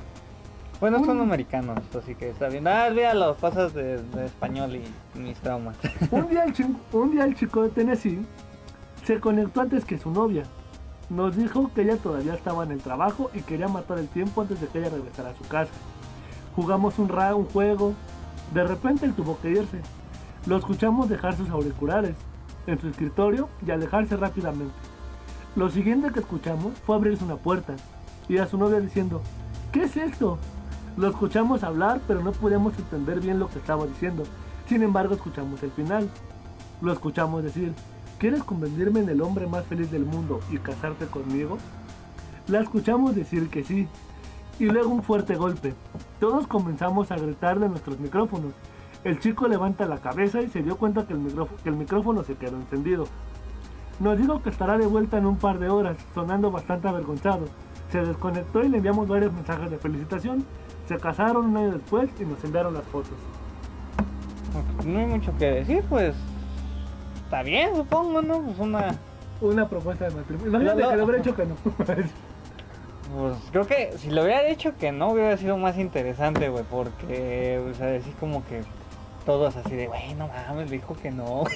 Bueno, 0.80 1.04
son 1.04 1.20
americanos, 1.20 1.78
así 1.94 2.16
que 2.16 2.30
está 2.30 2.48
bien. 2.48 2.66
Ah, 2.66 2.90
los 2.90 3.36
pasas 3.38 3.74
de, 3.74 4.02
de 4.02 4.26
español 4.26 4.74
y 4.78 5.20
mis 5.20 5.38
traumas. 5.40 5.76
Un 6.12 6.30
día, 6.30 6.46
el 6.46 6.54
chi- 6.54 6.74
un 6.94 7.12
día 7.12 7.26
el 7.26 7.36
chico 7.36 7.64
de 7.64 7.70
Tennessee 7.70 8.26
se 9.04 9.20
conectó 9.20 9.60
antes 9.60 9.84
que 9.84 9.98
su 9.98 10.10
novia. 10.12 10.44
Nos 11.10 11.36
dijo 11.36 11.70
que 11.76 11.82
ella 11.82 11.98
todavía 11.98 12.34
estaba 12.36 12.64
en 12.64 12.72
el 12.72 12.80
trabajo 12.82 13.30
y 13.34 13.42
quería 13.42 13.68
matar 13.68 13.98
el 14.00 14.08
tiempo 14.08 14.42
antes 14.42 14.62
de 14.62 14.68
que 14.68 14.78
ella 14.80 14.90
regresara 14.90 15.32
a 15.32 15.36
su 15.36 15.44
casa. 15.50 15.72
Jugamos 16.56 17.00
un 17.00 17.10
ra 17.10 17.36
un 17.36 17.46
juego. 17.46 17.94
De 18.54 18.64
repente 18.64 19.06
él 19.06 19.14
tuvo 19.14 19.40
que 19.40 19.52
irse. 19.52 19.82
Lo 20.46 20.58
escuchamos 20.58 21.10
dejar 21.10 21.36
sus 21.36 21.50
auriculares 21.50 22.16
en 22.68 22.80
su 22.80 22.88
escritorio 22.88 23.50
y 23.66 23.72
alejarse 23.72 24.18
rápidamente. 24.18 24.74
Lo 25.56 25.70
siguiente 25.70 26.12
que 26.12 26.20
escuchamos 26.20 26.74
fue 26.86 26.96
abrirse 26.96 27.24
una 27.24 27.36
puerta 27.36 27.76
y 28.28 28.38
a 28.38 28.48
su 28.48 28.58
novia 28.58 28.80
diciendo, 28.80 29.22
¿qué 29.72 29.84
es 29.84 29.98
esto? 29.98 30.38
Lo 30.98 31.10
escuchamos 31.10 31.64
hablar 31.64 32.02
pero 32.08 32.22
no 32.22 32.32
podíamos 32.32 32.78
entender 32.78 33.20
bien 33.20 33.40
lo 33.40 33.50
que 33.50 33.60
estaba 33.60 33.86
diciendo. 33.86 34.24
Sin 34.68 34.84
embargo 34.84 35.16
escuchamos 35.16 35.62
el 35.64 35.72
final. 35.72 36.10
Lo 36.82 36.94
escuchamos 36.94 37.44
decir, 37.44 37.74
¿quieres 38.20 38.44
convertirme 38.44 39.02
en 39.02 39.10
el 39.10 39.22
hombre 39.22 39.48
más 39.48 39.66
feliz 39.66 39.92
del 39.92 40.06
mundo 40.06 40.40
y 40.52 40.58
casarte 40.58 41.08
conmigo? 41.08 41.58
La 42.48 42.62
escuchamos 42.62 43.16
decir 43.16 43.50
que 43.50 43.64
sí. 43.64 43.88
Y 44.60 44.66
luego 44.66 44.90
un 44.90 45.02
fuerte 45.04 45.36
golpe. 45.36 45.74
Todos 46.20 46.46
comenzamos 46.48 47.12
a 47.12 47.16
gritar 47.16 47.60
de 47.60 47.70
nuestros 47.70 48.00
micrófonos. 48.00 48.52
El 49.04 49.20
chico 49.20 49.48
levanta 49.48 49.86
la 49.86 50.00
cabeza 50.00 50.42
y 50.42 50.50
se 50.50 50.62
dio 50.62 50.78
cuenta 50.78 51.08
que 51.08 51.14
el, 51.14 51.20
micrófono, 51.20 51.58
que 51.64 51.70
el 51.70 51.76
micrófono 51.76 52.24
se 52.24 52.36
quedó 52.36 52.58
encendido. 52.58 53.06
Nos 54.02 54.18
dijo 54.18 54.42
que 54.44 54.50
estará 54.50 54.78
de 54.78 54.86
vuelta 54.86 55.18
en 55.18 55.26
un 55.26 55.38
par 55.38 55.60
de 55.60 55.70
horas, 55.70 55.98
sonando 56.14 56.52
bastante 56.52 56.88
avergonzado. 56.90 57.46
Se 57.92 58.00
desconectó 58.04 58.64
y 58.64 58.70
le 58.70 58.78
enviamos 58.78 59.08
varios 59.08 59.32
mensajes 59.34 59.72
de 59.72 59.78
felicitación. 59.78 60.46
Se 60.88 60.98
casaron 60.98 61.46
un 61.48 61.58
año 61.58 61.72
después 61.72 62.10
y 62.20 62.26
nos 62.26 62.44
enviaron 62.44 62.74
las 62.74 62.84
fotos. 62.84 63.14
No 64.86 65.00
hay 65.00 65.06
mucho 65.06 65.32
que 65.38 65.46
decir, 65.46 65.84
pues. 65.90 66.16
Está 67.24 67.44
bien, 67.44 67.76
supongo, 67.76 68.22
¿no? 68.22 68.42
Pues 68.42 68.60
una. 68.60 68.96
Una 69.42 69.70
propuesta 69.70 70.10
de 70.10 70.16
matrimonio. 70.16 70.50
Imagínate 70.50 70.82
No, 70.82 70.86
no. 70.86 70.90
que 70.92 70.98
le 70.98 71.04
hubiera 71.04 71.24
dicho 71.24 71.36
que 71.36 71.46
no. 71.46 71.56
Pues 73.16 73.36
creo 73.52 73.66
que 73.66 73.94
si 73.98 74.12
lo 74.12 74.24
hubiera 74.24 74.44
dicho 74.44 74.74
que 74.78 74.92
no, 74.92 75.10
hubiera 75.12 75.36
sido 75.38 75.58
más 75.58 75.78
interesante, 75.78 76.50
güey. 76.50 76.64
Porque, 76.70 77.60
o 77.70 77.74
sea, 77.76 77.88
decir 77.88 78.14
como 78.20 78.46
que 78.46 78.62
todos 79.26 79.56
así 79.56 79.76
de, 79.76 79.88
güey, 79.88 80.14
no 80.16 80.28
mames, 80.28 80.70
dijo 80.70 80.96
que 81.02 81.12
no. 81.12 81.44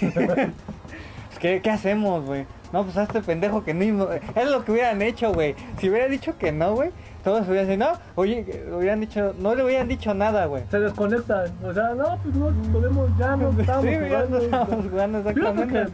Pues, 1.33 1.39
¿qué, 1.39 1.61
¿Qué 1.63 1.71
hacemos, 1.71 2.23
güey? 2.25 2.45
No, 2.71 2.83
pues 2.83 2.95
a 2.95 3.03
este 3.03 3.21
pendejo 3.21 3.63
que 3.63 3.73
no. 3.73 4.07
Es 4.11 4.49
lo 4.51 4.63
que 4.63 4.71
hubieran 4.71 5.01
hecho, 5.01 5.33
güey. 5.33 5.55
Si 5.79 5.89
hubiera 5.89 6.07
dicho 6.07 6.37
que 6.37 6.51
no, 6.51 6.75
güey, 6.75 6.91
todos 7.23 7.47
hubieran 7.47 7.67
dicho, 7.67 7.79
no, 7.79 7.99
oye, 8.13 8.45
hubieran 8.71 8.99
dicho, 8.99 9.33
no 9.39 9.55
le 9.55 9.63
hubieran 9.63 9.87
dicho 9.87 10.13
nada, 10.13 10.45
güey. 10.45 10.63
Se 10.69 10.79
desconectan. 10.79 11.51
O 11.63 11.73
sea, 11.73 11.95
no, 11.95 12.19
pues 12.21 12.35
no 12.35 12.51
podemos, 12.71 13.09
ya 13.17 13.35
no 13.35 13.49
estamos 13.59 13.83
Sí, 13.85 13.91
ya 13.91 13.99
no 13.99 14.07
jugando. 14.07 14.37
estamos 14.37 14.85
jugando 14.91 15.17
exactamente. 15.19 15.91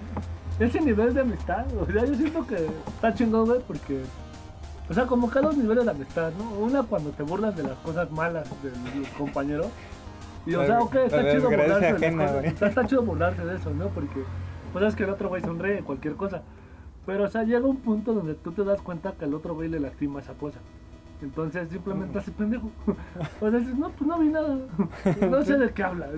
que 0.58 0.66
ese 0.66 0.82
nivel 0.82 1.14
de 1.14 1.22
amistad, 1.22 1.66
o 1.80 1.86
sea, 1.90 2.06
yo 2.06 2.16
siento 2.16 2.46
que 2.46 2.56
está 2.88 3.14
chingón, 3.14 3.46
güey, 3.46 3.62
porque. 3.66 4.02
O 4.90 4.94
sea, 4.94 5.06
como 5.06 5.30
dos 5.30 5.56
niveles 5.56 5.86
de 5.86 5.92
amistad, 5.92 6.32
¿no? 6.38 6.66
Una 6.66 6.84
cuando 6.84 7.12
te 7.12 7.24
burlas 7.24 7.56
de 7.56 7.64
las 7.64 7.78
cosas 7.78 8.10
malas 8.12 8.50
del 8.64 9.08
compañero. 9.18 9.66
Y 10.46 10.56
o 10.56 10.66
sea, 10.66 10.80
ok, 10.80 10.96
está 10.96 11.32
chido 11.32 11.50
burlarse 11.50 11.94
de 11.94 12.12
las 12.12 12.30
cosas. 12.32 12.46
Está, 12.46 12.68
está 12.68 12.86
chido 12.88 13.02
burlarse 13.04 13.46
de 13.46 13.56
eso, 13.56 13.72
¿no? 13.72 13.88
Porque, 13.90 14.24
pues 14.74 14.86
es 14.86 14.96
que 14.96 15.04
el 15.04 15.12
otro 15.12 15.30
güey 15.30 15.42
sonríe 15.42 15.76
de 15.76 15.84
cualquier 15.84 16.16
cosa. 16.16 16.42
Pero, 17.06 17.26
o 17.26 17.28
sea, 17.28 17.44
llega 17.44 17.66
un 17.66 17.78
punto 17.78 18.14
donde 18.14 18.34
tú 18.34 18.52
te 18.52 18.64
das 18.64 18.82
cuenta 18.82 19.12
que 19.12 19.26
al 19.26 19.34
otro 19.34 19.54
güey 19.54 19.70
le 19.70 19.80
lastima 19.80 20.22
esa 20.22 20.34
cosa. 20.34 20.60
Entonces 21.22 21.70
simplemente 21.70 22.18
hace 22.18 22.32
pendejo. 22.32 22.72
O 23.42 23.50
sea, 23.50 23.60
dices, 23.60 23.78
no, 23.78 23.90
pues 23.90 24.08
no 24.08 24.18
vi 24.20 24.30
nada. 24.30 24.58
No 25.30 25.44
sé 25.44 25.58
de 25.58 25.72
qué 25.72 25.84
hablas. 25.84 26.10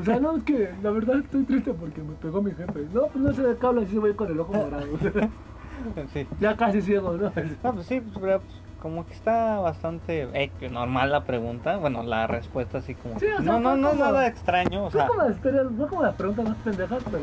O 0.00 0.04
sea, 0.04 0.20
no, 0.20 0.36
es 0.36 0.44
que 0.44 0.70
la 0.82 0.90
verdad 0.90 1.18
estoy 1.18 1.42
triste 1.42 1.74
porque 1.74 2.00
me 2.00 2.14
pegó 2.14 2.40
mi 2.40 2.52
jefe. 2.52 2.86
No, 2.94 3.08
pues 3.08 3.16
no 3.16 3.32
sé 3.32 3.42
de 3.42 3.56
qué 3.56 3.66
hablas 3.66 3.92
y 3.92 3.98
voy 3.98 4.14
con 4.14 4.30
el 4.30 4.38
ojo 4.38 4.52
morado. 4.52 4.86
Sí. 6.12 6.26
Ya 6.40 6.56
casi 6.56 6.82
ciego, 6.82 7.12
¿no? 7.16 7.30
No, 7.62 7.72
pues 7.74 7.86
sí, 7.86 8.00
pues, 8.00 8.18
pero, 8.20 8.40
pues, 8.40 8.52
como 8.80 9.06
que 9.06 9.12
está 9.12 9.58
bastante 9.60 10.28
eh, 10.32 10.50
normal 10.70 11.10
la 11.12 11.24
pregunta. 11.24 11.76
Bueno, 11.76 12.02
la 12.02 12.26
respuesta 12.26 12.78
así 12.78 12.94
como. 12.94 13.18
Sí, 13.20 13.26
o 13.26 13.36
sea, 13.36 13.40
no, 13.40 13.60
no, 13.60 13.76
no 13.76 13.90
como- 13.90 14.04
nada 14.04 14.26
extraño. 14.26 14.84
O 14.86 14.90
sea, 14.90 15.06
como 15.06 15.22
las 15.22 15.36
historias, 15.36 15.66
fue 15.76 15.88
como 15.88 16.02
las 16.02 16.14
preguntas 16.14 16.48
más 16.48 16.56
pendejas, 16.58 17.02
pero 17.04 17.18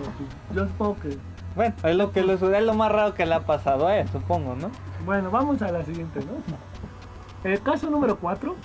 yo 0.53 0.67
supongo 0.67 0.95
que. 0.99 1.17
bueno, 1.55 1.73
es 1.83 1.95
lo 1.95 2.11
que 2.11 2.23
lo, 2.23 2.33
es 2.33 2.41
lo 2.65 2.73
más 2.75 2.91
raro 2.91 3.13
que 3.15 3.25
le 3.25 3.33
ha 3.33 3.41
pasado 3.45 3.87
a 3.87 3.97
él, 3.97 4.07
supongo, 4.09 4.55
¿no? 4.55 4.69
Bueno, 5.05 5.31
vamos 5.31 5.61
a 5.61 5.71
la 5.71 5.83
siguiente, 5.83 6.19
¿no? 6.21 7.49
El 7.49 7.61
caso 7.61 7.89
número 7.89 8.17
4. 8.17 8.55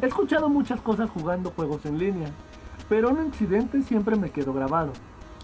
He 0.00 0.06
escuchado 0.06 0.48
muchas 0.48 0.80
cosas 0.80 1.10
jugando 1.10 1.50
juegos 1.50 1.84
en 1.84 1.98
línea, 1.98 2.28
pero 2.88 3.10
un 3.10 3.24
incidente 3.26 3.82
siempre 3.82 4.14
me 4.14 4.30
quedó 4.30 4.52
grabado. 4.52 4.92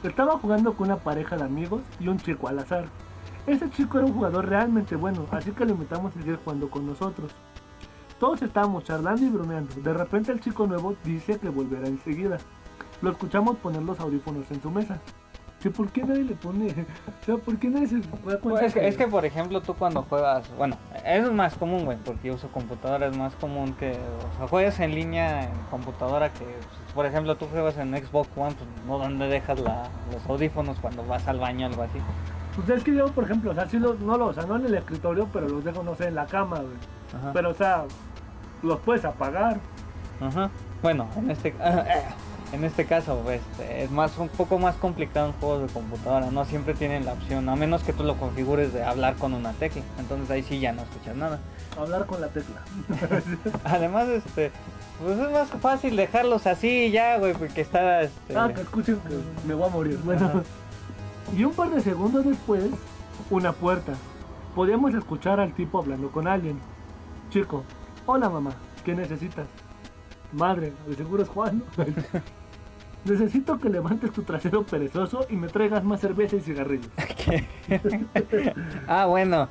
Estaba 0.05 0.39
jugando 0.39 0.75
con 0.75 0.87
una 0.89 0.97
pareja 0.99 1.37
de 1.37 1.45
amigos 1.45 1.81
y 1.99 2.07
un 2.09 2.19
chico 2.19 2.47
al 2.47 2.59
azar. 2.61 2.85
Ese 3.47 3.71
chico 3.71 3.99
era 3.99 4.07
un 4.07 4.15
jugador 4.15 4.49
realmente 4.49 4.97
bueno, 4.97 5.27
así 5.31 5.51
que 5.51 5.65
lo 5.65 5.73
invitamos 5.73 6.17
a 6.17 6.19
seguir 6.19 6.39
jugando 6.43 6.71
con 6.71 6.87
nosotros. 6.87 7.31
Todos 8.19 8.41
estábamos 8.43 8.85
charlando 8.85 9.25
y 9.25 9.29
bromeando. 9.29 9.75
De 9.83 9.93
repente 9.93 10.33
el 10.33 10.41
chico 10.41 10.67
nuevo 10.67 10.97
dice 11.05 11.39
que 11.39 11.49
volverá 11.49 11.87
enseguida. 11.87 12.39
Lo 13.03 13.11
escuchamos 13.11 13.57
poner 13.57 13.83
los 13.83 14.01
audífonos 14.01 14.51
en 14.51 14.63
su 14.63 14.71
mesa. 14.71 14.99
¿Que 15.65 15.71
¿Por 15.71 15.91
qué 15.91 16.05
nadie 16.05 16.25
le 16.25 16.35
pone? 16.35 16.67
O 17.23 17.25
sea, 17.25 17.37
¿por 17.37 17.59
qué 17.59 17.69
nadie 17.71 17.87
se 17.87 17.99
da 17.99 18.11
cuenta 18.21 18.41
Pues 18.43 18.63
es, 18.65 18.75
que, 18.75 18.87
es 18.87 18.97
que, 18.99 19.07
por 19.07 19.25
ejemplo, 19.25 19.63
tú 19.63 19.73
cuando 19.73 20.03
juegas, 20.03 20.47
bueno, 20.59 20.77
eso 21.07 21.29
es 21.29 21.33
más 21.33 21.55
común, 21.55 21.87
güey, 21.87 21.97
porque 22.05 22.29
yo 22.29 22.35
uso 22.35 22.49
computadora, 22.49 23.07
es 23.07 23.17
más 23.17 23.35
común 23.37 23.73
que, 23.75 23.93
o 23.93 24.37
sea, 24.37 24.47
juegas 24.47 24.79
en 24.81 24.95
línea 24.95 25.45
en 25.45 25.55
computadora 25.71 26.31
que, 26.35 26.45
pues, 26.45 26.93
por 26.95 27.07
ejemplo, 27.07 27.37
tú 27.37 27.47
juegas 27.47 27.79
en 27.79 27.97
Xbox 27.97 28.29
One, 28.37 28.55
pues, 28.55 28.69
no 28.87 28.99
donde 28.99 29.27
dejas 29.27 29.59
la, 29.61 29.89
los 30.13 30.27
audífonos 30.27 30.79
cuando 30.81 31.07
vas 31.07 31.27
al 31.29 31.39
baño 31.39 31.67
o 31.67 31.71
algo 31.71 31.83
así. 31.83 31.99
Pues 32.57 32.69
es 32.69 32.85
que 32.85 32.95
yo, 32.95 33.07
por 33.09 33.25
ejemplo, 33.25 33.51
o 33.51 33.55
sea, 33.55 33.69
sí 33.69 33.79
los, 33.79 33.99
no 34.01 34.17
los, 34.17 34.31
o 34.31 34.33
sea, 34.35 34.47
no 34.47 34.57
en 34.57 34.67
el 34.67 34.75
escritorio, 34.75 35.29
pero 35.33 35.49
los 35.49 35.65
dejo, 35.65 35.83
no 35.83 35.95
sé, 35.97 36.09
en 36.09 36.15
la 36.15 36.27
cama, 36.27 36.57
güey. 36.59 36.77
Ajá. 37.17 37.33
Pero, 37.33 37.51
o 37.51 37.55
sea, 37.55 37.85
los 38.63 38.81
puedes 38.81 39.05
apagar. 39.05 39.59
Ajá. 40.21 40.51
Bueno, 40.83 41.09
en 41.17 41.31
este 41.31 41.55
en 42.53 42.63
este 42.63 42.85
caso 42.87 43.21
este, 43.31 43.83
es 43.83 43.91
más 43.91 44.17
un 44.19 44.29
poco 44.29 44.59
más 44.59 44.77
complicado 44.77 45.27
en 45.29 45.33
juegos 45.33 45.63
de 45.63 45.69
computadora, 45.69 46.31
no 46.31 46.45
siempre 46.45 46.75
tienen 46.75 47.05
la 47.05 47.15
opción, 47.15 47.49
a 47.49 47.57
menos 47.57 47.83
que 47.83 47.93
tú 47.93 48.05
lo 48.05 48.17
configures 48.17 48.73
de 48.73 48.85
hablar 48.85 49.15
con 49.17 49.35
una 49.35 49.53
tecla. 49.53 49.83
Entonces 49.99 50.31
ahí 50.31 50.43
sí 50.43 50.61
ya 50.61 50.73
no 50.73 50.83
escuchas 50.83 51.17
nada. 51.17 51.41
Hablar 51.79 52.07
con 52.07 52.21
la 52.21 52.29
tecla. 52.29 52.63
Además, 53.65 54.09
este 54.09 54.53
pues 55.03 55.19
es 55.19 55.31
más 55.31 55.49
fácil 55.61 55.97
dejarlos 55.97 56.47
así 56.47 56.93
ya, 56.93 57.19
güey, 57.19 57.35
porque 57.35 57.63
está 57.63 58.03
este 58.03 58.37
Ah, 58.37 58.51
que 58.55 58.61
escuchen 58.61 59.01
que 59.01 59.19
me 59.47 59.55
voy 59.55 59.67
a 59.67 59.71
morir. 59.71 59.99
Bueno. 60.05 60.27
Ajá. 60.27 60.43
Y 61.33 61.45
un 61.45 61.53
par 61.53 61.71
de 61.71 61.81
segundos 61.81 62.25
después, 62.25 62.65
una 63.31 63.53
puerta. 63.53 63.95
Podíamos 64.55 64.95
escuchar 64.95 65.41
al 65.41 65.53
tipo 65.55 65.79
hablando 65.79 66.11
con 66.11 66.29
alguien. 66.29 66.59
Chico, 67.31 67.65
hola 68.07 68.29
mamá, 68.29 68.53
¿qué 68.85 68.95
necesitas? 68.95 69.47
Madre, 70.33 70.73
de 70.87 70.95
seguro 70.95 71.23
es 71.23 71.29
Juan. 71.29 71.63
Necesito 73.05 73.59
que 73.59 73.69
levantes 73.69 74.13
tu 74.13 74.23
trasero 74.23 74.65
perezoso 74.65 75.27
y 75.29 75.37
me 75.37 75.49
traigas 75.49 75.85
más 75.85 76.01
cerveza 76.01 76.37
y 76.37 76.41
cigarrillos. 76.41 76.91
Ah, 78.87 79.07
bueno. 79.07 79.49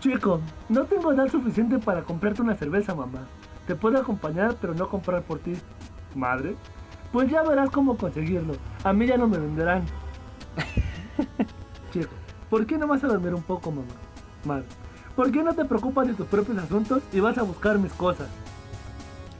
Chico, 0.00 0.40
no 0.68 0.84
tengo 0.84 1.12
edad 1.12 1.28
suficiente 1.28 1.78
para 1.78 2.02
comprarte 2.02 2.42
una 2.42 2.54
cerveza, 2.54 2.94
mamá. 2.94 3.26
Te 3.66 3.74
puedo 3.74 3.98
acompañar, 3.98 4.56
pero 4.60 4.74
no 4.74 4.88
comprar 4.88 5.22
por 5.22 5.38
ti. 5.38 5.54
Madre, 6.14 6.56
pues 7.12 7.30
ya 7.30 7.42
verás 7.42 7.70
cómo 7.70 7.96
conseguirlo. 7.96 8.54
A 8.84 8.92
mí 8.92 9.06
ya 9.06 9.16
no 9.16 9.28
me 9.28 9.38
venderán. 9.38 9.84
Chico, 11.92 12.10
¿por 12.50 12.66
qué 12.66 12.78
no 12.78 12.86
vas 12.86 13.02
a 13.04 13.08
dormir 13.08 13.34
un 13.34 13.42
poco, 13.42 13.70
mamá? 13.70 13.86
Madre, 14.44 14.64
¿por 15.14 15.30
qué 15.30 15.42
no 15.42 15.54
te 15.54 15.64
preocupas 15.64 16.06
de 16.06 16.14
tus 16.14 16.26
propios 16.26 16.58
asuntos 16.58 17.02
y 17.12 17.20
vas 17.20 17.38
a 17.38 17.42
buscar 17.42 17.78
mis 17.78 17.92
cosas? 17.92 18.28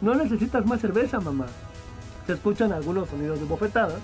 No 0.00 0.14
necesitas 0.14 0.66
más 0.66 0.80
cerveza, 0.80 1.20
mamá. 1.20 1.46
Se 2.26 2.32
escuchan 2.34 2.72
algunos 2.72 3.08
sonidos 3.08 3.38
de 3.38 3.46
bofetadas. 3.46 4.00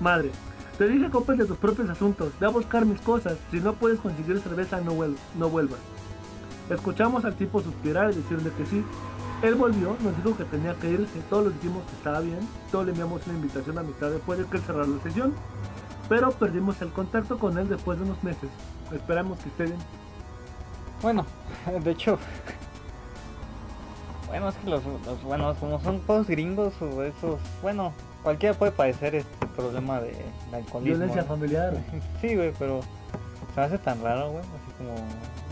Madre, 0.00 0.30
te 0.78 0.88
dije 0.88 1.06
ocupes 1.06 1.38
de 1.38 1.44
tus 1.44 1.56
propios 1.56 1.88
asuntos. 1.88 2.32
Ve 2.40 2.46
a 2.46 2.50
buscar 2.50 2.84
mis 2.84 3.00
cosas. 3.00 3.36
Si 3.50 3.60
no 3.60 3.74
puedes 3.74 4.00
conseguir 4.00 4.40
cerveza, 4.40 4.80
no, 4.80 4.92
vuel- 4.92 5.16
no 5.38 5.48
vuelvas. 5.48 5.78
Escuchamos 6.70 7.24
al 7.24 7.34
tipo 7.34 7.62
suspirar 7.62 8.12
y 8.12 8.16
decirle 8.16 8.50
que 8.56 8.66
sí. 8.66 8.84
Él 9.42 9.54
volvió, 9.56 9.96
nos 10.00 10.16
dijo 10.18 10.36
que 10.36 10.44
tenía 10.44 10.74
que 10.74 10.88
irse. 10.90 11.20
Todos 11.28 11.48
le 11.48 11.52
dijimos 11.54 11.82
que 11.88 11.96
estaba 11.96 12.20
bien. 12.20 12.38
Todos 12.70 12.84
le 12.86 12.92
enviamos 12.92 13.26
una 13.26 13.34
invitación 13.34 13.76
a 13.78 13.82
mitad 13.82 14.10
después 14.10 14.38
de 14.38 14.44
que 14.46 14.56
él 14.56 14.62
cerrara 14.62 14.86
la 14.86 15.02
sesión. 15.02 15.34
Pero 16.08 16.30
perdimos 16.32 16.80
el 16.82 16.90
contacto 16.90 17.38
con 17.38 17.58
él 17.58 17.68
después 17.68 17.98
de 17.98 18.04
unos 18.04 18.22
meses. 18.22 18.48
Esperamos 18.92 19.38
que 19.40 19.48
esté 19.48 19.64
bien. 19.64 19.78
Bueno, 21.00 21.26
de 21.84 21.90
hecho. 21.90 22.18
Bueno, 24.28 24.48
es 24.48 24.54
que 24.56 24.70
los, 24.70 24.82
los- 24.84 25.22
bueno, 25.24 25.54
como 25.60 25.78
son 25.82 26.00
todos 26.00 26.26
gringos 26.26 26.72
o 26.80 27.02
esos, 27.02 27.38
bueno, 27.60 27.92
cualquiera 28.22 28.54
puede 28.58 28.72
padecer 28.72 29.14
este 29.14 29.46
problema 29.48 30.00
de, 30.00 30.12
de 30.12 30.56
alcoholismo. 30.56 30.80
Violencia 30.96 31.20
¿no? 31.20 31.28
familiar. 31.28 31.74
Sí, 32.22 32.34
güey, 32.34 32.50
pero 32.58 32.80
se 33.54 33.60
me 33.60 33.66
hace 33.66 33.76
tan 33.76 34.02
raro, 34.02 34.30
güey, 34.30 34.42
así 34.42 34.72
como... 34.78 34.94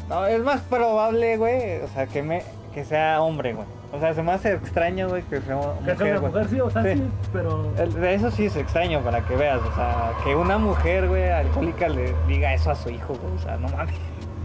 No, 0.09 0.24
es 0.26 0.42
más 0.42 0.62
probable, 0.62 1.37
güey, 1.37 1.83
o 1.83 1.88
sea, 1.88 2.07
que 2.07 2.22
me 2.22 2.42
que 2.72 2.87
sea 2.87 3.20
hombre, 3.20 3.53
güey. 3.53 3.66
O 3.92 3.98
sea, 3.98 4.14
se 4.14 4.22
me 4.22 4.33
hace 4.33 4.53
extraño, 4.53 5.09
güey, 5.09 5.22
que 5.24 5.40
sea 5.40 5.59
Que 5.85 5.96
sea 5.96 6.18
una 6.18 6.29
mujer, 6.29 6.48
sí, 6.48 6.61
o 6.61 6.70
sea, 6.70 6.83
Sí. 6.83 6.94
sí, 6.94 7.03
pero... 7.33 7.72
Eso 7.76 8.31
sí 8.31 8.46
es 8.46 8.57
extraño 8.57 9.00
para 9.00 9.20
que 9.26 9.35
veas, 9.35 9.61
o 9.62 9.74
sea, 9.74 10.12
que 10.22 10.35
una 10.37 10.59
mujer, 10.59 11.09
güey, 11.09 11.29
alcohólica 11.29 11.88
le 11.88 12.14
diga 12.29 12.55
eso 12.55 12.70
a 12.70 12.76
su 12.76 12.88
hijo, 12.90 13.14
güey, 13.14 13.35
o 13.35 13.38
sea, 13.38 13.57
no 13.57 13.68
mames. 13.68 13.96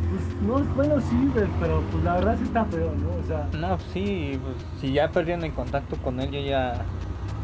Pues, 0.10 0.42
no, 0.42 0.60
bueno, 0.76 1.00
sí, 1.00 1.30
güey, 1.34 1.48
pero 1.60 1.82
pues 1.92 2.04
la 2.04 2.14
verdad 2.16 2.36
sí 2.38 2.44
está 2.44 2.66
feo, 2.66 2.92
¿no? 2.96 3.10
O 3.20 3.24
sea, 3.24 3.48
No, 3.60 3.78
pues 3.78 3.90
sí, 3.94 4.40
pues, 4.44 4.82
si 4.82 4.94
ya 4.94 5.10
perdieron 5.10 5.44
el 5.44 5.54
contacto 5.54 5.96
con 5.98 6.20
él, 6.20 6.32
yo 6.32 6.40
ya... 6.40 6.74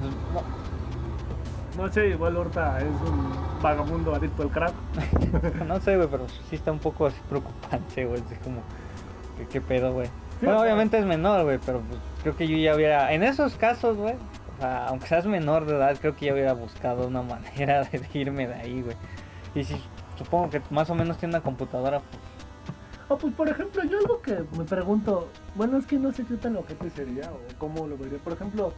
pues, 0.02 0.14
no, 0.34 1.84
no 1.84 1.92
sé, 1.94 2.08
igual 2.10 2.36
ahorita 2.36 2.80
es 2.80 2.86
un 2.86 3.32
vagabundo 3.62 4.16
adicto 4.16 4.42
al 4.44 4.50
crack. 4.50 4.74
no 5.68 5.80
sé, 5.80 5.96
güey, 5.98 6.08
pero 6.10 6.28
sí 6.50 6.56
está 6.56 6.72
un 6.72 6.80
poco 6.80 7.06
así 7.06 7.18
preocupante, 7.30 8.06
güey, 8.06 8.22
así 8.22 8.36
como... 8.44 8.62
¿Qué, 9.38 9.46
qué 9.48 9.62
pedo, 9.62 9.94
güey? 9.94 10.08
Bueno, 10.42 10.56
o 10.58 10.60
sea- 10.60 10.64
obviamente 10.64 10.98
es 11.00 11.06
menor, 11.06 11.44
güey, 11.44 11.60
pero 11.66 11.82
pues, 11.82 12.00
creo 12.24 12.36
que 12.36 12.48
yo 12.48 12.58
ya 12.58 12.76
hubiera... 12.76 13.14
En 13.14 13.24
esos 13.24 13.56
casos, 13.56 13.98
güey, 13.98 14.16
o 14.16 14.62
sea, 14.62 14.88
aunque 14.88 15.08
seas 15.08 15.26
menor 15.26 15.66
de 15.66 15.76
edad, 15.76 15.98
creo 16.00 16.16
que 16.16 16.26
ya 16.28 16.34
hubiera 16.34 16.54
buscado 16.54 17.08
una 17.08 17.22
manera 17.56 17.84
de 17.84 18.02
irme 18.14 18.48
de 18.48 18.54
ahí, 18.56 18.82
güey. 18.82 18.96
Y 19.56 19.64
si 19.64 19.76
supongo 20.18 20.50
que 20.50 20.62
más 20.70 20.90
o 20.90 20.96
menos 20.96 21.18
tiene 21.18 21.36
una 21.36 21.44
computadora, 21.44 22.00
pues, 22.00 22.22
O 23.10 23.18
pues, 23.18 23.34
por 23.34 23.50
ejemplo, 23.50 23.84
yo 23.84 23.98
algo 24.00 24.22
que 24.22 24.44
me 24.58 24.64
pregunto, 24.66 25.30
bueno, 25.56 25.78
es 25.78 25.86
que 25.86 25.98
no 25.98 26.12
sé 26.14 26.26
qué 26.26 26.36
tan 26.36 26.56
ojete 26.58 26.90
sería 26.92 27.30
o 27.32 27.40
cómo 27.58 27.86
lo 27.88 27.98
vería. 27.98 28.18
Por 28.20 28.34
ejemplo, 28.34 28.74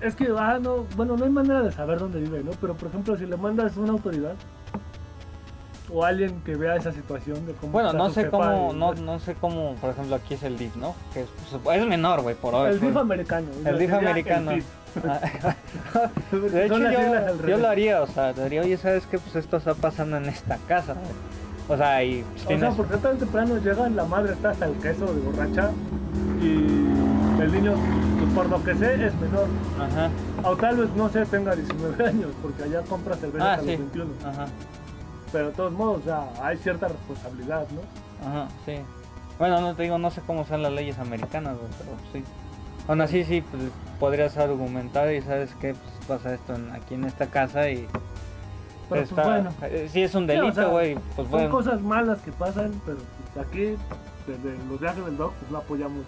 es 0.00 0.14
que, 0.14 0.28
ah, 0.38 0.58
no, 0.60 0.84
bueno, 0.94 1.16
no 1.16 1.24
hay 1.24 1.30
manera 1.30 1.62
de 1.62 1.72
saber 1.72 1.98
dónde 1.98 2.20
vive, 2.20 2.42
¿no? 2.44 2.50
Pero, 2.60 2.74
por 2.76 2.88
ejemplo, 2.88 3.16
si 3.16 3.24
le 3.26 3.36
mandas 3.36 3.76
una 3.78 3.92
autoridad 3.92 4.34
o 5.92 6.04
alguien 6.04 6.40
que 6.44 6.56
vea 6.56 6.76
esa 6.76 6.92
situación 6.92 7.46
de 7.46 7.52
cómo 7.54 7.72
Bueno, 7.72 7.92
no 7.92 8.10
sé 8.10 8.28
cómo, 8.28 8.72
y- 8.72 8.76
no, 8.76 8.94
no 8.94 9.18
sé 9.20 9.34
cómo, 9.34 9.74
por 9.80 9.90
ejemplo, 9.90 10.16
aquí 10.16 10.34
es 10.34 10.42
el 10.42 10.58
DIF, 10.58 10.76
¿no? 10.76 10.94
Que 11.14 11.22
es, 11.22 11.28
pues, 11.62 11.78
es 11.80 11.86
menor, 11.86 12.22
güey, 12.22 12.34
por 12.34 12.54
hoy. 12.54 12.70
El 12.70 12.80
DIF 12.80 12.96
americano. 12.96 13.46
El 13.64 13.78
DIF 13.78 13.92
americano. 13.92 14.52
De 16.32 16.64
hecho, 16.66 16.78
yo, 16.78 17.46
yo 17.46 17.56
lo 17.58 17.68
haría, 17.68 18.02
o 18.02 18.06
sea, 18.06 18.32
diría, 18.32 18.62
oye, 18.62 18.76
¿sabes 18.78 19.04
qué? 19.06 19.18
Pues 19.18 19.36
esto 19.36 19.58
está 19.58 19.74
pasando 19.74 20.16
en 20.16 20.24
esta 20.26 20.56
casa. 20.66 20.94
güey". 20.94 21.06
O 21.68 21.76
sea, 21.76 22.02
y 22.02 22.22
pues, 22.22 22.44
O 22.44 22.48
tienes... 22.48 22.68
sea, 22.68 22.76
porque 22.76 22.96
tan 22.96 23.18
temprano 23.18 23.56
llega, 23.58 23.88
la 23.88 24.04
madre 24.04 24.32
está 24.32 24.50
hasta 24.50 24.66
el 24.66 24.74
queso 24.74 25.04
de 25.06 25.20
borracha 25.20 25.70
y 26.40 27.42
el 27.42 27.52
niño, 27.52 27.74
pues, 28.18 28.32
por 28.34 28.48
lo 28.48 28.64
que 28.64 28.74
sé, 28.74 28.94
es 29.06 29.14
menor. 29.16 29.46
Ajá, 29.78 30.08
O 30.48 30.56
tal 30.56 30.76
vez, 30.76 30.88
no 30.96 31.08
sé, 31.10 31.26
tenga 31.26 31.54
19 31.54 32.06
años, 32.06 32.30
porque 32.40 32.62
allá 32.62 32.80
compra 32.82 33.16
cerveza 33.16 33.52
ah, 33.54 33.58
sí. 33.60 33.66
los 33.66 33.78
21. 33.78 34.10
Ajá, 34.24 34.46
Pero 35.32 35.46
de 35.48 35.52
todos 35.52 35.72
modos, 35.72 36.00
o 36.00 36.04
sea, 36.04 36.28
hay 36.42 36.56
cierta 36.58 36.88
responsabilidad, 36.88 37.66
¿no? 37.70 38.26
ajá, 38.28 38.48
sí. 38.64 38.76
Bueno, 39.38 39.60
no 39.60 39.74
te 39.74 39.82
digo, 39.82 39.98
no 39.98 40.10
sé 40.10 40.22
cómo 40.26 40.44
son 40.46 40.62
las 40.62 40.72
leyes 40.72 40.98
americanas, 40.98 41.56
güey, 41.58 41.68
pero 41.78 41.90
sí. 42.12 42.24
Aún 42.88 43.00
así, 43.00 43.24
sí, 43.24 43.42
pues, 43.42 43.64
podrías 44.00 44.36
argumentar 44.38 45.12
y 45.12 45.20
sabes 45.20 45.54
qué, 45.60 45.74
pues 45.74 46.06
pasa 46.06 46.34
esto 46.34 46.54
en- 46.54 46.70
aquí 46.72 46.94
en 46.94 47.04
esta 47.04 47.26
casa 47.26 47.68
y... 47.70 47.86
Pero 48.88 49.02
está, 49.02 49.14
pues 49.24 49.26
bueno, 49.26 49.50
eh, 49.62 49.88
sí 49.90 50.02
es 50.02 50.14
un 50.14 50.26
Sí, 50.26 50.32
o 50.32 50.34
delito, 50.40 50.54
sea, 50.54 50.66
güey, 50.66 50.94
pues 50.94 51.16
son 51.16 51.30
bueno. 51.30 51.50
cosas 51.50 51.80
malas 51.82 52.20
que 52.20 52.30
pasan, 52.32 52.72
pero 52.86 52.98
pues, 53.34 53.46
aquí, 53.46 53.74
desde 54.26 54.56
los 54.70 54.80
viajes 54.80 55.04
del 55.04 55.16
dog, 55.16 55.32
pues 55.40 55.50
no 55.50 55.58
apoyamos 55.58 56.04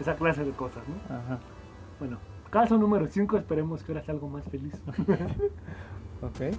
esa 0.00 0.14
clase 0.16 0.42
de 0.44 0.50
cosas, 0.52 0.82
¿no? 0.88 1.14
Ajá, 1.14 1.38
Bueno, 2.00 2.16
caso 2.48 2.78
número 2.78 3.06
5, 3.06 3.36
esperemos 3.36 3.82
que 3.84 3.92
ahora 3.92 4.02
sea 4.04 4.14
algo 4.14 4.28
más 4.28 4.42
feliz. 4.50 4.72
ok. 6.22 6.56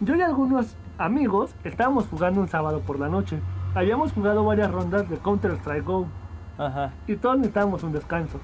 Yo 0.00 0.14
y 0.16 0.20
algunos 0.22 0.74
amigos 0.98 1.54
estábamos 1.64 2.06
jugando 2.08 2.40
un 2.40 2.48
sábado 2.48 2.80
por 2.80 2.98
la 2.98 3.08
noche. 3.08 3.40
Habíamos 3.74 4.12
jugado 4.12 4.44
varias 4.44 4.70
rondas 4.70 5.08
de 5.08 5.16
Counter 5.18 5.52
Strike 5.52 5.84
Go 5.84 6.06
Ajá, 6.58 6.92
y 7.06 7.16
todos 7.16 7.36
necesitábamos 7.36 7.82
un 7.82 7.92
descanso. 7.92 8.38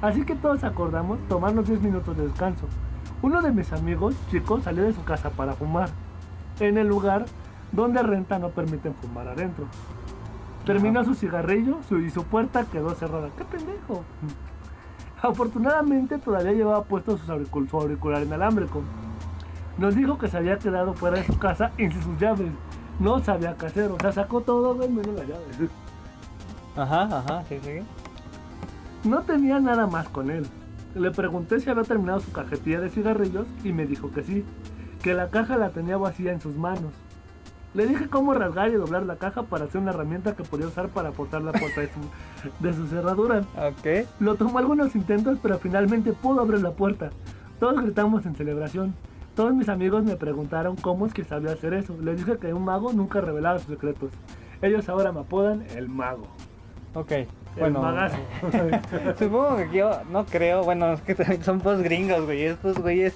Así 0.00 0.24
que 0.24 0.34
todos 0.34 0.64
acordamos 0.64 1.18
tomarnos 1.28 1.68
10 1.68 1.80
minutos 1.82 2.16
de 2.16 2.24
descanso. 2.26 2.66
Uno 3.22 3.40
de 3.40 3.52
mis 3.52 3.72
amigos, 3.72 4.16
chicos, 4.30 4.64
salió 4.64 4.82
de 4.82 4.92
su 4.92 5.04
casa 5.04 5.30
para 5.30 5.52
fumar. 5.52 5.88
En 6.58 6.76
el 6.76 6.88
lugar 6.88 7.24
donde 7.70 8.02
renta 8.02 8.38
no 8.40 8.48
permiten 8.48 8.94
fumar 8.94 9.28
adentro. 9.28 9.66
Terminó 10.66 11.04
su 11.04 11.14
cigarrillo 11.14 11.78
su- 11.88 11.98
y 12.00 12.10
su 12.10 12.24
puerta 12.24 12.64
quedó 12.64 12.90
cerrada. 12.94 13.28
¡Qué 13.38 13.44
pendejo! 13.44 14.02
Afortunadamente 15.22 16.18
todavía 16.18 16.52
llevaba 16.52 16.82
puesto 16.82 17.16
sus 17.16 17.28
auricul- 17.28 17.68
su 17.68 17.76
auricular 17.78 18.22
inalámbrico. 18.24 18.82
Nos 19.78 19.94
dijo 19.94 20.18
que 20.18 20.28
se 20.28 20.36
había 20.36 20.58
quedado 20.58 20.94
fuera 20.94 21.18
de 21.18 21.26
su 21.26 21.38
casa 21.38 21.72
y 21.78 21.88
sin 21.88 22.02
sus 22.02 22.18
llaves. 22.18 22.52
No 22.98 23.22
sabía 23.24 23.56
qué 23.56 23.66
hacer, 23.66 23.90
o 23.90 23.98
sea, 23.98 24.12
sacó 24.12 24.42
todo, 24.42 24.74
güey, 24.74 24.88
menos 24.88 25.14
las 25.14 25.26
llaves. 25.26 25.70
ajá, 26.76 27.18
ajá, 27.18 27.44
sí, 27.48 27.58
sí. 27.62 27.80
No 29.08 29.22
tenía 29.22 29.58
nada 29.58 29.86
más 29.86 30.08
con 30.08 30.30
él. 30.30 30.46
Le 30.94 31.10
pregunté 31.10 31.58
si 31.58 31.70
había 31.70 31.84
terminado 31.84 32.20
su 32.20 32.30
cajetilla 32.32 32.80
de 32.80 32.90
cigarrillos 32.90 33.46
y 33.64 33.72
me 33.72 33.86
dijo 33.86 34.10
que 34.12 34.22
sí, 34.22 34.44
que 35.02 35.14
la 35.14 35.30
caja 35.30 35.56
la 35.56 35.70
tenía 35.70 35.96
vacía 35.96 36.32
en 36.32 36.40
sus 36.40 36.54
manos. 36.54 36.92
Le 37.74 37.86
dije 37.86 38.08
cómo 38.08 38.34
rasgar 38.34 38.68
y 38.68 38.74
doblar 38.74 39.04
la 39.04 39.16
caja 39.16 39.44
para 39.44 39.64
hacer 39.64 39.80
una 39.80 39.92
herramienta 39.92 40.36
que 40.36 40.42
podía 40.42 40.66
usar 40.66 40.88
para 40.88 41.12
forzar 41.12 41.40
la 41.40 41.52
puerta 41.52 41.80
de 41.80 41.88
su, 41.88 42.00
de 42.62 42.74
su 42.74 42.86
cerradura. 42.86 43.40
Ok. 43.56 44.06
Lo 44.20 44.34
tomó 44.34 44.58
algunos 44.58 44.94
intentos, 44.94 45.38
pero 45.42 45.58
finalmente 45.58 46.12
pudo 46.12 46.42
abrir 46.42 46.60
la 46.60 46.72
puerta. 46.72 47.10
Todos 47.58 47.80
gritamos 47.82 48.26
en 48.26 48.34
celebración. 48.34 48.94
Todos 49.34 49.54
mis 49.54 49.68
amigos 49.68 50.04
me 50.04 50.16
preguntaron 50.16 50.76
cómo 50.76 51.06
es 51.06 51.14
que 51.14 51.24
sabía 51.24 51.52
hacer 51.52 51.72
eso. 51.74 51.96
Les 52.02 52.18
dije 52.18 52.38
que 52.38 52.52
un 52.52 52.64
mago 52.64 52.92
nunca 52.92 53.20
revelaba 53.20 53.58
sus 53.58 53.68
secretos. 53.68 54.10
Ellos 54.60 54.88
ahora 54.88 55.10
me 55.12 55.20
apodan 55.20 55.64
el 55.74 55.88
mago. 55.88 56.26
Ok, 56.94 57.10
El 57.12 57.26
bueno. 57.58 57.80
magazo. 57.80 58.16
Supongo 59.18 59.56
que 59.56 59.70
yo 59.78 60.02
no 60.10 60.26
creo, 60.26 60.62
bueno, 60.62 60.92
es 60.92 61.00
que 61.00 61.14
son 61.42 61.60
post 61.60 61.82
gringos, 61.82 62.24
güey, 62.26 62.42
estos 62.42 62.78
güeyes, 62.78 63.14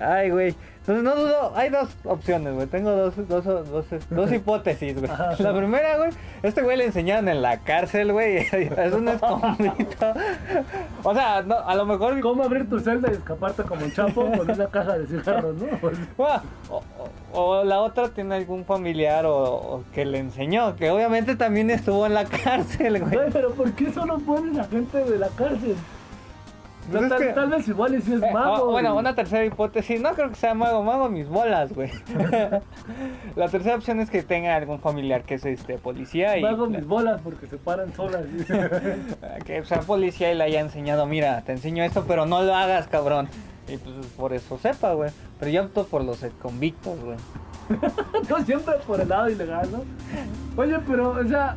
ay, 0.00 0.30
güey. 0.30 0.54
Entonces 0.88 1.04
no 1.04 1.22
dudo, 1.22 1.52
hay 1.54 1.68
dos 1.68 1.90
opciones, 2.04 2.54
güey, 2.54 2.66
tengo 2.66 2.90
dos, 2.90 3.14
dos, 3.28 3.44
dos, 3.44 3.84
dos 4.08 4.32
hipótesis, 4.32 4.98
güey. 4.98 5.10
La 5.38 5.54
primera, 5.54 5.98
güey, 5.98 6.12
este 6.42 6.62
güey 6.62 6.78
le 6.78 6.86
enseñaron 6.86 7.28
en 7.28 7.42
la 7.42 7.58
cárcel, 7.58 8.10
güey, 8.10 8.38
es 8.52 8.94
un 8.94 9.06
escondito. 9.06 10.14
O 11.02 11.12
sea, 11.12 11.42
no, 11.42 11.58
a 11.58 11.74
lo 11.74 11.84
mejor... 11.84 12.18
¿Cómo 12.22 12.42
abrir 12.42 12.70
tu 12.70 12.80
celda 12.80 13.10
y 13.10 13.16
escaparte 13.16 13.64
como 13.64 13.84
un 13.84 13.92
chapo 13.92 14.30
con 14.30 14.50
una 14.50 14.66
caja 14.68 14.96
de 14.96 15.06
cigarros, 15.06 15.56
no? 15.56 15.66
Bueno, 16.16 16.42
o, 17.34 17.64
la 17.64 17.80
otra 17.80 18.08
tiene 18.08 18.36
algún 18.36 18.64
familiar 18.64 19.26
o, 19.26 19.36
o 19.36 19.84
que 19.92 20.06
le 20.06 20.20
enseñó, 20.20 20.74
que 20.74 20.90
obviamente 20.90 21.36
también 21.36 21.68
estuvo 21.68 22.06
en 22.06 22.14
la 22.14 22.24
cárcel, 22.24 23.00
güey. 23.00 23.14
Güey, 23.14 23.30
pero 23.30 23.50
¿por 23.52 23.72
qué 23.72 23.92
solo 23.92 24.18
pones 24.20 24.56
a 24.56 24.64
gente 24.64 25.04
de 25.04 25.18
la 25.18 25.28
cárcel? 25.28 25.76
Pues 26.90 27.02
es 27.04 27.08
tal, 27.08 27.18
que- 27.18 27.26
tal 27.32 27.50
vez 27.50 27.68
igual 27.68 27.94
y 27.94 28.00
si 28.02 28.14
es 28.14 28.22
Eh, 28.22 28.30
mago. 28.32 28.64
o- 28.64 28.70
bueno, 28.72 28.96
una 28.96 29.14
tercera 29.14 29.44
hipótesis, 29.44 30.00
no 30.00 30.12
creo 30.14 30.28
que 30.30 30.34
sea 30.36 30.54
mago, 30.54 30.82
mago 30.82 31.08
mis 31.08 31.28
bolas, 31.28 31.72
güey. 31.72 31.90
la 33.36 33.48
tercera 33.48 33.76
opción 33.76 34.00
es 34.00 34.10
que 34.10 34.22
tenga 34.22 34.54
algún 34.56 34.80
familiar 34.80 35.22
que 35.22 35.34
es 35.34 35.44
este 35.44 35.78
policía 35.78 36.36
y 36.38 36.42
Mago 36.42 36.66
mis 36.66 36.86
bolas 36.86 37.20
porque 37.22 37.46
se 37.46 37.56
paran 37.56 37.92
solas. 37.94 38.22
que 39.44 39.64
sea 39.64 39.80
policía 39.80 40.32
y 40.32 40.36
le 40.36 40.44
haya 40.44 40.60
enseñado, 40.60 41.06
mira, 41.06 41.42
te 41.42 41.52
enseño 41.52 41.82
esto, 41.84 42.04
pero 42.06 42.26
no 42.26 42.42
lo 42.42 42.54
hagas, 42.54 42.88
cabrón. 42.88 43.28
Y 43.68 43.76
pues 43.76 43.94
por 44.16 44.32
eso 44.32 44.56
sepa, 44.58 44.94
güey. 44.94 45.10
Pero 45.38 45.50
yo 45.50 45.62
opto 45.64 45.86
por 45.86 46.02
los 46.02 46.24
convictos, 46.40 46.98
güey. 47.04 47.16
no 48.30 48.38
siempre 48.44 48.74
por 48.86 48.98
el 49.00 49.08
lado 49.10 49.28
ilegal, 49.28 49.68
¿no? 49.70 49.82
Oye, 50.60 50.78
pero, 50.86 51.10
o 51.10 51.24
sea, 51.24 51.54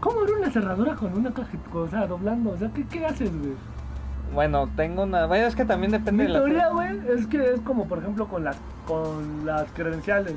¿cómo 0.00 0.20
abrir 0.20 0.34
una 0.36 0.50
cerradura 0.50 0.96
con 0.96 1.12
una 1.16 1.32
caja, 1.32 1.56
o 1.72 1.88
sea, 1.88 2.06
doblando? 2.08 2.50
O 2.50 2.56
sea, 2.56 2.68
¿qué, 2.74 2.84
qué 2.88 3.06
haces, 3.06 3.30
güey? 3.30 3.52
Bueno, 4.34 4.68
tengo 4.76 5.02
una, 5.04 5.26
bueno, 5.26 5.46
es 5.46 5.56
que 5.56 5.64
también 5.64 5.90
depende 5.92 6.24
Mi 6.24 6.32
de 6.32 6.38
la 6.38 6.44
teoría, 6.44 6.68
güey, 6.68 7.00
es 7.16 7.26
que 7.26 7.54
es 7.54 7.60
como, 7.62 7.86
por 7.86 7.98
ejemplo, 7.98 8.26
con 8.28 8.44
las, 8.44 8.56
con 8.86 9.44
las 9.46 9.70
credenciales. 9.72 10.34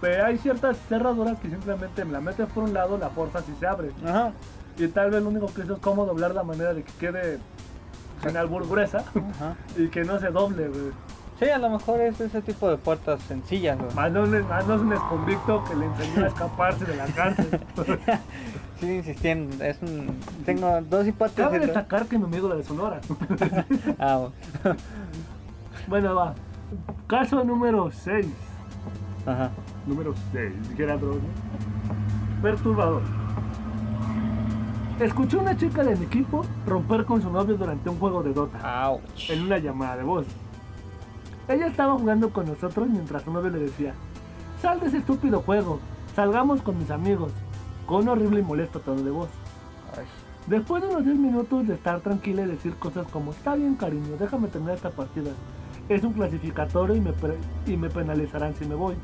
Pero 0.00 0.26
hay 0.26 0.36
ciertas 0.38 0.76
cerraduras 0.88 1.38
que 1.40 1.48
simplemente 1.48 2.04
la 2.04 2.20
metes 2.20 2.46
por 2.48 2.64
un 2.64 2.74
lado, 2.74 2.98
la 2.98 3.08
forzas 3.08 3.44
y 3.48 3.58
se 3.58 3.66
abre. 3.66 3.90
Ajá. 4.06 4.32
Y 4.78 4.86
tal 4.88 5.10
vez 5.10 5.22
lo 5.22 5.30
único 5.30 5.46
que 5.46 5.62
hizo 5.62 5.74
es 5.74 5.80
cómo 5.80 6.04
doblar 6.04 6.34
la 6.34 6.42
manera 6.42 6.74
de 6.74 6.82
que 6.82 6.92
quede 7.00 7.38
sin 8.22 8.36
albur 8.36 8.68
gruesa 8.68 8.98
Ajá. 8.98 9.56
y 9.76 9.88
que 9.88 10.04
no 10.04 10.18
se 10.18 10.28
doble, 10.28 10.68
güey. 10.68 10.92
Sí, 11.38 11.48
a 11.50 11.58
lo 11.58 11.68
mejor 11.70 12.00
es 12.00 12.20
ese 12.20 12.40
tipo 12.42 12.68
de 12.68 12.76
puertas 12.76 13.20
sencillas, 13.22 13.78
güey. 13.78 13.94
Más 13.94 14.12
no, 14.12 14.24
es- 14.24 14.46
más 14.46 14.66
no 14.66 14.74
es 14.74 14.80
un 14.82 14.92
exconvicto 14.92 15.64
que 15.64 15.74
le 15.76 15.86
enseñó 15.86 16.24
a 16.24 16.28
escaparse 16.28 16.84
de 16.84 16.96
la 16.96 17.06
cárcel. 17.06 17.60
Sigue 18.78 18.96
insistiendo, 18.96 19.64
es 19.64 19.80
un... 19.80 20.14
Tengo 20.44 20.80
dos 20.82 21.06
hipótesis. 21.06 21.44
Cabe 21.44 21.58
destacar 21.60 22.06
que 22.06 22.18
mi 22.18 22.24
amigo 22.24 22.48
la 22.48 22.56
de 22.56 22.64
Sonora. 22.64 23.00
Ah, 23.98 24.28
bueno. 24.62 24.76
bueno, 25.88 26.14
va. 26.14 26.34
Caso 27.06 27.42
número 27.42 27.90
6. 27.90 28.26
Ajá. 29.24 29.50
Número 29.86 30.14
6, 30.32 30.52
Gerardo. 30.76 31.18
Perturbador. 32.42 33.02
Escuché 35.00 35.36
a 35.36 35.40
una 35.40 35.56
chica 35.56 35.82
de 35.82 35.96
mi 35.96 36.06
equipo 36.06 36.44
romper 36.66 37.04
con 37.04 37.20
su 37.22 37.30
novio 37.30 37.56
durante 37.56 37.88
un 37.88 37.98
juego 37.98 38.22
de 38.22 38.32
Dota. 38.32 38.88
Ouch. 38.88 39.30
En 39.30 39.42
una 39.42 39.58
llamada 39.58 39.96
de 39.96 40.02
voz. 40.02 40.26
Ella 41.48 41.66
estaba 41.66 41.94
jugando 41.94 42.30
con 42.30 42.46
nosotros 42.46 42.88
mientras 42.88 43.22
su 43.22 43.32
novio 43.32 43.50
le 43.50 43.60
decía: 43.60 43.94
Sal 44.60 44.80
de 44.80 44.86
ese 44.86 44.98
estúpido 44.98 45.42
juego, 45.42 45.80
salgamos 46.14 46.62
con 46.62 46.78
mis 46.78 46.90
amigos. 46.90 47.32
Con 47.86 48.02
un 48.02 48.08
horrible 48.08 48.40
y 48.40 48.42
molesto 48.42 48.80
tono 48.80 49.02
de 49.02 49.10
voz. 49.10 49.28
Ay. 49.96 50.04
Después 50.46 50.82
de 50.82 50.88
unos 50.88 51.04
10 51.04 51.18
minutos 51.18 51.66
de 51.66 51.74
estar 51.74 52.00
tranquila 52.00 52.42
y 52.42 52.46
decir 52.46 52.74
cosas 52.76 53.06
como, 53.08 53.32
está 53.32 53.56
bien 53.56 53.74
cariño, 53.74 54.16
déjame 54.18 54.48
terminar 54.48 54.76
esta 54.76 54.90
partida. 54.90 55.32
Es 55.88 56.04
un 56.04 56.12
clasificatorio 56.12 56.94
y 56.94 57.00
me, 57.00 57.12
y 57.66 57.76
me 57.76 57.90
penalizarán 57.90 58.54
si 58.54 58.64
me 58.64 58.76
voy. 58.76 58.94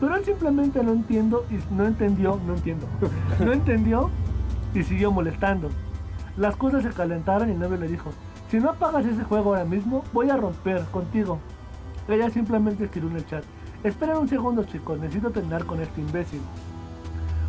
Pero 0.00 0.16
él 0.16 0.24
simplemente 0.24 0.82
no 0.82 0.92
entiendo 0.92 1.44
y 1.50 1.74
no 1.74 1.86
entendió, 1.86 2.40
no 2.46 2.54
entiendo, 2.54 2.86
no 3.40 3.52
entendió 3.52 4.10
y 4.74 4.82
siguió 4.82 5.10
molestando. 5.10 5.70
Las 6.36 6.56
cosas 6.56 6.82
se 6.82 6.90
calentaron 6.90 7.48
y 7.48 7.52
el 7.52 7.58
novio 7.58 7.78
le 7.78 7.88
dijo, 7.88 8.10
si 8.50 8.58
no 8.58 8.70
apagas 8.70 9.06
ese 9.06 9.24
juego 9.24 9.50
ahora 9.50 9.64
mismo, 9.64 10.04
voy 10.12 10.30
a 10.30 10.36
romper 10.36 10.84
contigo. 10.92 11.38
Ella 12.08 12.30
simplemente 12.30 12.84
escribió 12.84 13.10
en 13.10 13.16
el 13.16 13.26
chat, 13.26 13.44
esperen 13.82 14.18
un 14.18 14.28
segundo 14.28 14.64
chicos, 14.64 15.00
necesito 15.00 15.30
terminar 15.30 15.64
con 15.64 15.80
este 15.80 16.00
imbécil. 16.00 16.40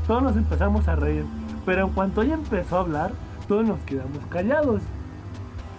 Todos 0.08 0.24
nos 0.24 0.38
empezamos 0.38 0.88
a 0.88 0.96
reír, 0.96 1.26
pero 1.66 1.88
en 1.88 1.94
cuanto 1.94 2.22
ella 2.22 2.36
empezó 2.36 2.78
a 2.78 2.80
hablar, 2.82 3.12
todos 3.48 3.66
nos 3.66 3.80
quedamos 3.82 4.20
callados. 4.30 4.82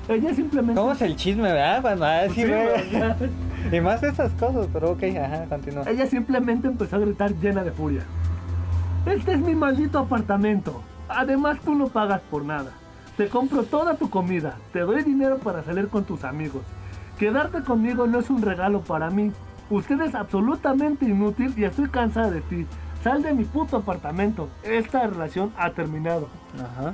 Ella 0.09 0.35
simplemente... 0.35 0.81
¿Cómo 0.81 0.93
es 0.93 1.03
el 1.03 1.17
chisme, 1.17 1.53
verdad? 1.53 1.83
Cuando 1.83 2.05
ah, 2.05 2.23
sí. 2.33 2.45
Y 3.73 3.81
más 3.81 4.03
esas 4.03 4.33
cosas, 4.33 4.69
pero 4.73 4.93
ok, 4.93 5.03
ajá, 5.23 5.45
continúa. 5.49 5.85
Ella 5.89 6.07
simplemente 6.07 6.69
empezó 6.69 6.97
a 6.97 6.99
gritar 7.01 7.35
llena 7.35 7.65
de 7.65 7.73
furia. 7.73 8.03
Este 9.07 9.33
es 9.33 9.41
mi 9.41 9.55
maldito 9.55 9.99
apartamento. 9.99 10.83
Además 11.09 11.59
tú 11.65 11.75
no 11.75 11.89
pagas 11.89 12.21
por 12.31 12.45
nada. 12.45 12.73
Te 13.17 13.29
compro 13.29 13.65
toda 13.65 13.95
tu 13.95 14.11
comida. 14.11 14.57
Te 14.73 14.81
doy 14.81 15.03
dinero 15.03 15.39
para 15.39 15.63
salir 15.65 15.89
con 15.89 16.05
tus 16.05 16.25
amigos. 16.25 16.63
Quedarte 17.19 17.63
conmigo 17.63 18.07
no 18.07 18.21
es 18.21 18.31
un 18.31 18.43
regalo 18.43 18.83
para 18.83 19.11
mí. 19.11 19.33
Usted 19.71 20.01
es 20.03 20.15
absolutamente 20.15 21.07
inútil 21.07 21.53
y 21.57 21.65
estoy 21.65 21.89
cansada 21.89 22.31
de 22.31 22.41
ti. 22.43 22.67
Sal 23.07 23.23
de 23.23 23.33
mi 23.35 23.45
puto 23.45 23.77
apartamento. 23.77 24.49
Esta 24.65 25.07
relación 25.07 25.53
ha 25.57 25.71
terminado. 25.71 26.27
Ajá. 26.57 26.93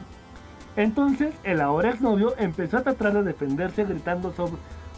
Entonces 0.76 1.34
el 1.42 1.58
ahora 1.62 1.88
exnovio 1.88 2.34
empezó 2.36 2.76
a 2.76 2.82
tratar 2.82 3.14
de 3.14 3.22
defenderse 3.22 3.84
gritando 3.84 4.30
sobre 4.34 4.52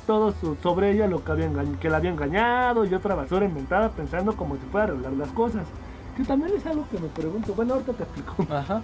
todo 0.09 0.33
su- 0.33 0.57
sobre 0.57 0.91
ella 0.91 1.07
lo 1.07 1.23
que, 1.23 1.31
había 1.31 1.49
que 1.81 1.89
la 1.89 1.99
había 1.99 2.11
engañado 2.11 2.85
y 2.85 2.93
otra 2.95 3.15
basura 3.15 3.45
inventada 3.45 3.91
pensando 3.91 4.37
como 4.37 4.57
si 4.57 4.63
fuera 4.73 4.87
a 4.87 4.89
arreglar 4.91 5.13
las 5.13 5.29
cosas. 5.29 5.63
Que 6.17 6.25
también 6.25 6.57
es 6.57 6.67
algo 6.67 6.85
que 6.91 6.99
me 6.99 7.07
pregunto. 7.07 7.55
Bueno, 7.55 7.75
ahorita 7.75 7.93
te 7.93 8.03
explico. 8.03 8.35
Ajá. 8.53 8.83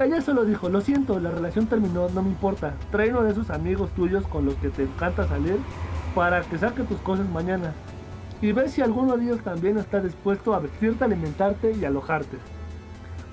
Ella 0.00 0.22
solo 0.22 0.46
dijo, 0.46 0.70
lo 0.70 0.80
siento, 0.80 1.20
la 1.20 1.30
relación 1.30 1.66
terminó, 1.66 2.08
no 2.14 2.22
me 2.22 2.30
importa. 2.30 2.72
Trae 2.90 3.10
uno 3.10 3.24
de 3.24 3.32
esos 3.32 3.50
amigos 3.50 3.90
tuyos 3.90 4.26
con 4.26 4.46
los 4.46 4.54
que 4.54 4.70
te 4.70 4.84
encanta 4.84 5.28
salir 5.28 5.58
para 6.14 6.40
que 6.40 6.56
saque 6.56 6.82
tus 6.84 6.98
cosas 7.00 7.28
mañana. 7.28 7.74
Y 8.40 8.52
ve 8.52 8.68
si 8.68 8.82
alguno 8.82 9.16
de 9.16 9.24
ellos 9.24 9.40
también 9.40 9.78
está 9.78 10.00
dispuesto 10.00 10.54
a 10.54 10.60
vestirte, 10.60 11.04
alimentarte 11.04 11.72
y 11.72 11.84
alojarte. 11.84 12.36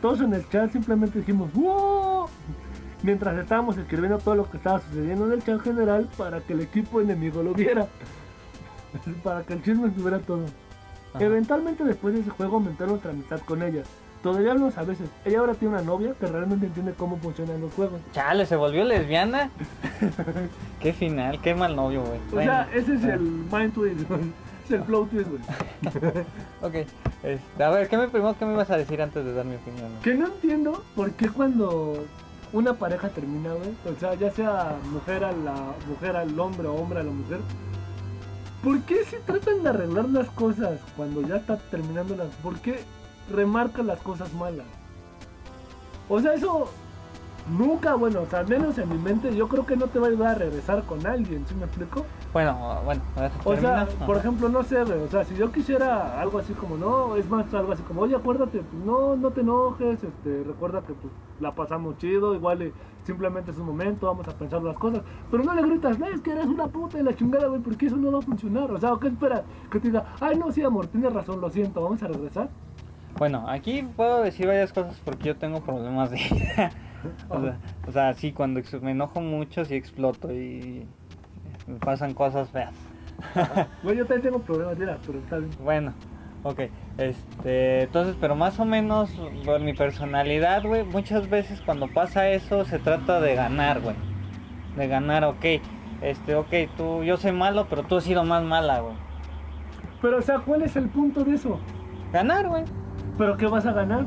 Todos 0.02 0.22
en 0.22 0.34
el 0.34 0.48
chat 0.50 0.72
simplemente 0.72 1.20
dijimos 1.20 1.54
¡Wow! 1.54 2.28
Mientras 3.04 3.38
estábamos 3.38 3.78
escribiendo 3.78 4.18
todo 4.18 4.36
lo 4.36 4.50
que 4.50 4.58
estaba 4.58 4.80
sucediendo 4.80 5.28
en 5.28 5.34
el 5.34 5.44
chat 5.44 5.62
general 5.62 6.10
para 6.18 6.42
que 6.42 6.54
el 6.54 6.62
equipo 6.62 7.02
enemigo 7.02 7.44
lo 7.44 7.54
viera. 7.54 7.88
para 9.24 9.44
que 9.44 9.54
el 9.54 9.64
chisme 9.64 9.90
estuviera 9.90 10.20
todo. 10.20 10.46
Ajá. 11.14 11.24
Eventualmente 11.24 11.84
después 11.84 12.16
de 12.16 12.22
ese 12.22 12.30
juego 12.32 12.56
aumentaron 12.56 12.92
nuestra 12.92 13.12
amistad 13.12 13.40
con 13.42 13.62
ella. 13.62 13.84
Todavía 14.24 14.54
hablamos 14.54 14.76
a 14.80 14.84
veces. 14.84 15.08
Ella 15.24 15.40
ahora 15.40 15.54
tiene 15.54 15.76
una 15.76 15.84
novia 15.84 16.16
que 16.20 16.26
realmente 16.26 16.66
entiende 16.66 16.94
cómo 16.98 17.18
funcionan 17.18 17.62
los 17.62 17.72
juegos. 17.74 18.02
Chale, 18.12 18.48
¿se 18.48 18.56
volvió 18.56 18.84
lesbiana? 18.84 19.52
qué 20.80 20.94
final, 20.94 21.40
qué 21.42 21.54
mal 21.54 21.76
novio, 21.76 22.02
güey. 22.02 22.18
O 22.18 22.32
Bueno, 22.32 22.52
sea, 22.52 22.70
ese 22.74 22.96
es 22.96 23.04
ah, 23.04 23.14
el 23.14 23.22
mind. 23.22 24.34
Es 24.66 24.72
el 24.72 24.84
flow 24.84 25.06
twist, 25.06 25.30
güey. 25.30 25.42
Ok, 26.62 26.74
este, 27.24 27.64
a 27.64 27.70
ver, 27.70 27.88
¿qué 27.88 27.98
me, 27.98 28.08
primero, 28.08 28.36
¿qué 28.38 28.46
me 28.46 28.54
ibas 28.54 28.72
a 28.72 28.78
decir 28.78 29.02
antes 29.02 29.24
de 29.24 29.34
dar 29.34 29.46
mi 29.46 29.56
opinión? 29.56 29.90
güey? 29.90 30.02
Que 30.02 30.16
no 30.16 30.26
entiendo 30.28 30.84
por 30.96 31.12
qué 31.12 31.30
cuando 31.30 32.04
una 32.52 32.74
pareja 32.74 33.10
termina, 33.10 33.54
güey. 33.54 33.76
O 33.96 34.00
sea, 34.00 34.16
ya 34.16 34.32
sea 34.32 34.78
mujer 34.92 35.24
a 35.24 35.32
la 35.32 35.74
mujer 35.88 36.16
al 36.16 36.40
hombre 36.40 36.68
o 36.68 36.76
hombre 36.76 37.00
a 37.00 37.04
la 37.04 37.12
mujer. 37.12 37.40
¿Por 38.64 38.82
qué 38.82 39.04
si 39.04 39.18
tratan 39.18 39.62
de 39.62 39.70
arreglar 39.70 40.10
las 40.10 40.30
cosas 40.32 40.80
cuando 40.98 41.22
ya 41.22 41.36
está 41.36 41.58
terminando 41.58 42.16
las... 42.16 42.30
¿Por 42.38 42.58
qué 42.60 42.80
remarcan 43.32 43.86
las 43.86 44.00
cosas 44.00 44.34
malas? 44.34 44.66
O 46.10 46.20
sea, 46.20 46.34
eso 46.34 46.72
nunca, 47.48 47.96
bueno, 47.96 48.22
o 48.22 48.26
sea, 48.26 48.40
al 48.40 48.48
menos 48.48 48.78
en 48.78 48.90
mi 48.90 48.98
mente, 48.98 49.36
yo 49.36 49.48
creo 49.48 49.66
que 49.66 49.76
no 49.76 49.88
te 49.88 50.00
va 50.00 50.08
a 50.08 50.10
ayudar 50.10 50.32
a 50.32 50.36
regresar 50.36 50.84
con 50.84 51.06
alguien, 51.06 51.46
¿sí 51.48 51.56
me 51.56 51.66
explico? 51.66 52.06
Bueno, 52.34 52.82
bueno, 52.84 53.02
a 53.16 53.22
ver, 53.22 53.32
O 53.44 53.56
sea, 53.56 53.88
por 54.06 54.18
ejemplo, 54.18 54.50
no 54.50 54.64
sé, 54.64 54.82
o 54.82 55.08
sea, 55.08 55.24
si 55.24 55.36
yo 55.36 55.52
quisiera 55.52 56.20
algo 56.20 56.40
así 56.40 56.54
como, 56.54 56.78
no, 56.78 57.16
es 57.16 57.30
más, 57.30 57.54
algo 57.54 57.72
así 57.72 57.84
como, 57.84 58.02
oye, 58.02 58.16
acuérdate, 58.16 58.60
pues, 58.60 58.84
no, 58.84 59.16
no 59.16 59.32
te 59.32 59.42
enojes, 59.42 60.04
este, 60.04 60.44
recuerda 60.44 60.82
que 60.82 60.94
pues 60.94 61.14
la 61.40 61.54
pasamos 61.54 61.98
chido, 61.98 62.34
igual 62.34 62.62
eh, 62.62 62.74
simplemente 63.04 63.52
es 63.52 63.58
un 63.58 63.68
momento, 63.68 64.08
vamos 64.08 64.28
a 64.28 64.32
pensar 64.32 64.62
las 64.64 64.78
cosas, 64.78 65.02
pero 65.30 65.44
no 65.44 65.54
le 65.54 65.62
gritas, 65.62 66.00
no, 66.00 66.08
es 66.08 66.22
que 66.22 66.32
eres 66.32 66.48
una 66.48 66.68
puta 66.68 66.98
de 66.98 67.04
la 67.04 67.16
chingada, 67.16 67.48
güey, 67.48 67.62
porque 67.62 67.86
eso 67.88 67.98
no 67.98 68.12
va 68.12 68.20
a 68.20 68.22
funcionar, 68.22 68.72
o 68.72 68.80
sea, 68.80 68.94
¿qué 69.00 69.08
espera? 69.08 69.44
Que 69.72 69.80
te 69.80 69.88
diga, 69.88 70.06
ay, 70.20 70.38
no, 70.38 70.52
sí, 70.52 70.64
amor, 70.64 70.88
tienes 70.88 71.14
razón, 71.14 71.40
lo 71.42 71.50
siento, 71.50 71.84
vamos 71.84 72.02
a 72.02 72.08
regresar. 72.08 72.50
Bueno, 73.18 73.46
aquí 73.48 73.82
puedo 73.96 74.22
decir 74.24 74.46
varias 74.46 74.74
cosas 74.74 75.00
porque 75.06 75.28
yo 75.28 75.38
tengo 75.38 75.62
problemas 75.62 76.12
de 76.12 76.20
o, 77.30 77.42
sea, 77.42 77.58
o 77.88 77.92
sea, 77.92 78.14
sí, 78.14 78.32
cuando 78.32 78.62
me 78.82 78.92
enojo 78.92 79.22
mucho, 79.22 79.66
sí 79.66 79.76
exploto 79.76 80.32
y 80.32 80.86
me 81.68 81.76
pasan 81.76 82.14
cosas 82.14 82.50
feas. 82.50 82.74
Güey, 83.84 83.98
yo 83.98 84.06
también 84.06 84.34
tengo 84.34 84.40
problemas, 84.40 84.78
mira, 84.78 84.98
pero 85.06 85.20
está 85.20 85.38
bien. 85.38 85.52
Bueno, 85.64 85.94
ok. 86.44 86.62
Este, 86.98 87.84
entonces, 87.84 88.16
pero 88.20 88.36
más 88.36 88.60
o 88.60 88.66
menos 88.66 89.10
por 89.46 89.60
mi 89.62 89.74
personalidad, 89.74 90.64
güey, 90.64 90.84
muchas 90.84 91.30
veces 91.30 91.62
cuando 91.62 91.88
pasa 91.88 92.30
eso 92.30 92.66
se 92.66 92.80
trata 92.80 93.20
de 93.22 93.36
ganar, 93.36 93.82
güey. 93.82 93.96
De 94.76 94.88
ganar, 94.88 95.24
ok. 95.24 95.46
Este, 96.02 96.36
ok, 96.36 96.54
tú, 96.78 97.04
yo 97.04 97.18
soy 97.18 97.32
malo, 97.32 97.68
pero 97.70 97.84
tú 97.84 97.98
has 97.98 98.04
sido 98.04 98.24
más 98.24 98.44
mala, 98.44 98.80
güey. 98.82 98.96
Pero, 100.02 100.18
o 100.18 100.22
sea, 100.22 100.40
¿cuál 100.40 100.62
es 100.62 100.76
el 100.76 100.90
punto 100.90 101.24
de 101.24 101.36
eso? 101.36 101.60
Ganar, 102.12 102.48
güey. 102.48 102.64
¿Pero 103.18 103.38
qué 103.38 103.48
vas 103.48 103.66
a 103.66 103.72
ganar? 103.72 104.06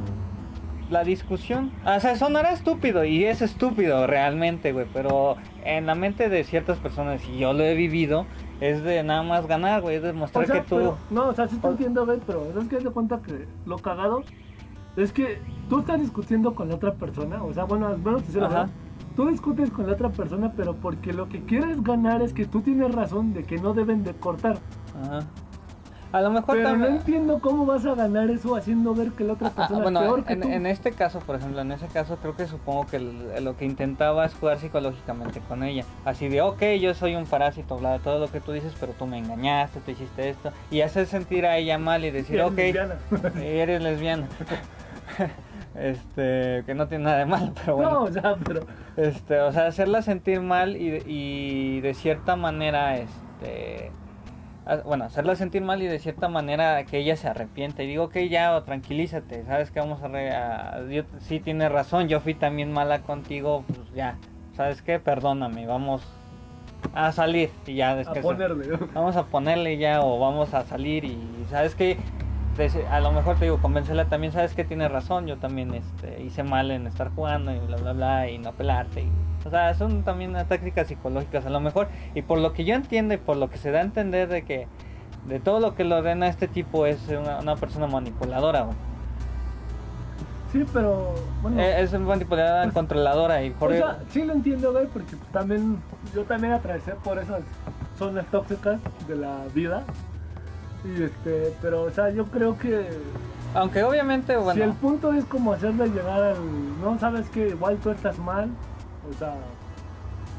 La 0.91 1.05
discusión. 1.05 1.71
O 1.85 2.01
sea, 2.01 2.17
sonará 2.17 2.53
estúpido 2.53 3.05
y 3.05 3.25
es 3.25 3.43
estúpido 3.43 4.07
realmente, 4.07 4.73
güey. 4.73 4.87
Pero 4.93 5.37
en 5.65 5.87
la 5.87 5.95
mente 5.95 6.29
de 6.31 6.45
ciertas 6.45 6.79
personas, 6.79 7.21
y 7.29 7.39
yo 7.39 7.53
lo 7.53 7.63
he 7.63 7.75
vivido, 7.75 8.25
es 8.61 8.83
de 8.83 9.03
nada 9.03 9.23
más 9.23 9.47
ganar, 9.47 9.83
güey. 9.83 9.97
Es 9.97 10.03
demostrar 10.03 10.45
O 10.45 10.47
sea, 10.47 10.57
que 10.63 10.69
tú. 10.69 10.77
pero- 10.77 10.99
no, 11.11 11.29
o 11.29 11.35
sea, 11.35 11.47
sí 11.47 11.57
te 11.59 11.67
o- 11.67 11.71
entiendo, 11.73 12.07
güey, 12.07 12.19
pero 12.27 12.43
es 12.59 12.69
que 12.69 12.79
de 12.79 12.91
cuenta 12.91 13.21
que 13.21 13.47
lo 13.67 13.77
cagado 13.79 14.23
es 14.97 15.13
que 15.13 15.39
tú 15.69 15.81
estás 15.81 16.01
discutiendo 16.01 16.55
con 16.55 16.69
la 16.69 16.77
otra 16.77 16.95
persona, 16.95 17.43
o 17.45 17.53
sea, 17.53 17.65
bueno, 17.65 17.87
al 17.87 17.99
menos 17.99 18.23
te. 18.23 18.41
Tú 19.15 19.27
discutes 19.29 19.71
con 19.71 19.87
la 19.87 19.93
otra 19.95 20.11
persona, 20.11 20.53
pero 20.57 20.75
porque 20.77 21.13
lo 21.13 21.29
que 21.29 21.43
quieres 21.43 21.83
ganar 21.83 22.23
es 22.23 22.33
que 22.33 22.47
tú 22.47 22.61
tienes 22.61 22.95
razón 22.95 23.35
de 23.35 23.43
que 23.43 23.59
no 23.59 23.75
deben 23.75 24.05
de 24.05 24.15
cortar. 24.15 24.59
Ajá. 25.03 25.21
A 26.11 26.23
lo 26.23 26.31
mejor 26.31 26.57
Pero 26.57 26.69
no 26.71 26.75
también. 26.75 26.95
entiendo 26.97 27.39
cómo 27.41 27.67
vas 27.67 27.85
a 27.85 27.95
ganar 27.95 28.31
eso 28.31 28.57
haciendo 28.57 28.95
ver 28.95 29.11
que 29.13 29.25
la 29.25 29.35
otra 29.35 29.49
Ah, 29.49 29.53
ah, 29.55 29.57
persona 29.57 29.83
bueno, 29.83 30.01
es 30.01 30.07
peor 30.07 30.25
que 30.25 30.33
en, 30.33 30.41
tú. 30.41 30.49
en 30.49 30.67
este 30.67 30.93
caso, 30.93 31.19
por 31.21 31.37
ejemplo, 31.37 31.61
en 31.61 31.71
ese 31.73 31.87
caso 31.89 32.17
creo 32.17 32.35
que 32.35 32.47
supongo 32.47 32.87
que 32.87 32.99
lo 32.99 33.57
que 33.59 33.67
intentaba 33.67 34.25
es 34.25 34.33
jugar 34.35 34.59
psicológicamente 34.59 35.41
con 35.41 35.63
ella. 35.63 35.85
Así 36.07 36.29
de, 36.29 36.41
ok, 36.41 36.63
yo 36.81 36.95
soy 36.95 37.15
un 37.15 37.27
parásito, 37.27 37.77
bla, 37.77 37.99
todo 37.99 38.19
lo 38.21 38.31
que 38.33 38.41
tú 38.41 38.53
dices, 38.53 38.73
pero 38.81 38.93
tú 38.95 39.07
me 39.07 39.19
engañaste, 39.19 39.81
tú 39.81 39.91
hiciste 39.91 40.31
esto. 40.31 40.51
Y 40.71 40.81
hacer 40.81 41.07
sentir 41.07 41.45
a 41.45 41.59
ella 41.59 41.77
mal 41.79 42.03
y 42.05 42.11
decir, 42.11 42.41
ok, 42.41 42.57
lesbiana. 42.57 42.95
eres 43.43 43.83
lesbiana. 43.83 44.27
este, 45.75 46.63
que 46.67 46.75
no 46.75 46.89
tiene 46.89 47.05
nada 47.05 47.19
de 47.19 47.27
malo, 47.27 47.53
pero 47.55 47.77
bueno. 47.77 47.91
No, 47.91 48.03
o 48.05 48.11
sea, 48.13 48.37
pero 48.45 48.63
Este, 48.97 49.41
o 49.41 49.53
sea, 49.53 49.67
hacerla 49.67 50.03
sentir 50.03 50.41
mal 50.41 50.77
y, 50.77 50.91
de- 50.91 51.03
y 51.07 51.81
de 51.83 51.95
cierta 51.95 52.35
manera, 52.37 52.97
este, 52.97 53.91
bueno, 54.85 55.05
hacerla 55.05 55.35
sentir 55.37 55.63
mal 55.63 55.83
y 55.83 55.87
de 55.87 55.99
cierta 55.99 56.29
manera 56.29 56.85
que 56.85 56.99
ella 56.99 57.17
se 57.17 57.29
arrepiente. 57.29 57.85
Y 57.85 57.87
digo, 57.89 58.05
ok, 58.05 58.17
ya, 58.31 58.61
tranquilízate, 58.65 59.45
sabes 59.45 59.71
que 59.71 59.81
vamos 59.81 60.03
a... 60.03 60.09
Re 60.09 60.31
a- 60.31 60.83
yo- 60.91 61.05
sí, 61.21 61.41
tienes 61.41 61.71
razón, 61.73 62.09
yo 62.09 62.21
fui 62.21 62.35
también 62.35 62.73
mala 62.73 63.01
contigo, 63.01 63.65
pues 63.67 63.91
ya, 63.95 64.17
¿sabes 64.55 64.83
qué? 64.83 64.99
Perdóname, 64.99 65.67
vamos 65.67 66.03
a 66.95 67.11
salir 67.13 67.51
y 67.67 67.75
ya. 67.75 67.99
es 68.01 68.09
A 68.09 68.13
que 68.13 68.21
ponerle. 68.21 68.77
vamos 68.95 69.17
a 69.17 69.25
ponerle 69.27 69.79
ya 69.79 70.03
o 70.03 70.19
vamos 70.21 70.55
a 70.55 70.65
salir 70.65 71.05
y 71.05 71.19
sabes 71.51 71.75
que 71.75 71.97
a 72.91 73.01
lo 73.01 73.13
mejor 73.13 73.37
te 73.37 73.45
digo 73.45 73.59
convencerla 73.59 74.07
también 74.07 74.33
sabes 74.33 74.55
que 74.55 74.65
tiene 74.65 74.89
razón 74.89 75.27
yo 75.27 75.37
también 75.37 75.75
este 75.75 76.23
hice 76.23 76.43
mal 76.43 76.71
en 76.71 76.87
estar 76.87 77.11
jugando 77.15 77.53
y 77.53 77.59
bla 77.59 77.77
bla 77.77 77.93
bla 77.93 78.29
y 78.29 78.39
no 78.39 78.53
pelarte 78.53 79.03
y, 79.03 79.11
o 79.47 79.51
sea 79.51 79.75
son 79.75 80.03
también 80.03 80.33
tácticas 80.33 80.89
psicológicas 80.89 81.47
a 81.47 81.51
lo 81.51 81.61
mejor 81.61 81.89
y 82.15 82.23
por 82.23 82.39
lo 82.39 82.53
que 82.53 82.65
yo 82.65 82.75
entiendo 82.75 83.15
y 83.15 83.19
por 83.19 83.37
lo 83.37 83.49
que 83.49 83.59
se 83.59 83.71
da 83.71 83.79
a 83.79 83.83
entender 83.83 84.29
de 84.29 84.43
que 84.43 84.67
de 85.27 85.41
todo 85.41 85.61
lo 85.61 85.75
que 85.75 85.85
lo 85.85 85.99
ordena 85.99 86.27
este 86.29 86.49
tipo 86.49 86.87
es 86.87 87.09
una, 87.09 87.39
una 87.39 87.57
persona 87.57 87.87
manipuladora 87.87 88.63
güey. 88.63 88.77
Sí, 90.53 90.65
pero 90.73 91.15
bueno. 91.43 91.61
Eh, 91.61 91.83
es 91.83 91.93
manipuladora 91.93 92.63
Pues, 92.63 92.75
controladora 92.75 93.43
y 93.43 93.51
por 93.51 93.71
o 93.71 93.77
sea, 93.77 93.99
sí 94.09 94.25
lo 94.25 94.33
entiendo, 94.33 94.73
güey, 94.73 94.87
porque 94.87 95.15
también 95.31 95.79
yo 96.15 96.25
también 96.25 96.55
atravesé 96.55 96.93
por 97.05 97.19
esas 97.19 97.43
zonas 97.99 98.25
tóxicas 98.31 98.81
de 99.07 99.17
la 99.17 99.45
vida. 99.55 99.85
Y 100.85 101.03
este, 101.03 101.55
pero 101.61 101.83
o 101.83 101.91
sea, 101.91 102.11
yo 102.11 102.25
creo 102.27 102.57
que 102.59 102.89
aunque 103.55 103.83
obviamente 103.83 104.37
bueno 104.37 104.55
si 104.55 104.61
el 104.61 104.73
punto 104.75 105.13
es 105.13 105.25
como 105.25 105.53
hacerle 105.55 105.89
llegar 105.89 106.23
al 106.23 106.37
no 106.83 106.99
sabes 106.99 107.29
que 107.31 107.49
igual 107.49 107.77
tú 107.79 107.91
estás 107.91 108.19
mal, 108.19 108.49
o 109.11 109.19
sea, 109.19 109.35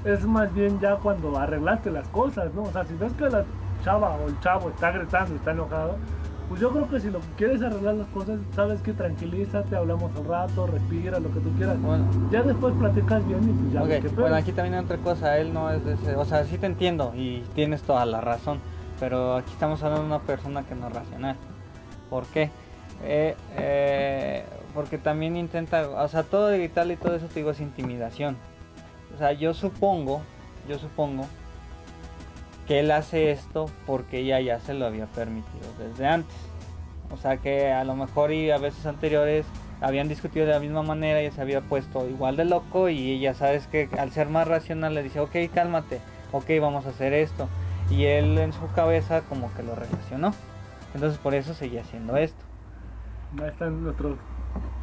es 0.05 0.23
más 0.25 0.53
bien 0.53 0.79
ya 0.79 0.95
cuando 0.95 1.37
arreglaste 1.37 1.91
las 1.91 2.07
cosas, 2.09 2.53
¿no? 2.53 2.63
O 2.63 2.71
sea, 2.71 2.85
si 2.85 2.93
ves 2.93 3.11
que 3.13 3.29
la 3.29 3.43
chava 3.83 4.15
o 4.15 4.27
el 4.27 4.39
chavo 4.39 4.69
está 4.69 4.91
gritando, 4.91 5.35
está 5.35 5.51
enojado, 5.51 5.95
pues 6.47 6.61
yo 6.61 6.69
creo 6.71 6.87
que 6.89 6.99
si 6.99 7.09
lo 7.09 7.19
que 7.19 7.27
quieres 7.37 7.61
arreglar 7.61 7.95
las 7.95 8.07
cosas, 8.07 8.39
sabes 8.55 8.81
que 8.81 8.93
tranquilízate, 8.93 9.75
hablamos 9.75 10.11
un 10.17 10.27
rato, 10.27 10.67
respira, 10.67 11.19
lo 11.19 11.31
que 11.33 11.39
tú 11.39 11.49
quieras. 11.57 11.81
bueno 11.81 12.05
Ya 12.31 12.43
después 12.43 12.73
platicas 12.75 13.27
bien 13.27 13.43
y 13.43 13.51
pues 13.53 13.73
ya 13.73 13.81
Ok, 13.81 13.87
ves 13.89 14.01
qué 14.03 14.09
pedo. 14.09 14.21
bueno, 14.21 14.35
aquí 14.37 14.51
también 14.51 14.75
hay 14.75 14.83
otra 14.85 14.97
cosa, 14.97 15.37
él 15.37 15.53
no 15.53 15.69
es 15.71 15.83
de 15.83 15.93
ese, 15.93 16.15
o 16.15 16.25
sea, 16.25 16.43
sí 16.45 16.57
te 16.57 16.65
entiendo 16.67 17.11
y 17.15 17.43
tienes 17.55 17.81
toda 17.83 18.05
la 18.05 18.21
razón, 18.21 18.59
pero 18.99 19.35
aquí 19.35 19.51
estamos 19.51 19.81
hablando 19.83 20.03
de 20.03 20.07
una 20.07 20.19
persona 20.19 20.63
que 20.63 20.75
no 20.75 20.87
es 20.87 20.93
racional. 20.93 21.35
¿Por 22.09 22.25
qué? 22.27 22.49
Eh, 23.03 23.35
eh, 23.57 24.45
porque 24.73 24.97
también 24.97 25.37
intenta, 25.37 25.89
o 25.89 26.07
sea, 26.07 26.23
todo 26.23 26.49
digital 26.49 26.91
y 26.91 26.97
todo 26.97 27.15
eso 27.15 27.27
te 27.27 27.35
digo 27.35 27.51
es 27.51 27.59
intimidación. 27.59 28.37
O 29.15 29.17
sea, 29.17 29.31
yo 29.33 29.53
supongo, 29.53 30.21
yo 30.67 30.77
supongo 30.77 31.25
que 32.67 32.81
él 32.81 32.91
hace 32.91 33.31
esto 33.31 33.69
porque 33.85 34.19
ella 34.19 34.39
ya 34.41 34.59
se 34.59 34.73
lo 34.73 34.85
había 34.85 35.05
permitido 35.07 35.65
desde 35.79 36.05
antes. 36.07 36.35
O 37.11 37.17
sea 37.17 37.37
que 37.37 37.71
a 37.71 37.83
lo 37.83 37.95
mejor 37.95 38.31
y 38.31 38.51
a 38.51 38.59
veces 38.59 38.85
anteriores 38.85 39.45
habían 39.81 40.07
discutido 40.07 40.45
de 40.45 40.51
la 40.51 40.59
misma 40.59 40.83
manera 40.83 41.23
y 41.23 41.31
se 41.31 41.41
había 41.41 41.61
puesto 41.61 42.07
igual 42.07 42.35
de 42.35 42.45
loco 42.45 42.89
y 42.89 43.13
ella 43.13 43.33
sabes 43.33 43.65
que 43.67 43.89
al 43.97 44.11
ser 44.11 44.29
más 44.29 44.47
racional 44.47 44.93
le 44.93 45.01
dice, 45.01 45.19
ok, 45.19 45.35
cálmate, 45.53 45.99
ok, 46.31 46.45
vamos 46.61 46.85
a 46.85 46.89
hacer 46.89 47.13
esto. 47.13 47.47
Y 47.89 48.05
él 48.05 48.37
en 48.37 48.53
su 48.53 48.67
cabeza 48.73 49.21
como 49.21 49.53
que 49.55 49.63
lo 49.63 49.75
relacionó. 49.75 50.33
Entonces 50.93 51.19
por 51.19 51.33
eso 51.33 51.53
seguía 51.53 51.81
haciendo 51.81 52.17
esto. 52.17 52.43
Ahí 53.41 53.49
están 53.49 53.83
nuestras 53.83 54.13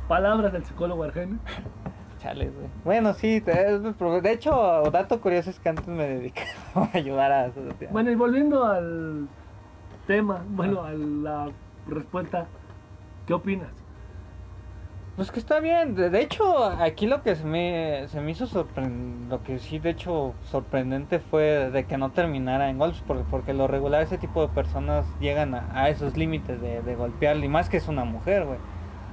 palabras 0.08 0.52
del 0.52 0.64
psicólogo 0.64 1.04
Argenio. 1.04 1.38
Chale, 2.18 2.48
güey. 2.50 2.68
Bueno, 2.84 3.12
sí, 3.12 3.40
de 3.40 4.32
hecho, 4.32 4.82
dato 4.90 5.20
curioso 5.20 5.50
es 5.50 5.60
que 5.60 5.68
antes 5.68 5.86
me 5.86 6.06
dedicaba 6.08 6.48
a 6.92 6.96
ayudar 6.96 7.32
a... 7.32 7.52
Bueno, 7.90 8.10
y 8.10 8.14
volviendo 8.14 8.64
al 8.64 9.28
tema, 10.06 10.44
bueno, 10.48 10.82
a 10.82 10.92
la 10.92 11.48
respuesta, 11.86 12.46
¿qué 13.26 13.34
opinas? 13.34 13.85
Pues 15.16 15.30
que 15.30 15.40
está 15.40 15.60
bien. 15.60 15.94
De, 15.94 16.20
hecho, 16.20 16.62
aquí 16.66 17.06
lo 17.06 17.22
que 17.22 17.34
se 17.36 17.44
me, 17.44 18.06
se 18.08 18.20
me 18.20 18.32
hizo 18.32 18.46
sorprendente, 18.46 19.30
lo 19.30 19.42
que 19.42 19.58
sí 19.58 19.78
de 19.78 19.90
hecho 19.90 20.34
sorprendente 20.42 21.20
fue 21.20 21.70
de 21.70 21.86
que 21.86 21.96
no 21.96 22.12
terminara 22.12 22.68
en 22.68 22.76
golpes, 22.76 23.02
porque, 23.06 23.24
porque 23.30 23.54
lo 23.54 23.66
regular 23.66 24.02
ese 24.02 24.18
tipo 24.18 24.42
de 24.42 24.48
personas 24.48 25.06
llegan 25.18 25.54
a, 25.54 25.68
a 25.72 25.88
esos 25.88 26.18
límites 26.18 26.60
de, 26.60 26.82
de 26.82 26.94
golpear, 26.96 27.38
y 27.38 27.48
más 27.48 27.70
que 27.70 27.78
es 27.78 27.88
una 27.88 28.04
mujer, 28.04 28.44
güey. 28.44 28.58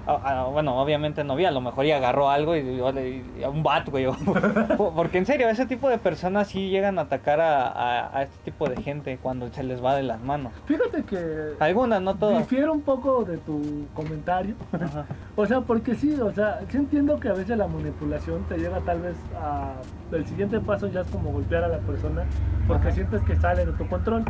Ah, 0.05 0.19
ah, 0.23 0.47
bueno, 0.51 0.77
obviamente 0.81 1.23
no 1.23 1.35
vi, 1.35 1.45
a 1.45 1.51
lo 1.51 1.61
mejor 1.61 1.85
y 1.85 1.91
agarró 1.91 2.29
algo 2.29 2.55
y, 2.57 2.59
y- 2.59 3.23
y 3.39 3.43
a 3.43 3.49
un 3.49 3.63
bat, 3.63 3.87
güey. 3.87 4.05
porque 4.95 5.17
en 5.17 5.25
serio, 5.25 5.47
ese 5.47 5.65
tipo 5.65 5.87
de 5.87 5.97
personas 5.97 6.47
sí 6.49 6.69
llegan 6.69 6.99
a 6.99 7.03
atacar 7.03 7.39
a, 7.39 7.67
a, 7.67 8.17
a 8.17 8.23
este 8.23 8.51
tipo 8.51 8.67
de 8.67 8.81
gente 8.81 9.17
cuando 9.21 9.49
se 9.49 9.63
les 9.63 9.83
va 9.83 9.95
de 9.95 10.03
las 10.03 10.19
manos. 10.21 10.51
Fíjate 10.65 11.03
que 11.03 11.53
Algunas, 11.59 12.01
no 12.01 12.15
todas. 12.15 12.39
difiero 12.39 12.73
un 12.73 12.81
poco 12.81 13.23
de 13.23 13.37
tu 13.37 13.85
comentario. 13.93 14.55
Ajá. 14.73 15.05
O 15.35 15.47
sea, 15.47 15.61
porque 15.61 15.95
sí, 15.95 16.13
o 16.21 16.31
sea, 16.31 16.59
sí 16.69 16.77
entiendo 16.77 17.19
que 17.19 17.27
a 17.27 17.33
veces 17.33 17.57
la 17.57 17.65
manipulación 17.65 18.43
te 18.43 18.55
lleva 18.59 18.81
tal 18.81 19.01
vez 19.01 19.15
a... 19.41 19.73
El 20.11 20.27
siguiente 20.27 20.59
paso 20.59 20.85
ya 20.89 21.01
es 21.01 21.07
como 21.09 21.31
golpear 21.31 21.63
a 21.63 21.67
la 21.69 21.79
persona 21.79 22.23
porque 22.67 22.89
Ajá. 22.89 22.95
sientes 22.95 23.23
que 23.23 23.35
sale 23.35 23.65
de 23.65 23.71
tu 23.71 23.87
control. 23.87 24.23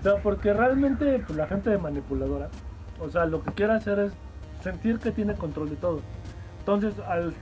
O 0.00 0.02
sea, 0.02 0.16
porque 0.16 0.52
realmente 0.52 1.20
pues, 1.24 1.38
la 1.38 1.46
gente 1.46 1.70
de 1.70 1.78
manipuladora, 1.78 2.48
o 3.00 3.08
sea, 3.08 3.24
lo 3.26 3.40
que 3.44 3.52
quiere 3.52 3.74
hacer 3.74 4.00
es 4.00 4.12
sentir 4.70 4.98
que 4.98 5.12
tiene 5.12 5.34
control 5.34 5.70
de 5.70 5.76
todo. 5.76 6.00
Entonces, 6.60 6.92
al 7.06 7.34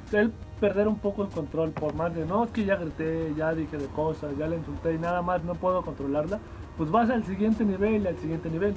perder 0.60 0.86
un 0.86 0.98
poco 0.98 1.24
el 1.24 1.28
control, 1.28 1.70
por 1.70 1.94
más 1.94 2.14
de 2.14 2.24
no, 2.24 2.44
es 2.44 2.50
que 2.50 2.64
ya 2.64 2.76
grité, 2.76 3.34
ya 3.36 3.52
dije 3.52 3.76
de 3.76 3.86
cosas, 3.86 4.36
ya 4.38 4.46
le 4.46 4.56
insulté 4.56 4.94
y 4.94 4.98
nada 4.98 5.20
más 5.22 5.42
no 5.42 5.54
puedo 5.54 5.82
controlarla, 5.82 6.38
pues 6.76 6.90
vas 6.90 7.10
al 7.10 7.24
siguiente 7.24 7.64
nivel 7.64 8.04
y 8.04 8.06
al 8.06 8.16
siguiente 8.18 8.48
nivel. 8.48 8.74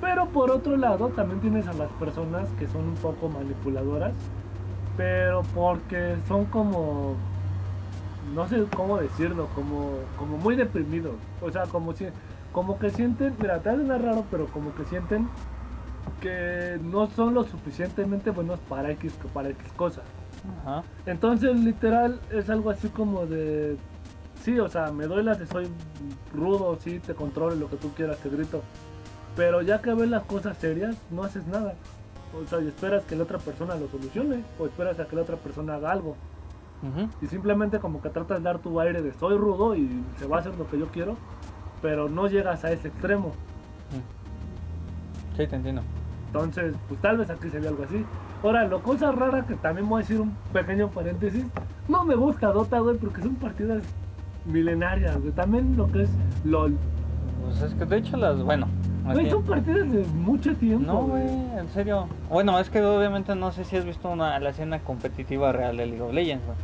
Pero 0.00 0.26
por 0.26 0.50
otro 0.50 0.76
lado, 0.76 1.08
también 1.08 1.40
tienes 1.40 1.66
a 1.66 1.72
las 1.72 1.90
personas 1.92 2.48
que 2.58 2.68
son 2.68 2.84
un 2.84 2.94
poco 2.94 3.28
manipuladoras, 3.28 4.12
pero 4.96 5.42
porque 5.54 6.16
son 6.28 6.44
como, 6.46 7.16
no 8.34 8.46
sé 8.46 8.64
cómo 8.76 8.98
decirlo, 8.98 9.48
como, 9.54 9.98
como 10.18 10.36
muy 10.36 10.54
deprimidos. 10.54 11.16
O 11.42 11.50
sea, 11.50 11.64
como, 11.64 11.92
si, 11.94 12.06
como 12.52 12.78
que 12.78 12.90
sienten, 12.90 13.34
mira, 13.40 13.58
te 13.58 13.74
suena 13.74 13.98
raro, 13.98 14.24
pero 14.30 14.46
como 14.46 14.74
que 14.74 14.84
sienten 14.84 15.28
que 16.20 16.78
no 16.82 17.06
son 17.08 17.34
lo 17.34 17.44
suficientemente 17.44 18.30
buenos 18.30 18.60
para 18.60 18.90
X, 18.92 19.12
para 19.32 19.50
X 19.50 19.72
cosas. 19.72 20.04
Ajá. 20.62 20.82
Entonces, 21.06 21.58
literal, 21.58 22.20
es 22.30 22.50
algo 22.50 22.70
así 22.70 22.88
como 22.88 23.26
de. 23.26 23.76
Sí, 24.42 24.58
o 24.58 24.68
sea, 24.68 24.92
me 24.92 25.06
doy 25.06 25.22
las 25.22 25.38
de 25.38 25.46
soy 25.46 25.68
rudo, 26.34 26.76
sí, 26.78 26.98
te 26.98 27.14
controlo 27.14 27.54
lo 27.54 27.70
que 27.70 27.76
tú 27.76 27.92
quieras, 27.94 28.18
te 28.18 28.28
grito. 28.28 28.62
Pero 29.36 29.62
ya 29.62 29.80
que 29.80 29.94
ves 29.94 30.08
las 30.08 30.24
cosas 30.24 30.58
serias, 30.58 30.96
no 31.10 31.24
haces 31.24 31.46
nada. 31.46 31.74
O 32.40 32.46
sea, 32.46 32.60
y 32.60 32.68
esperas 32.68 33.04
que 33.04 33.16
la 33.16 33.22
otra 33.22 33.38
persona 33.38 33.74
lo 33.76 33.88
solucione, 33.88 34.44
o 34.58 34.66
esperas 34.66 34.98
a 35.00 35.06
que 35.06 35.16
la 35.16 35.22
otra 35.22 35.36
persona 35.36 35.76
haga 35.76 35.92
algo. 35.92 36.16
Y 37.22 37.26
simplemente 37.28 37.78
como 37.78 38.02
que 38.02 38.10
tratas 38.10 38.38
de 38.38 38.44
dar 38.44 38.58
tu 38.58 38.78
aire 38.78 39.00
de 39.00 39.14
soy 39.14 39.38
rudo 39.38 39.74
y 39.74 39.88
se 40.18 40.26
va 40.26 40.36
a 40.36 40.40
hacer 40.40 40.54
lo 40.58 40.68
que 40.68 40.78
yo 40.78 40.88
quiero, 40.88 41.16
pero 41.80 42.10
no 42.10 42.26
llegas 42.26 42.62
a 42.64 42.72
ese 42.72 42.88
extremo. 42.88 43.32
Sí, 45.36 45.46
te 45.46 45.56
entiendo. 45.56 45.82
Entonces, 46.28 46.74
pues 46.88 47.00
tal 47.00 47.18
vez 47.18 47.30
aquí 47.30 47.48
sería 47.48 47.68
algo 47.70 47.84
así. 47.84 48.04
Ahora, 48.42 48.66
lo 48.66 48.82
cosa 48.82 49.12
rara 49.12 49.46
que 49.46 49.54
también 49.54 49.88
voy 49.88 49.98
a 49.98 50.02
decir 50.02 50.20
un 50.20 50.32
pequeño 50.52 50.88
paréntesis. 50.88 51.46
No 51.88 52.04
me 52.04 52.14
gusta 52.14 52.48
Dota, 52.48 52.78
güey, 52.80 52.96
porque 52.96 53.22
son 53.22 53.36
partidas 53.36 53.82
milenarias, 54.44 55.20
güey. 55.20 55.32
También 55.32 55.76
lo 55.76 55.90
que 55.90 56.02
es 56.02 56.10
LOL. 56.44 56.76
Pues 57.44 57.62
es 57.62 57.74
que 57.74 57.84
de 57.84 57.98
hecho 57.98 58.16
las, 58.16 58.42
bueno, 58.42 58.66
Güey, 59.04 59.28
son 59.28 59.42
partidas 59.42 59.92
de 59.92 60.02
mucho 60.14 60.54
tiempo. 60.56 60.90
no, 60.90 61.02
güey, 61.02 61.24
en 61.58 61.68
serio. 61.74 62.06
Bueno, 62.30 62.58
es 62.58 62.70
que 62.70 62.82
obviamente 62.82 63.34
no 63.34 63.52
sé 63.52 63.64
si 63.64 63.76
has 63.76 63.84
visto 63.84 64.08
una, 64.08 64.38
la 64.40 64.48
escena 64.50 64.78
competitiva 64.80 65.52
real 65.52 65.76
de 65.76 65.86
League 65.86 66.00
of 66.00 66.12
Legends, 66.12 66.44
güey. 66.46 66.56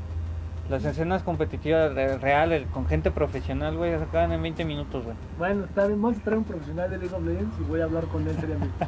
Las 0.70 0.84
escenas 0.84 1.24
competitivas 1.24 1.92
re- 1.94 2.16
reales 2.18 2.64
con 2.72 2.86
gente 2.86 3.10
profesional, 3.10 3.76
güey, 3.76 3.90
se 3.98 4.04
acaban 4.04 4.30
en 4.30 4.40
20 4.40 4.64
minutos, 4.64 5.02
güey. 5.04 5.16
Bueno, 5.36 5.64
está 5.64 5.86
bien, 5.88 6.00
vamos 6.00 6.18
a 6.18 6.22
traer 6.22 6.38
un 6.38 6.44
profesional 6.44 6.88
de 6.88 6.98
League 6.98 7.12
of 7.14 7.24
Legends 7.24 7.56
y 7.60 7.64
voy 7.64 7.80
a 7.80 7.84
hablar 7.84 8.04
con 8.04 8.26
él 8.26 8.36
seriamente. 8.38 8.74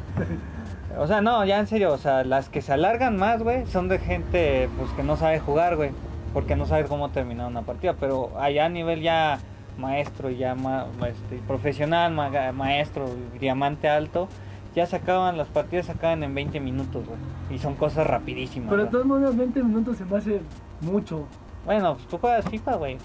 O 0.95 1.07
sea, 1.07 1.21
no, 1.21 1.43
ya 1.43 1.59
en 1.59 1.65
serio, 1.65 1.91
o 1.91 1.97
sea, 1.97 2.23
las 2.23 2.49
que 2.49 2.61
se 2.61 2.71
alargan 2.71 3.17
más, 3.17 3.41
güey, 3.41 3.65
son 3.65 3.87
de 3.89 3.97
gente, 3.97 4.69
pues, 4.77 4.91
que 4.91 5.01
no 5.01 5.17
sabe 5.17 5.39
jugar, 5.39 5.75
güey. 5.75 5.89
Porque 6.35 6.55
no 6.55 6.67
sabe 6.67 6.83
cómo 6.85 7.09
terminar 7.09 7.47
una 7.47 7.63
partida. 7.63 7.95
Pero 7.99 8.29
allá 8.39 8.65
a 8.65 8.69
nivel 8.69 9.01
ya 9.01 9.39
maestro, 9.79 10.29
ya 10.29 10.53
ma- 10.53 10.85
este, 11.07 11.37
profesional, 11.47 12.13
ma- 12.13 12.51
maestro, 12.51 13.05
diamante 13.39 13.89
alto, 13.89 14.27
ya 14.75 14.85
se 14.85 14.97
acaban, 14.97 15.35
las 15.35 15.47
partidas 15.47 15.87
se 15.87 15.93
acaban 15.93 16.21
en 16.21 16.35
20 16.35 16.59
minutos, 16.59 17.03
güey. 17.07 17.17
Y 17.49 17.57
son 17.57 17.73
cosas 17.73 18.05
rapidísimas. 18.05 18.69
Pero 18.69 18.83
de 18.85 18.91
todos 18.91 19.05
modos, 19.07 19.35
20 19.35 19.63
minutos 19.63 19.97
se 19.97 20.05
me 20.05 20.17
hace 20.17 20.41
mucho. 20.81 21.25
Bueno, 21.65 21.95
pues 21.95 22.07
tú 22.07 22.17
juegas 22.17 22.45
FIFA, 22.49 22.75
güey. 22.75 22.97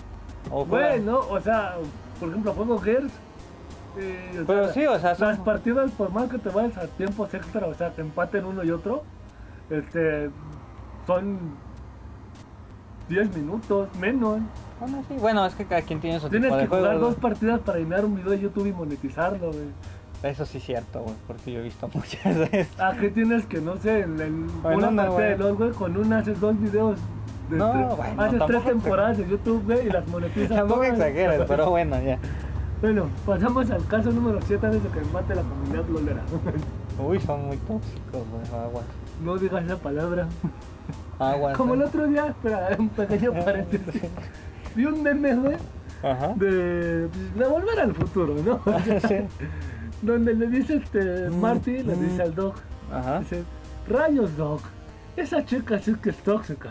O 0.51 0.65
juegas- 0.65 0.93
Güey, 0.97 1.01
¿no? 1.05 1.19
O 1.21 1.41
sea, 1.41 1.77
por 2.19 2.29
ejemplo, 2.29 2.53
juego 2.55 2.79
Gears. 2.79 3.13
o 3.13 4.45
Pero 4.47 4.65
sea, 4.65 4.73
sí, 4.75 4.87
o 4.87 4.99
sea, 4.99 5.15
son- 5.15 5.29
Las 5.29 5.39
partidas, 5.39 5.91
por 5.93 6.11
más 6.13 6.29
que 6.31 6.39
te 6.39 6.49
vayas 6.51 6.77
a 6.79 6.87
tiempos 6.87 7.33
extra, 7.35 7.67
o 7.67 7.75
sea, 7.75 7.91
que 7.95 8.01
empaten 8.01 8.45
uno 8.45 8.63
y 8.65 8.71
otro, 8.71 9.03
este, 9.71 10.31
son 11.07 11.39
10 13.09 13.35
minutos, 13.37 13.89
menos. 13.99 14.41
Bueno, 14.81 15.03
sí, 15.09 15.15
bueno, 15.19 15.47
es 15.47 15.55
que 15.55 15.65
cada 15.65 15.83
quien 15.83 16.01
tiene 16.01 16.21
su 16.21 16.29
Tienes 16.29 16.49
tipo 16.51 16.57
de 16.57 16.69
que 16.69 16.77
jugar 16.77 16.99
dos 17.01 17.15
partidas 17.17 17.61
para 17.61 17.79
llenar 17.79 18.05
un 18.05 18.15
video 18.17 18.31
de 18.31 18.39
YouTube 18.41 18.67
y 18.67 18.73
monetizarlo, 18.73 19.51
güey. 19.51 19.65
Eso 20.23 20.45
sí 20.45 20.59
es 20.59 20.65
cierto, 20.65 21.01
güey, 21.03 21.15
porque 21.27 21.53
yo 21.53 21.61
he 21.61 21.63
visto 21.63 21.89
muchas 21.95 22.37
veces. 22.39 22.69
Ah, 22.79 22.93
¿qué 23.01 23.09
tienes 23.11 23.47
que, 23.47 23.61
no 23.61 23.77
sé, 23.77 24.01
en, 24.01 24.21
en 24.21 24.63
Bueno, 24.63 24.79
una 24.89 24.91
no, 24.91 25.13
parte 25.15 25.23
de. 25.23 25.39
LOL, 25.39 25.55
güey, 25.55 25.71
con 25.73 25.97
una 25.97 26.19
haces 26.19 26.39
dos 26.41 26.61
videos 26.61 26.99
de 26.99 27.03
No, 27.51 27.73
tres- 27.73 27.97
bueno, 27.97 28.23
haces 28.23 28.43
tres 28.47 28.65
temporadas 28.65 29.19
de 29.19 29.29
YouTube, 29.29 29.65
güey, 29.65 29.87
y 29.87 29.91
las 29.91 30.07
monetizas 30.09 30.57
Tampoco 30.57 30.81
todas. 30.81 30.93
exageres, 30.99 31.43
pero 31.49 31.71
bueno, 31.71 32.01
ya. 32.03 32.19
Bueno, 32.81 33.07
pasamos 33.27 33.71
al 33.71 33.85
caso 33.87 34.13
número 34.13 34.39
7 34.47 34.65
antes 34.67 34.83
de 34.85 34.89
que 34.91 35.01
mate 35.13 35.35
la 35.35 35.43
comunidad 35.43 35.85
lolera. 35.89 36.23
Uy, 37.05 37.21
son 37.21 37.47
muy 37.47 37.57
tóxicos, 37.59 38.23
güey, 38.31 38.63
aguas. 38.63 38.85
no 39.25 39.37
digas 39.37 39.65
esa 39.65 39.77
palabra. 39.77 40.29
Aguas. 41.19 41.57
Como 41.57 41.75
el 41.75 41.83
¿eh? 41.83 41.85
otro 41.87 42.07
día, 42.07 42.27
espera, 42.29 42.69
un 42.79 42.89
pequeño 42.91 43.33
paréntesis. 43.33 44.03
Vi 44.77 44.85
un 44.85 45.03
meme, 45.03 45.35
güey, 45.35 45.57
Ajá. 46.03 46.35
de, 46.37 47.09
de 47.09 47.49
volver 47.49 47.81
al 47.81 47.95
futuro, 47.95 48.35
¿no? 48.45 48.61
Sí. 49.09 49.17
Donde 50.03 50.35
le 50.35 50.47
dice 50.47 50.77
este 50.77 51.29
Marty, 51.31 51.83
le 51.83 51.97
dice 51.97 52.23
al 52.23 52.35
Doc, 52.35 52.55
Ajá. 52.93 53.19
dice, 53.19 53.43
rayos 53.89 54.37
Doc, 54.37 54.61
esa 55.17 55.45
chica 55.45 55.79
sí 55.81 55.95
que 56.01 56.11
es 56.11 56.17
tóxica. 56.19 56.71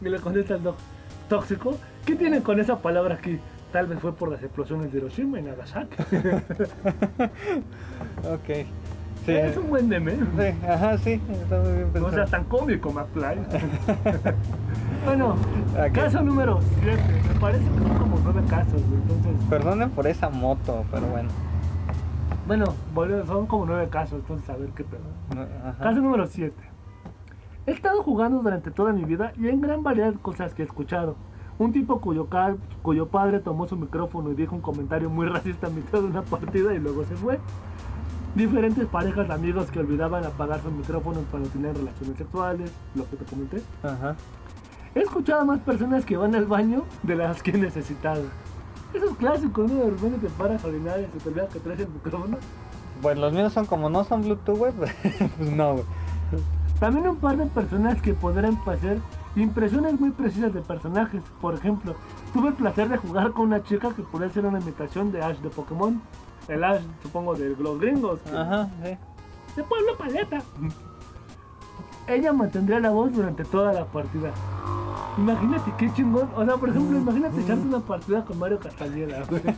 Y 0.00 0.08
le 0.08 0.18
contesta 0.20 0.54
al 0.54 0.62
Doc, 0.62 0.76
¿tóxico? 1.28 1.76
¿Qué 2.06 2.14
tiene 2.16 2.42
con 2.42 2.60
esa 2.60 2.78
palabra 2.78 3.16
aquí? 3.16 3.38
Tal 3.72 3.86
vez 3.86 3.98
fue 4.00 4.14
por 4.14 4.30
las 4.30 4.42
explosiones 4.42 4.90
de 4.92 4.98
Hiroshima 4.98 5.38
y 5.40 5.42
Nagasaki. 5.42 5.96
Ok. 8.24 8.66
Sí. 9.26 9.32
es 9.32 9.56
un 9.58 9.68
buen 9.68 9.88
meme. 9.88 10.12
Sí, 10.14 10.66
ajá, 10.66 10.96
sí. 10.98 11.20
Está 11.42 11.58
muy 11.60 11.72
bien 11.72 11.86
No 11.88 11.92
pensado. 11.92 12.14
sea 12.14 12.26
tan 12.26 12.44
cómico, 12.44 12.90
McFly. 12.92 13.36
bueno, 15.04 15.36
caso 15.92 16.22
número 16.22 16.60
7. 16.82 17.02
Me 17.34 17.40
parece 17.40 17.64
que 17.64 17.78
son 17.78 17.98
como 17.98 18.18
9 18.24 18.42
casos. 18.48 18.80
Entonces, 18.80 19.32
Perdonen 19.50 19.90
por 19.90 20.06
esa 20.06 20.30
moto, 20.30 20.84
pero 20.90 21.06
bueno. 21.08 21.28
bueno, 22.94 23.26
son 23.26 23.46
como 23.46 23.66
9 23.66 23.88
casos. 23.90 24.20
Entonces, 24.20 24.48
a 24.48 24.56
ver 24.56 24.70
qué 24.70 24.84
pedo. 24.84 25.00
No. 25.34 25.46
Caso 25.78 26.00
número 26.00 26.26
7. 26.26 26.54
He 27.68 27.72
estado 27.72 28.02
jugando 28.02 28.40
durante 28.40 28.70
toda 28.70 28.94
mi 28.94 29.04
vida 29.04 29.34
y 29.38 29.46
hay 29.46 29.60
gran 29.60 29.82
variedad 29.82 30.14
de 30.14 30.18
cosas 30.18 30.54
que 30.54 30.62
he 30.62 30.64
escuchado. 30.64 31.16
Un 31.58 31.70
tipo 31.70 32.00
cuyo, 32.00 32.26
cuyo 32.80 33.08
padre 33.08 33.40
tomó 33.40 33.68
su 33.68 33.76
micrófono 33.76 34.30
y 34.30 34.34
dijo 34.34 34.54
un 34.54 34.62
comentario 34.62 35.10
muy 35.10 35.26
racista 35.28 35.66
a 35.66 35.70
mitad 35.70 35.98
de 35.98 36.06
una 36.06 36.22
partida 36.22 36.72
y 36.72 36.78
luego 36.78 37.04
se 37.04 37.14
fue. 37.14 37.38
Diferentes 38.34 38.86
parejas 38.86 39.28
de 39.28 39.34
amigos 39.34 39.70
que 39.70 39.80
olvidaban 39.80 40.24
apagar 40.24 40.62
sus 40.62 40.72
micrófonos 40.72 41.24
cuando 41.30 41.50
tenían 41.50 41.74
relaciones 41.74 42.16
sexuales, 42.16 42.72
lo 42.94 43.06
que 43.10 43.16
te 43.16 43.24
comenté. 43.26 43.62
Ajá. 43.82 44.16
He 44.94 45.00
escuchado 45.00 45.42
a 45.42 45.44
más 45.44 45.60
personas 45.60 46.06
que 46.06 46.16
van 46.16 46.34
al 46.34 46.46
baño 46.46 46.84
de 47.02 47.16
las 47.16 47.42
que 47.42 47.50
he 47.50 47.58
necesitado. 47.58 48.22
Eso 48.94 49.10
es 49.10 49.16
clásico, 49.18 49.66
¿no? 49.68 49.74
De 49.74 49.90
repente 49.90 50.26
te 50.26 50.32
paras 50.32 50.64
a 50.64 50.68
orinar 50.68 51.00
y 51.00 51.12
se 51.12 51.22
te 51.22 51.28
olvida 51.28 51.48
que 51.48 51.60
traes 51.60 51.80
el 51.80 51.88
micrófono. 51.90 52.38
Pues 53.02 53.18
los 53.18 53.30
míos 53.30 53.52
son 53.52 53.66
como 53.66 53.90
no 53.90 54.04
son 54.04 54.22
Bluetooth, 54.22 54.56
güey. 54.56 54.72
Pues 55.36 55.50
no, 55.50 55.72
güey. 55.74 55.84
También 56.80 57.08
un 57.08 57.16
par 57.16 57.36
de 57.36 57.46
personas 57.46 58.00
que 58.00 58.14
podrán 58.14 58.58
hacer 58.66 58.98
impresiones 59.34 59.98
muy 59.98 60.10
precisas 60.10 60.54
de 60.54 60.60
personajes. 60.60 61.22
Por 61.40 61.54
ejemplo, 61.54 61.94
tuve 62.32 62.48
el 62.48 62.54
placer 62.54 62.88
de 62.88 62.96
jugar 62.98 63.32
con 63.32 63.46
una 63.46 63.62
chica 63.62 63.90
que 63.94 64.02
podía 64.02 64.30
ser 64.30 64.46
una 64.46 64.60
imitación 64.60 65.10
de 65.10 65.22
Ash 65.22 65.38
de 65.38 65.50
Pokémon. 65.50 66.00
El 66.46 66.62
Ash, 66.62 66.82
supongo, 67.02 67.34
de 67.34 67.56
los 67.56 67.80
gringos. 67.80 68.20
Ajá, 68.32 68.68
sí. 68.84 68.96
De 69.56 69.64
Pueblo 69.64 69.96
Paleta. 69.96 70.40
Ella 72.06 72.32
mantendría 72.32 72.78
la 72.80 72.90
voz 72.90 73.12
durante 73.12 73.44
toda 73.44 73.72
la 73.72 73.84
partida. 73.84 74.30
Imagínate 75.18 75.72
qué 75.78 75.92
chingón. 75.92 76.30
O 76.36 76.44
sea, 76.44 76.56
por 76.56 76.68
ejemplo, 76.68 76.96
imagínate 76.96 77.40
echarte 77.40 77.66
una 77.66 77.80
partida 77.80 78.24
con 78.24 78.38
Mario 78.38 78.60
Castañeda, 78.60 79.24
güey. 79.28 79.42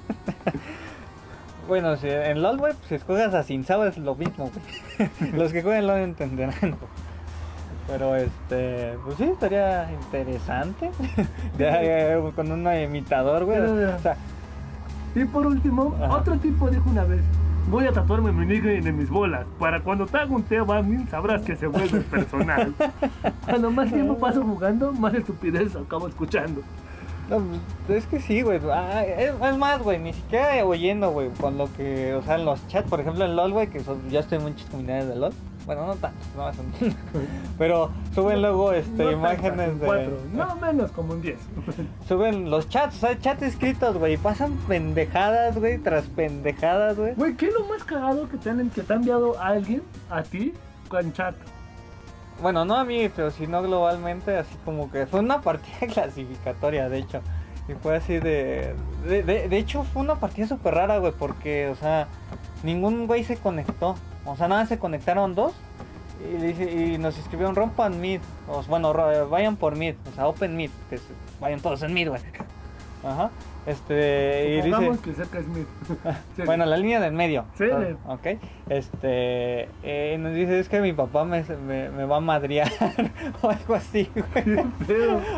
Bueno, 1.69 1.97
si 1.97 2.09
en 2.09 2.43
LOL, 2.43 2.59
güey, 2.59 2.73
pues 2.73 2.89
si 2.89 2.95
escoges 2.97 3.33
a 3.33 3.45
Sin 3.45 3.65
Sao 3.65 3.85
es 3.85 3.97
lo 3.97 4.17
mismo, 4.17 4.51
güey. 4.51 5.33
Los 5.35 5.53
que 5.53 5.63
juegan 5.63 5.87
LOL 5.87 6.01
entenderán. 6.01 6.77
Pero 7.91 8.15
este, 8.15 8.97
pues 9.05 9.17
sí, 9.17 9.25
estaría 9.25 9.91
interesante. 9.93 10.91
Con 12.37 12.53
un 12.53 12.73
imitador, 12.73 13.45
güey. 13.45 13.59
O 13.59 13.99
sea, 13.99 14.17
Y 15.15 15.25
por 15.25 15.47
último, 15.47 15.95
Ajá. 16.01 16.19
otro 16.19 16.37
tipo 16.39 16.71
dijo 16.71 16.89
una 16.89 17.03
vez: 17.03 17.21
Voy 17.69 17.87
a 17.87 17.93
tatuarme 17.93 18.31
mi 18.31 18.47
nickname 18.47 18.89
en 18.89 18.97
mis 18.97 19.11
bolas. 19.11 19.45
Para 19.59 19.81
cuando 19.81 20.07
te 20.07 20.17
haga 20.19 20.33
un 20.33 20.45
Teo 20.45 20.67
sabrás 21.11 21.43
que 21.43 21.57
se 21.57 21.67
vuelve 21.67 22.01
personal. 22.11 22.73
cuando 23.45 23.71
más 23.73 23.93
tiempo 23.93 24.17
paso 24.19 24.43
jugando, 24.45 24.93
más 24.93 25.15
estupidez 25.15 25.75
acabo 25.75 26.07
escuchando. 26.07 26.63
no, 27.29 27.43
pues, 27.89 28.05
es 28.05 28.07
que 28.07 28.21
sí, 28.21 28.43
güey. 28.43 28.61
Ah, 28.73 29.03
es, 29.05 29.33
es 29.35 29.59
más, 29.59 29.83
güey, 29.83 29.99
ni 29.99 30.13
siquiera 30.13 30.65
oyendo, 30.65 31.11
güey, 31.11 31.29
con 31.41 31.59
lo 31.59 31.73
que, 31.73 32.15
o 32.15 32.23
sea, 32.23 32.37
en 32.37 32.45
los 32.45 32.65
chats, 32.69 32.89
por 32.89 33.01
ejemplo, 33.01 33.25
en 33.25 33.35
LOL, 33.35 33.53
güey, 33.53 33.67
que 33.67 33.81
son, 33.81 34.09
yo 34.11 34.21
estoy 34.21 34.39
en 34.39 34.45
muchas 34.45 34.69
comunidades 34.71 35.09
de 35.09 35.17
LOL. 35.17 35.33
Bueno, 35.67 35.87
no 35.87 35.95
tantos, 35.97 36.27
no, 36.37 36.53
son- 36.55 36.73
pero 37.59 37.91
suben 38.15 38.41
luego 38.41 38.73
este, 38.73 39.05
No 39.05 39.13
imágenes 39.13 39.79
tantas, 39.79 39.91
de... 39.99 40.11
no 40.33 40.57
menos 40.57 40.91
como 40.93 41.13
un 41.13 41.23
10. 41.23 41.39
Suben 42.09 42.51
los 42.51 42.69
chats, 42.69 42.97
o 42.97 43.01
sea, 43.01 43.19
chats 43.19 43.43
escritos, 43.43 43.97
güey, 43.99 44.17
pasan 44.17 44.57
pendejadas, 44.69 45.59
güey, 45.59 45.79
tras 45.79 46.05
pendejadas, 46.07 46.97
güey. 46.97 47.15
Güey, 47.15 47.37
¿qué 47.37 47.47
es 47.49 47.55
lo 47.55 47.67
más 47.67 47.85
cagado 47.85 48.29
que 48.29 48.37
te, 48.39 48.51
han, 48.51 48.71
que 48.71 48.83
te 48.83 48.93
ha 48.93 48.97
enviado 48.97 49.39
alguien 49.41 49.83
a 50.11 50.23
ti 50.23 50.55
con 50.89 51.13
chat? 51.13 51.35
Bueno, 52.43 52.65
no 52.65 52.77
a 52.77 52.85
mí, 52.85 53.11
pero 53.15 53.31
sino 53.31 53.63
globalmente, 53.63 54.37
así 54.37 54.57
como 54.65 54.91
que 54.91 55.07
fue 55.07 55.21
una 55.21 55.41
partida 55.43 55.87
clasificatoria, 55.93 56.89
de 56.89 56.99
hecho. 56.99 57.21
Y 57.71 57.75
fue 57.83 57.97
así 57.97 58.19
de... 58.19 58.75
De, 59.07 59.23
de- 59.23 59.49
de 59.49 59.57
hecho, 59.59 59.85
fue 59.85 60.03
una 60.03 60.17
partida 60.17 60.47
súper 60.47 60.75
rara, 60.75 60.99
güey, 60.99 61.13
porque, 61.13 61.69
o 61.69 61.75
sea, 61.77 62.09
ningún 62.63 63.07
güey 63.07 63.25
se 63.25 63.37
conectó. 63.37 63.97
O 64.25 64.37
sea, 64.37 64.49
nada, 64.49 64.67
se 64.67 64.79
conectaron 64.79 65.35
dos. 65.35 65.53
Y, 66.23 66.37
dice- 66.43 66.71
y 66.73 66.99
nos 66.99 67.17
escribieron 67.19 67.55
rompan 67.55 68.01
mid. 68.01 68.21
O, 68.49 68.63
bueno, 68.65 68.93
vayan 69.29 69.57
por 69.57 69.77
mid. 69.77 69.95
O 70.11 70.15
sea, 70.15 70.27
open 70.27 70.57
mid. 70.57 70.71
Que 70.91 70.99
vayan 71.41 71.61
todos 71.61 71.83
en 71.83 71.95
mid, 71.95 72.09
güey. 72.09 72.21
Ajá. 73.05 73.31
Este... 73.67 74.57
Y 74.59 74.63
dice... 74.63 74.91
que 75.03 75.39
es 75.39 75.45
Smith. 75.45 75.67
Sí. 76.37 76.43
Bueno, 76.45 76.65
la 76.65 76.77
línea 76.77 77.01
del 77.01 77.13
medio. 77.13 77.45
Sí. 77.57 77.65
Ah, 77.73 78.13
Ok. 78.15 78.27
Este. 78.69 79.69
eh, 79.83 80.17
nos 80.19 80.35
dice: 80.35 80.59
Es 80.61 80.69
que 80.69 80.81
mi 80.81 80.93
papá 80.93 81.25
me, 81.25 81.43
me, 81.43 81.91
me 81.91 82.05
va 82.05 82.17
a 82.17 82.21
madrear. 82.21 82.71
o 83.43 83.51
algo 83.51 83.75
así, 83.75 84.11
güey. 84.15 84.59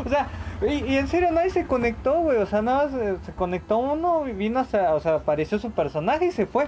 O 0.05 0.09
sea, 0.09 0.27
y, 0.67 0.85
y 0.85 0.97
en 0.97 1.07
serio 1.07 1.31
nadie 1.31 1.49
se 1.49 1.65
conectó, 1.65 2.21
güey. 2.21 2.37
O 2.37 2.45
sea, 2.45 2.61
nada 2.61 2.85
más 2.85 2.93
eh, 2.95 3.17
se 3.25 3.33
conectó 3.33 3.77
uno 3.77 4.27
y 4.27 4.31
vino 4.31 4.59
hasta. 4.59 4.93
O 4.95 4.99
sea, 4.99 5.15
apareció 5.15 5.59
su 5.59 5.71
personaje 5.71 6.27
y 6.27 6.31
se 6.31 6.45
fue. 6.45 6.67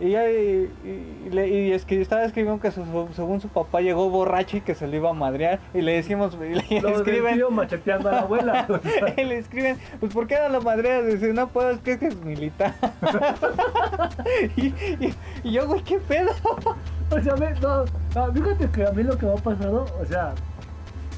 Y, 0.00 0.10
ya, 0.10 0.30
y, 0.30 0.70
y- 0.84 1.30
le- 1.30 1.48
y 1.48 1.72
es 1.72 1.84
que 1.84 2.00
estaba 2.00 2.22
escribiendo 2.24 2.60
que 2.60 2.70
su- 2.70 2.84
su- 2.84 3.08
según 3.14 3.40
su 3.40 3.48
papá 3.48 3.80
llegó 3.80 4.08
borracho 4.10 4.56
y 4.56 4.60
que 4.60 4.76
se 4.76 4.86
lo 4.86 4.94
iba 4.94 5.10
a 5.10 5.12
madrear. 5.12 5.58
Y 5.74 5.80
le 5.80 5.94
decimos, 5.94 6.36
y 6.40 6.54
le 6.54 6.80
lo 6.80 6.90
escriben. 6.90 7.34
tío 7.34 7.50
macheteando 7.50 8.08
a 8.08 8.12
la 8.12 8.20
abuela. 8.20 8.66
o 8.68 8.78
sea. 8.88 9.14
Y 9.16 9.24
le 9.24 9.38
escriben, 9.38 9.76
pues 9.98 10.12
¿por 10.12 10.28
qué 10.28 10.36
no 10.40 10.50
lo 10.50 10.62
madreas? 10.62 11.04
Dice, 11.06 11.32
no 11.32 11.48
puedo, 11.48 11.70
es 11.70 11.80
que 11.80 11.92
es 12.00 12.16
militar. 12.22 12.74
y, 14.56 15.50
yo, 15.50 15.66
güey, 15.66 15.82
¿qué 15.82 15.98
pedo? 15.98 16.30
O 17.10 17.18
sea, 17.22 17.34
ve, 17.36 17.54
no, 17.62 17.86
ah, 18.16 18.28
fíjate 18.34 18.68
que 18.70 18.84
a 18.86 18.90
mí 18.92 19.02
lo 19.02 19.16
que 19.16 19.24
me 19.24 19.32
ha 19.32 19.36
pasado, 19.36 19.86
o 19.98 20.04
sea, 20.04 20.34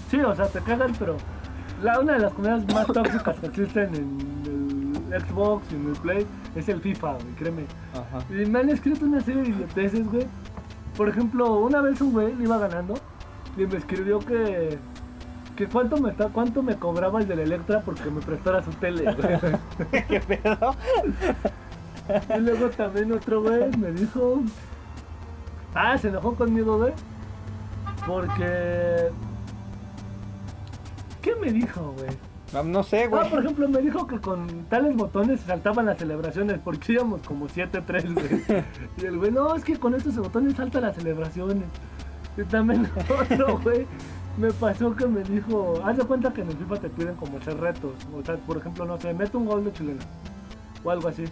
sí, 0.09 0.21
o 0.21 0.33
sea, 0.37 0.47
te 0.47 0.61
cagan, 0.61 0.93
pero 0.97 1.17
la, 1.83 1.99
una 1.99 2.13
de 2.13 2.21
las 2.21 2.33
comunidades 2.33 2.73
más 2.73 2.87
tóxicas 2.87 3.37
que 3.41 3.47
existen 3.49 3.93
en 3.97 3.97
el 4.47 4.70
Xbox 5.11 5.65
y 5.73 5.77
en 5.77 5.89
el 5.89 5.97
Play 5.97 6.27
es 6.55 6.69
el 6.69 6.81
FIFA, 6.81 7.15
güey, 7.15 7.35
créeme. 7.39 7.65
Ajá. 7.93 8.25
Y 8.31 8.47
me 8.47 8.61
han 8.61 8.71
escrito 8.71 9.05
una 9.05 9.21
serie 9.21 9.43
de 9.43 9.49
idioteces, 9.51 10.11
güey. 10.11 10.27
Por 10.97 11.09
ejemplo, 11.09 11.59
una 11.59 11.81
vez 11.81 12.01
un 12.01 12.13
güey 12.13 12.35
le 12.35 12.45
iba 12.45 12.59
ganando 12.59 12.95
y 13.57 13.67
me 13.67 13.77
escribió 13.77 14.19
que, 14.21 14.79
que 15.57 15.67
cuánto 15.67 15.97
me, 15.99 16.13
cuánto 16.13 16.63
me 16.63 16.77
cobraba 16.77 17.21
el 17.21 17.29
del 17.29 17.41
Electra 17.41 17.81
porque 17.81 18.11
me 18.11 18.21
prestara 18.21 18.63
su 18.63 18.71
tele, 18.73 19.05
güey. 19.15 20.03
¿Qué 20.09 20.21
pedo? 20.21 20.75
Y 22.37 22.41
luego 22.41 22.71
también 22.71 23.13
otro 23.13 23.43
güey 23.43 23.71
me 23.77 23.93
dijo. 23.93 24.43
Ah, 25.75 25.97
se 25.97 26.09
enojó 26.09 26.35
conmigo, 26.35 26.79
güey. 26.79 26.93
Porque. 28.07 29.11
¿Qué 31.23 31.35
me 31.37 31.53
dijo, 31.53 31.95
güey? 31.97 32.30
No, 32.53 32.65
no 32.65 32.83
sé, 32.83 33.05
Ah, 33.05 33.09
güey. 33.09 33.31
por 33.31 33.39
ejemplo, 33.41 33.69
me 33.69 33.81
dijo 33.81 34.07
que 34.07 34.19
con 34.21 34.47
tales 34.69 34.97
botones 34.97 35.41
saltaban 35.41 35.87
las 35.87 35.99
celebraciones 35.99 36.59
porque 36.65 36.95
íbamos 36.95 37.23
como 37.23 37.47
7-3, 37.49 38.13
güey. 38.15 38.65
Y 38.99 39.05
el 39.07 39.19
güey, 39.19 39.31
no, 39.31 39.55
es 39.55 39.65
que 39.65 39.77
con 39.79 39.95
estos 39.95 40.17
botones 40.17 40.57
saltan 40.57 40.83
las 40.83 40.97
celebraciones. 40.97 41.65
Y 42.37 42.43
también 42.45 42.89
otro, 43.21 43.59
güey, 43.61 43.87
me 44.37 44.51
pasó 44.53 44.95
que 44.97 45.07
me 45.07 45.23
dijo, 45.23 45.81
haz 45.85 45.97
de 45.99 46.05
cuenta 46.05 46.33
que 46.33 46.41
en 46.43 46.49
el 46.51 46.57
FIFA 46.57 46.77
te 46.81 46.89
piden 46.91 47.15
como 47.15 47.39
hacer 47.39 47.57
retos. 47.59 47.93
O 48.17 48.25
sea, 48.25 48.37
por 48.37 48.57
ejemplo, 48.57 48.85
no 48.85 48.99
sé, 48.99 49.15
mete 49.15 49.37
un 49.37 49.47
gol 49.47 49.65
de 49.65 49.73
chilena. 49.73 50.03
O 50.83 50.91
algo 50.91 51.09
así. 51.09 51.25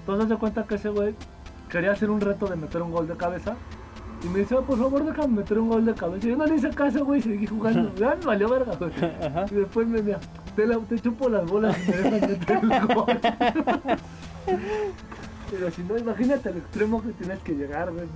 Entonces 0.00 0.24
haz 0.24 0.28
de 0.30 0.36
cuenta 0.36 0.64
que 0.64 0.74
ese 0.76 0.88
güey 0.90 1.14
quería 1.68 1.92
hacer 1.92 2.10
un 2.10 2.20
reto 2.20 2.46
de 2.46 2.56
meter 2.56 2.80
un 2.82 2.92
gol 2.92 3.08
de 3.08 3.16
cabeza. 3.16 3.56
Y 4.22 4.28
me 4.28 4.40
dice, 4.40 4.54
"Ah, 4.58 4.60
por 4.60 4.78
favor, 4.78 5.04
déjame 5.04 5.36
meter 5.38 5.58
un 5.58 5.68
gol 5.70 5.84
de 5.86 5.94
cabeza. 5.94 6.26
Yo 6.28 6.36
no 6.36 6.44
le 6.46 6.56
hice 6.56 6.68
caso, 6.70 7.04
güey, 7.04 7.22
seguí 7.22 7.46
jugando. 7.46 7.94
Ya 7.96 8.16
me 8.16 8.26
valió 8.26 8.48
verga, 8.50 8.72
güey. 8.78 8.90
Y 9.50 9.54
después 9.54 9.86
me 9.88 10.02
decía, 10.02 10.18
te, 10.54 10.66
la- 10.66 10.78
te 10.78 10.98
chupo 10.98 11.28
las 11.28 11.46
bolas 11.46 11.76
y 11.86 11.90
me 11.90 11.96
dejas 11.96 12.28
meter 12.30 12.60
el 12.62 12.94
gol. 12.94 13.06
Pero 15.50 15.70
si 15.70 15.82
no, 15.82 15.98
imagínate 15.98 16.48
al 16.48 16.56
extremo 16.58 17.02
que 17.02 17.08
tienes 17.12 17.38
que 17.40 17.52
llegar, 17.54 17.90
güey. 17.92 18.06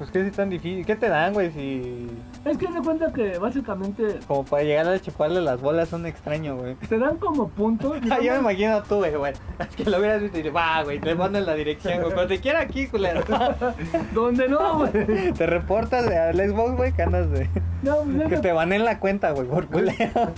Pues 0.00 0.10
que 0.12 0.26
es 0.26 0.32
tan 0.32 0.48
difícil. 0.48 0.86
¿Qué 0.86 0.96
te 0.96 1.10
dan, 1.10 1.34
güey? 1.34 1.50
Si. 1.50 2.08
Es 2.46 2.56
que 2.56 2.72
se 2.72 2.80
cuenta 2.80 3.12
que 3.12 3.36
básicamente 3.38 4.18
Como 4.26 4.46
para 4.46 4.62
llegar 4.62 4.88
a 4.88 4.98
chuparle 4.98 5.42
las 5.42 5.60
bolas 5.60 5.92
a 5.92 5.96
un 5.96 6.06
extraño, 6.06 6.56
güey. 6.56 6.74
te 6.76 6.98
dan 6.98 7.18
como 7.18 7.50
puntos. 7.50 7.98
Ah, 8.00 8.00
Yo 8.02 8.08
me 8.14 8.20
digamos, 8.22 8.40
imagino 8.40 8.82
tú, 8.84 8.96
güey, 8.96 9.14
güey. 9.14 9.34
Es 9.58 9.76
que 9.76 9.84
lo 9.84 9.98
hubieras 9.98 10.22
visto 10.22 10.38
y 10.38 10.40
dices, 10.40 10.56
va, 10.56 10.82
güey, 10.84 11.00
te 11.00 11.14
mandan 11.14 11.44
la 11.44 11.54
dirección, 11.54 12.00
güey. 12.00 12.14
Pero 12.14 12.26
te 12.28 12.40
quiero 12.40 12.60
aquí, 12.60 12.86
culero. 12.86 13.20
donde 14.14 14.48
no, 14.48 14.78
güey. 14.78 15.32
Te 15.34 15.46
reportas 15.46 16.08
de 16.08 16.18
al 16.18 16.34
Xbox, 16.34 16.76
güey, 16.78 16.92
que 16.94 17.02
andas 17.02 17.30
de. 17.30 17.50
No, 17.82 17.96
pues 17.98 18.28
Que 18.30 18.38
te 18.38 18.52
van 18.52 18.72
en 18.72 18.86
la 18.86 19.00
cuenta, 19.00 19.32
güey, 19.32 19.46
por 19.46 19.66
culero. 19.66 20.32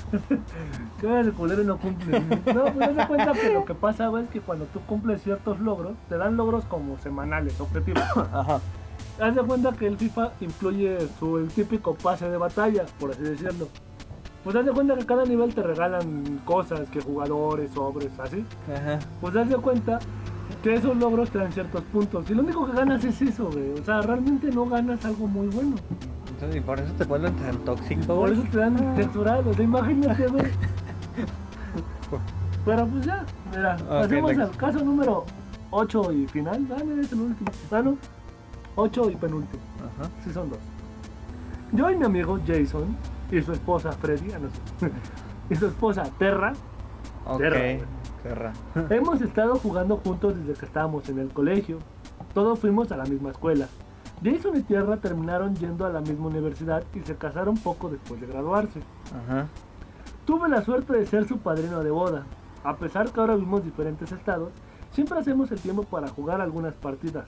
que 1.00 1.20
el 1.20 1.32
culero 1.34 1.62
no 1.62 1.78
cumple. 1.78 2.18
No, 2.52 2.64
pues 2.64 2.96
de 2.96 3.06
cuenta 3.06 3.32
que 3.32 3.52
lo 3.52 3.64
que 3.64 3.74
pasa, 3.74 4.08
güey, 4.08 4.24
es 4.24 4.30
que 4.30 4.40
cuando 4.40 4.64
tú 4.64 4.80
cumples 4.80 5.22
ciertos 5.22 5.60
logros, 5.60 5.92
te 6.08 6.18
dan 6.18 6.36
logros 6.36 6.64
como 6.64 6.98
semanales, 6.98 7.60
objetivos. 7.60 8.02
Ajá. 8.32 8.60
Haz 9.22 9.36
de 9.36 9.42
cuenta 9.42 9.70
que 9.70 9.86
el 9.86 9.96
FIFA 9.96 10.32
incluye 10.40 10.98
su 11.20 11.38
el 11.38 11.46
típico 11.46 11.94
pase 11.94 12.28
de 12.28 12.36
batalla, 12.36 12.84
por 12.98 13.12
así 13.12 13.22
decirlo. 13.22 13.68
Pues 14.42 14.56
haz 14.56 14.66
de 14.66 14.72
cuenta 14.72 14.96
que 14.96 15.06
cada 15.06 15.24
nivel 15.24 15.54
te 15.54 15.62
regalan 15.62 16.40
cosas, 16.44 16.88
que 16.88 17.00
jugadores, 17.00 17.70
sobres, 17.70 18.10
así. 18.18 18.44
Ajá. 18.68 18.98
Pues 19.20 19.36
haz 19.36 19.48
de 19.48 19.54
cuenta 19.58 20.00
que 20.64 20.74
esos 20.74 20.96
logros 20.96 21.30
te 21.30 21.38
dan 21.38 21.52
ciertos 21.52 21.82
puntos. 21.92 22.28
Y 22.28 22.34
lo 22.34 22.42
único 22.42 22.66
que 22.66 22.72
ganas 22.72 23.04
es 23.04 23.22
eso, 23.22 23.48
güey. 23.48 23.70
O 23.80 23.84
sea, 23.84 24.00
realmente 24.02 24.50
no 24.50 24.66
ganas 24.66 25.04
algo 25.04 25.28
muy 25.28 25.46
bueno. 25.46 25.76
Entonces, 26.28 26.56
y 26.56 26.60
por 26.60 26.80
eso 26.80 26.92
te 26.94 27.04
vuelven 27.04 27.36
tan 27.36 27.58
tóxico, 27.58 28.16
Por 28.16 28.32
eso 28.32 28.42
te 28.50 28.58
dan 28.58 28.94
texturados, 28.96 29.56
imagínate, 29.60 30.26
güey. 30.26 30.46
Pero 32.64 32.86
pues 32.88 33.06
ya, 33.06 33.24
mira, 33.54 33.76
pasemos 33.76 34.36
next. 34.36 34.52
al 34.52 34.56
caso 34.56 34.84
número 34.84 35.24
8 35.70 36.12
y 36.12 36.26
final. 36.26 36.66
Ah, 36.72 36.82
no, 36.84 37.00
es 37.00 37.12
el 37.12 37.20
último. 37.20 37.50
Ah. 37.70 37.82
8 38.76 39.10
y 39.10 39.16
penúltimo. 39.16 39.62
Ajá. 39.78 40.10
Sí, 40.24 40.32
son 40.32 40.50
dos. 40.50 40.58
Yo 41.72 41.90
y 41.90 41.96
mi 41.96 42.04
amigo 42.04 42.38
Jason 42.46 42.96
y 43.30 43.40
su 43.40 43.52
esposa 43.52 43.92
Freddy, 43.92 44.32
ah, 44.32 44.38
no 44.38 44.48
sé, 44.50 44.92
y 45.50 45.56
su 45.56 45.66
esposa 45.66 46.04
Terra, 46.18 46.52
Ok. 47.26 47.38
Terra. 47.38 47.78
Terra. 48.22 48.52
hemos 48.90 49.20
estado 49.20 49.56
jugando 49.56 49.96
juntos 49.98 50.36
desde 50.36 50.58
que 50.58 50.66
estábamos 50.66 51.08
en 51.08 51.18
el 51.18 51.28
colegio. 51.32 51.78
Todos 52.34 52.58
fuimos 52.58 52.90
a 52.92 52.96
la 52.96 53.04
misma 53.04 53.30
escuela. 53.30 53.68
Jason 54.24 54.56
y 54.56 54.62
Tierra 54.62 54.96
terminaron 54.98 55.56
yendo 55.56 55.84
a 55.84 55.90
la 55.90 56.00
misma 56.00 56.26
universidad 56.28 56.84
y 56.94 57.00
se 57.00 57.16
casaron 57.16 57.56
poco 57.56 57.88
después 57.88 58.20
de 58.20 58.26
graduarse. 58.28 58.80
Ajá. 59.24 59.46
Tuve 60.24 60.48
la 60.48 60.62
suerte 60.62 60.92
de 60.92 61.06
ser 61.06 61.26
su 61.26 61.38
padrino 61.38 61.82
de 61.82 61.90
boda. 61.90 62.24
A 62.62 62.76
pesar 62.76 63.10
que 63.10 63.18
ahora 63.20 63.34
vivimos 63.34 63.64
diferentes 63.64 64.12
estados, 64.12 64.50
siempre 64.92 65.18
hacemos 65.18 65.50
el 65.50 65.58
tiempo 65.58 65.82
para 65.82 66.06
jugar 66.08 66.40
algunas 66.40 66.74
partidas. 66.74 67.24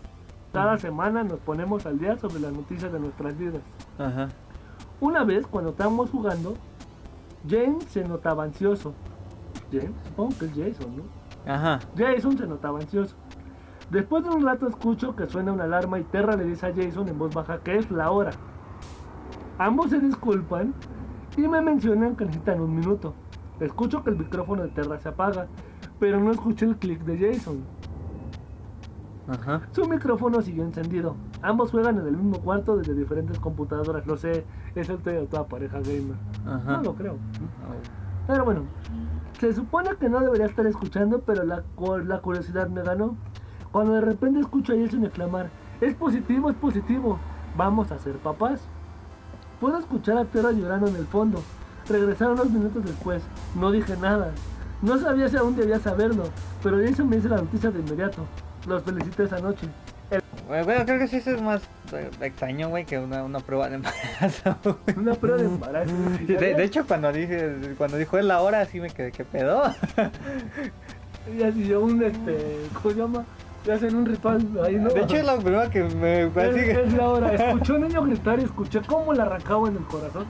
Cada 0.54 0.78
semana 0.78 1.24
nos 1.24 1.40
ponemos 1.40 1.84
al 1.84 1.98
día 1.98 2.16
sobre 2.16 2.38
las 2.38 2.52
noticias 2.52 2.92
de 2.92 3.00
nuestras 3.00 3.36
vidas. 3.36 3.60
Ajá. 3.98 4.28
Una 5.00 5.24
vez, 5.24 5.48
cuando 5.48 5.70
estábamos 5.70 6.10
jugando, 6.10 6.54
James 7.48 7.82
se 7.88 8.04
notaba 8.04 8.44
ansioso. 8.44 8.94
James, 9.72 9.90
supongo 10.04 10.38
que 10.38 10.44
es 10.44 10.52
Jason, 10.52 10.96
¿no? 10.96 11.52
Ajá. 11.52 11.80
Jason 11.96 12.38
se 12.38 12.46
notaba 12.46 12.78
ansioso. 12.78 13.16
Después 13.90 14.22
de 14.22 14.30
un 14.30 14.44
rato 14.44 14.68
escucho 14.68 15.16
que 15.16 15.26
suena 15.26 15.52
una 15.52 15.64
alarma 15.64 15.98
y 15.98 16.04
Terra 16.04 16.36
le 16.36 16.44
dice 16.44 16.66
a 16.68 16.72
Jason 16.72 17.08
en 17.08 17.18
voz 17.18 17.34
baja 17.34 17.58
que 17.58 17.76
es 17.76 17.90
la 17.90 18.12
hora. 18.12 18.30
Ambos 19.58 19.90
se 19.90 19.98
disculpan 19.98 20.72
y 21.36 21.48
me 21.48 21.60
mencionan 21.62 22.14
que 22.14 22.26
necesitan 22.26 22.60
un 22.60 22.76
minuto. 22.76 23.12
Escucho 23.58 24.04
que 24.04 24.10
el 24.10 24.18
micrófono 24.18 24.62
de 24.62 24.68
Terra 24.68 25.00
se 25.00 25.08
apaga, 25.08 25.48
pero 25.98 26.20
no 26.20 26.30
escuché 26.30 26.64
el 26.64 26.76
clic 26.76 27.00
de 27.00 27.18
Jason. 27.18 27.64
Ajá. 29.28 29.62
Su 29.72 29.86
micrófono 29.88 30.42
siguió 30.42 30.64
encendido. 30.64 31.16
Ambos 31.42 31.70
juegan 31.70 31.98
en 31.98 32.06
el 32.06 32.16
mismo 32.16 32.40
cuarto 32.40 32.76
desde 32.76 32.94
diferentes 32.94 33.38
computadoras, 33.38 34.06
lo 34.06 34.16
sé, 34.16 34.44
es 34.74 34.88
el 34.88 35.02
de 35.02 35.26
toda 35.26 35.46
pareja 35.46 35.78
gamer. 35.80 36.16
Ajá. 36.46 36.76
No 36.78 36.82
lo 36.82 36.94
creo. 36.94 37.16
Pero 38.26 38.44
bueno, 38.44 38.62
se 39.38 39.52
supone 39.52 39.90
que 39.98 40.08
no 40.08 40.20
debería 40.20 40.46
estar 40.46 40.66
escuchando, 40.66 41.20
pero 41.20 41.44
la, 41.44 41.62
cu- 41.74 41.98
la 41.98 42.20
curiosidad 42.20 42.68
me 42.68 42.82
ganó. 42.82 43.16
Cuando 43.72 43.94
de 43.94 44.00
repente 44.02 44.40
escucho 44.40 44.72
a 44.72 44.76
Jason 44.76 45.04
exclamar, 45.04 45.50
es 45.80 45.94
positivo, 45.94 46.48
es 46.50 46.56
positivo, 46.56 47.18
vamos 47.56 47.90
a 47.92 47.98
ser 47.98 48.14
papás. 48.18 48.60
Puedo 49.60 49.78
escuchar 49.78 50.18
a 50.18 50.24
Terra 50.26 50.52
llorando 50.52 50.86
en 50.88 50.96
el 50.96 51.06
fondo. 51.06 51.40
Regresaron 51.88 52.34
unos 52.34 52.50
minutos 52.50 52.84
después, 52.84 53.22
no 53.58 53.70
dije 53.70 53.96
nada. 53.96 54.30
No 54.82 54.98
sabía 54.98 55.28
si 55.28 55.36
aún 55.36 55.56
debía 55.56 55.78
saberlo, 55.78 56.24
pero 56.62 56.78
Jason 56.78 57.08
me 57.08 57.16
hizo 57.16 57.28
la 57.28 57.36
noticia 57.36 57.70
de 57.70 57.80
inmediato. 57.80 58.22
Los 58.66 58.82
felicité 58.82 59.24
esa 59.24 59.38
noche. 59.40 59.68
Bueno, 60.46 60.84
creo 60.84 60.98
que 60.98 61.08
sí 61.08 61.16
eso 61.16 61.30
es 61.30 61.40
más 61.40 61.62
eh, 61.92 62.10
extraño, 62.20 62.68
güey, 62.68 62.84
que 62.84 62.98
una, 62.98 63.24
una 63.24 63.40
prueba 63.40 63.68
de 63.68 63.76
embarazo. 63.76 64.56
Una 64.96 65.14
prueba 65.14 65.38
de 65.38 65.44
embarazo. 65.46 65.94
De, 66.26 66.54
de 66.54 66.64
hecho, 66.64 66.86
cuando 66.86 67.10
dije, 67.12 67.74
cuando 67.78 67.96
dijo 67.96 68.18
es 68.18 68.24
la 68.24 68.42
hora, 68.42 68.64
sí 68.66 68.80
me 68.80 68.90
quedé, 68.90 69.10
¿qué 69.10 69.24
pedo? 69.24 69.62
Y 71.36 71.42
así 71.42 71.66
yo 71.66 71.80
un, 71.80 72.02
este, 72.02 72.58
¿cómo 72.74 72.90
se 72.94 73.00
llama? 73.00 73.24
Y 73.66 73.70
hacen 73.70 73.96
un 73.96 74.04
ritual 74.04 74.46
ahí, 74.62 74.74
¿no? 74.74 74.90
De 74.90 75.00
hecho, 75.00 75.16
es 75.16 75.24
la 75.24 75.38
primera 75.38 75.70
que 75.70 75.82
me... 75.84 76.24
Es, 76.24 76.36
así 76.36 76.60
es 76.60 76.92
la 76.92 77.08
hora. 77.08 77.34
Escuché 77.34 77.72
un 77.72 77.80
niño 77.80 78.02
gritar 78.02 78.38
y 78.38 78.42
escuché 78.44 78.82
cómo 78.86 79.14
le 79.14 79.22
arrancaba 79.22 79.68
en 79.68 79.76
el 79.76 79.84
corazón. 79.84 80.26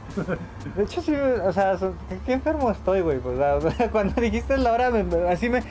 De 0.77 0.85
hecho, 0.85 1.03
sí, 1.03 1.13
o 1.13 1.53
sea, 1.53 1.77
qué, 2.25 2.33
enfermo 2.33 2.71
estoy, 2.71 3.01
güey. 3.01 3.19
Pues, 3.19 3.37
o 3.37 3.71
sea, 3.73 3.91
cuando 3.93 4.21
dijiste 4.21 4.57
la 4.57 4.73
hora, 4.73 4.91
me- 4.91 5.29
así 5.29 5.49
me. 5.49 5.65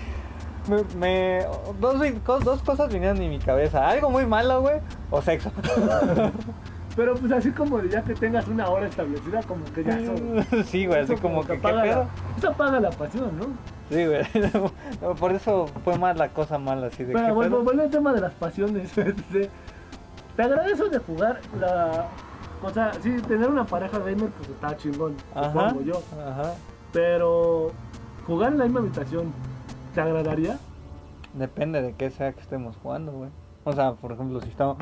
Me, 0.68 0.84
me- 0.97 1.45
dos, 1.80 2.43
dos 2.43 2.61
cosas 2.64 2.91
vinieron 2.91 3.22
en 3.22 3.30
mi 3.30 3.39
cabeza: 3.39 3.88
algo 3.88 4.09
muy 4.09 4.26
malo, 4.26 4.61
güey, 4.61 4.80
o 5.11 5.22
sexo. 5.22 5.51
Pero 6.95 7.16
pues 7.16 7.32
así 7.32 7.49
como 7.51 7.80
de 7.80 7.89
ya 7.89 8.03
que 8.03 8.14
tengas 8.14 8.47
una 8.47 8.70
hora 8.70 8.86
establecida, 8.88 9.41
como 9.43 9.66
que 9.74 9.84
ya 9.84 9.97
son. 10.05 10.45
sí, 10.66 10.86
güey, 10.86 10.99
así 11.01 11.16
como 11.16 11.41
que, 11.41 11.53
¿qué 11.53 11.57
apaga 11.57 11.82
pedo? 11.82 11.95
la, 12.03 12.38
eso 12.38 12.49
apaga 12.49 12.80
la 12.80 12.89
pasión, 12.91 13.32
¿no? 13.38 13.45
Sí, 13.89 14.05
güey. 14.05 14.24
No, 15.01 15.16
Por 15.16 15.32
eso 15.32 15.68
fue 15.84 15.97
más 15.97 16.16
la 16.18 16.30
cosa 16.30 16.57
mala, 16.59 16.88
así 16.88 17.03
de 17.03 17.14
Pero 17.14 17.26
¿qué 17.26 17.32
bueno, 17.32 17.57
volviendo 17.57 17.84
al 17.84 17.89
tema 17.89 18.14
de 18.14 18.22
las 18.22 18.34
pasiones. 18.34 18.95
este, 18.97 19.49
Te 20.36 20.41
agradezco 20.43 20.88
de 20.89 20.99
jugar 20.99 21.39
la. 21.59 22.05
O 22.61 22.70
sea, 22.70 22.91
sí, 23.01 23.09
tener 23.28 23.49
una 23.49 23.66
pareja 23.66 23.97
gamer, 23.99 24.30
pues 24.30 24.49
está 24.49 24.78
chingón, 24.78 25.16
Ajá. 25.36 25.70
supongo 25.72 25.82
yo. 25.82 26.01
Ajá. 26.26 26.53
Pero 26.93 27.72
jugar 28.28 28.51
en 28.53 28.59
la 28.59 28.64
misma 28.66 28.80
habitación, 28.82 29.34
¿te 29.93 30.01
agradaría? 30.01 30.57
Depende 31.33 31.81
de 31.81 31.93
qué 31.93 32.09
sea 32.11 32.33
que 32.33 32.41
estemos 32.41 32.75
jugando, 32.77 33.11
güey. 33.11 33.29
O 33.63 33.73
sea, 33.73 33.93
por 33.93 34.11
ejemplo, 34.11 34.39
si 34.41 34.49
estamos. 34.49 34.77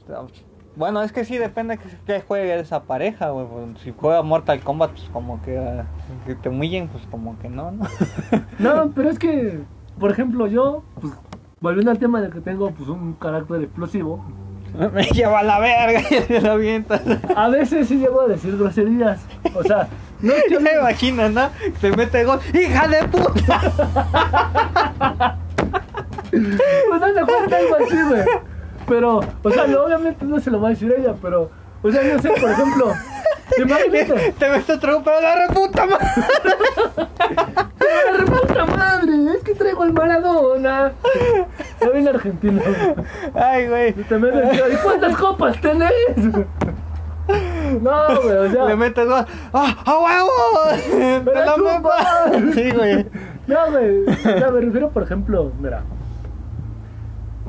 estamos- 0.00 0.32
Bueno, 0.76 1.02
es 1.02 1.12
que 1.12 1.24
sí 1.24 1.38
depende 1.38 1.76
que, 1.78 1.88
que 2.06 2.20
juegue 2.22 2.58
esa 2.58 2.82
pareja, 2.84 3.30
güey. 3.30 3.46
pues, 3.46 3.80
Si 3.82 3.92
juega 3.96 4.22
Mortal 4.22 4.60
Kombat, 4.60 4.90
pues 4.92 5.08
como 5.12 5.40
que, 5.42 5.58
ah, 5.58 5.84
que 6.24 6.34
te 6.34 6.48
humillen, 6.48 6.88
pues 6.88 7.06
como 7.06 7.38
que 7.38 7.48
no, 7.48 7.70
¿no? 7.72 7.84
No, 8.58 8.90
pero 8.94 9.10
es 9.10 9.18
que, 9.18 9.60
por 9.98 10.10
ejemplo, 10.10 10.46
yo, 10.46 10.82
pues, 11.00 11.12
volviendo 11.60 11.90
al 11.90 11.98
tema 11.98 12.20
de 12.20 12.30
que 12.30 12.40
tengo 12.40 12.70
pues 12.70 12.88
un 12.88 13.14
carácter 13.14 13.62
explosivo, 13.62 14.24
Me 14.92 15.04
lleva 15.04 15.40
a 15.40 15.42
la 15.42 15.58
verga 15.58 16.00
y 16.10 16.22
se 16.22 16.40
lo 16.40 16.52
avientas. 16.52 17.02
a 17.34 17.48
veces 17.48 17.88
sí 17.88 17.96
llego 17.96 18.22
a 18.22 18.28
decir 18.28 18.56
groserías. 18.56 19.20
O 19.54 19.62
sea, 19.62 19.88
no 20.20 20.32
es 20.32 20.44
que 20.44 20.60
me 20.60 20.72
imagino, 20.74 21.28
¿no? 21.28 21.50
Te 21.80 21.90
mete 21.92 22.24
gol. 22.24 22.40
¡Hija 22.52 22.88
de 22.88 23.08
puta! 23.08 23.60
pues 26.30 26.42
no 27.00 27.14
se 27.14 27.24
cuenta 27.26 27.56
algo 27.56 27.76
así, 27.86 28.02
güey. 28.08 28.22
Pero, 28.86 29.20
o 29.42 29.50
sea, 29.50 29.64
obviamente 29.64 30.24
no 30.24 30.40
se 30.40 30.50
lo 30.50 30.60
va 30.60 30.68
a 30.68 30.70
decir 30.70 30.94
ella, 30.96 31.14
pero, 31.20 31.50
o 31.82 31.90
sea, 31.90 32.02
no 32.02 32.20
sé, 32.20 32.28
por 32.40 32.50
ejemplo, 32.50 32.92
imagínate, 33.58 34.34
Te 34.38 34.72
otro 34.72 35.02
pero 35.04 35.20
la 35.20 35.46
reputa 35.46 35.86
madre. 35.86 36.06
¡la 38.06 38.16
reputa 38.18 38.66
madre! 38.66 39.34
Es 39.36 39.42
que 39.44 39.54
traigo 39.54 39.84
el 39.84 39.92
Maradona. 39.92 40.92
Ya 41.80 41.88
viene 41.90 42.10
argentino. 42.10 42.60
Ay, 43.34 43.68
güey. 43.68 43.88
Y 43.90 44.04
te 44.04 44.18
metes, 44.18 44.58
¿y 44.72 44.76
cuántas 44.82 45.16
copas 45.16 45.60
tenés? 45.60 45.92
No, 47.82 48.22
güey, 48.22 48.36
o 48.36 48.50
sea. 48.50 48.64
Le 48.64 48.76
metes 48.76 49.06
gol. 49.06 49.26
¡Ah, 49.52 49.76
a 49.84 49.98
huevo! 49.98 51.20
¡Me 51.24 51.30
¡Te 51.30 51.34
la 51.34 51.54
chupas! 51.54 52.54
Sí, 52.54 52.70
güey. 52.70 53.06
No, 53.46 53.70
güey. 53.70 54.06
O 54.08 54.14
sea, 54.14 54.50
me 54.50 54.60
refiero, 54.60 54.90
por 54.90 55.02
ejemplo, 55.02 55.52
mira. 55.60 55.82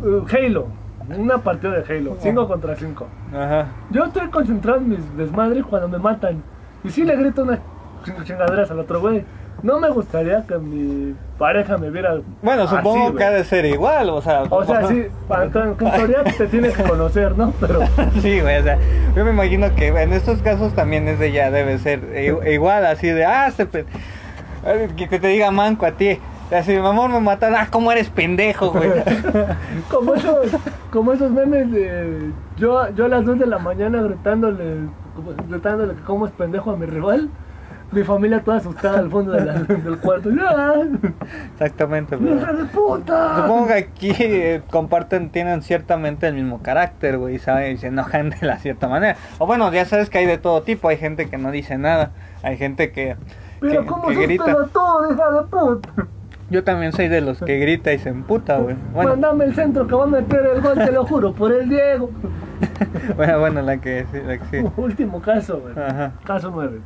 Uh, 0.03 0.25
Halo. 0.31 0.78
Una 1.17 1.37
partida 1.39 1.71
de 1.79 1.97
Halo. 1.97 2.17
5 2.19 2.47
contra 2.47 2.75
5. 2.75 3.07
Ajá. 3.33 3.67
Yo 3.89 4.05
estoy 4.05 4.27
concentrado 4.29 4.77
en 4.79 4.89
mis 4.89 5.17
desmadres 5.17 5.63
cuando 5.65 5.87
me 5.87 5.97
matan. 5.99 6.41
Y 6.83 6.89
sí 6.89 7.03
le 7.03 7.15
grito 7.15 7.43
unas 7.43 7.59
ching- 8.05 8.23
chingaderas 8.23 8.69
al 8.71 8.79
otro 8.79 9.01
güey. 9.01 9.23
No 9.61 9.77
me 9.77 9.89
gustaría 9.89 10.45
que 10.47 10.57
mi 10.57 11.13
pareja 11.37 11.77
me 11.77 11.89
viera. 11.89 12.15
Bueno, 12.41 12.63
así, 12.63 12.75
supongo 12.77 13.13
que 13.15 13.23
ha 13.25 13.31
de 13.31 13.43
ser 13.43 13.65
igual, 13.65 14.09
o 14.09 14.21
sea. 14.21 14.43
O 14.49 14.63
sea, 14.63 14.87
sí, 14.87 15.07
para- 15.27 15.43
en 15.43 15.75
teoría 15.75 16.23
te 16.23 16.47
tiene 16.47 16.69
que 16.71 16.81
conocer, 16.83 17.37
¿no? 17.37 17.51
Pero. 17.59 17.81
Sí, 18.21 18.39
güey, 18.39 18.57
o 18.59 18.63
sea, 18.63 18.77
yo 19.17 19.25
me 19.25 19.31
imagino 19.31 19.75
que 19.75 19.87
en 19.87 20.13
estos 20.13 20.41
casos 20.41 20.73
también 20.73 21.09
es 21.09 21.19
de 21.19 21.33
ya 21.33 21.51
debe 21.51 21.77
ser 21.77 21.99
igual, 22.47 22.85
así 22.85 23.07
de, 23.09 23.25
ah, 23.25 23.47
este 23.47 23.65
pe- 23.65 23.85
eh, 24.65 24.89
que 24.95 25.19
te 25.19 25.27
diga 25.27 25.51
manco 25.51 25.85
a 25.85 25.91
ti, 25.91 26.17
así, 26.57 26.71
mi 26.71 26.87
amor, 26.87 27.09
me 27.09 27.19
matan. 27.19 27.53
Ah, 27.53 27.67
¿cómo 27.69 27.91
eres 27.91 28.09
pendejo, 28.09 28.71
güey? 28.71 28.91
Como 29.91 30.13
esos, 30.15 30.51
como 30.91 31.13
esos 31.13 31.31
memes 31.31 31.71
de 31.71 32.31
yo, 32.57 32.89
yo 32.95 33.05
a 33.05 33.07
las 33.09 33.25
2 33.25 33.39
de 33.39 33.45
la 33.47 33.59
mañana 33.59 34.01
gritándole, 34.01 34.87
gritándole 35.49 35.93
que 35.95 36.01
cómo 36.01 36.25
es 36.25 36.31
pendejo 36.33 36.71
a 36.71 36.77
mi 36.77 36.85
rival. 36.85 37.29
Mi 37.91 38.03
familia 38.03 38.43
toda 38.43 38.57
asustada 38.57 38.99
al 38.99 39.09
fondo 39.09 39.31
de 39.31 39.45
la- 39.45 39.53
del 39.63 39.97
cuarto. 39.97 40.29
Exactamente, 41.53 42.17
pero... 42.17 42.35
¡Hija 42.35 42.53
de 42.53 42.65
puta! 42.65 43.35
Supongo 43.41 43.67
que 43.67 43.73
aquí 43.73 44.11
eh, 44.19 44.61
comparten, 44.69 45.31
tienen 45.31 45.63
ciertamente 45.63 46.27
el 46.27 46.35
mismo 46.35 46.61
carácter, 46.61 47.17
güey, 47.17 47.39
¿sabes? 47.39 47.73
Y 47.73 47.77
se 47.77 47.87
enojan 47.87 48.29
de 48.29 48.45
la 48.45 48.57
cierta 48.59 48.87
manera. 48.87 49.15
O 49.39 49.47
bueno, 49.47 49.71
ya 49.73 49.85
sabes 49.85 50.09
que 50.11 50.19
hay 50.19 50.25
de 50.27 50.37
todo 50.37 50.61
tipo. 50.61 50.87
Hay 50.89 50.97
gente 50.97 51.29
que 51.29 51.37
no 51.39 51.49
dice 51.51 51.79
nada. 51.79 52.11
Hay 52.43 52.57
gente 52.57 52.91
que, 52.91 53.15
Pero 53.59 53.81
que, 53.81 53.87
cómo 53.87 54.07
que 54.09 54.15
grita. 54.15 54.45
pelotudo, 54.45 55.11
hija 55.11 55.31
de 55.31 55.41
puta. 55.47 55.89
Yo 56.49 56.63
también 56.63 56.91
soy 56.93 57.07
de 57.09 57.21
los 57.21 57.39
que 57.39 57.59
grita 57.59 57.93
y 57.93 57.99
se 57.99 58.09
emputa, 58.09 58.57
güey. 58.57 58.75
Bueno, 58.93 59.11
Mandame 59.11 59.45
el 59.45 59.53
centro 59.55 59.85
que 59.85 59.93
va 59.95 60.05
a 60.05 60.07
meter 60.07 60.45
el 60.55 60.61
gol, 60.61 60.73
te 60.75 60.91
lo 60.91 61.05
juro, 61.05 61.31
por 61.33 61.51
el 61.51 61.69
Diego. 61.69 62.09
bueno, 63.15 63.39
bueno, 63.39 63.61
la 63.61 63.77
que 63.77 64.05
sí, 64.11 64.17
la 64.25 64.37
que 64.39 64.45
sí. 64.45 64.71
Último 64.77 65.21
caso, 65.21 65.59
güey. 65.59 65.77
Ajá, 65.77 66.13
Caso 66.25 66.51
9. 66.53 66.79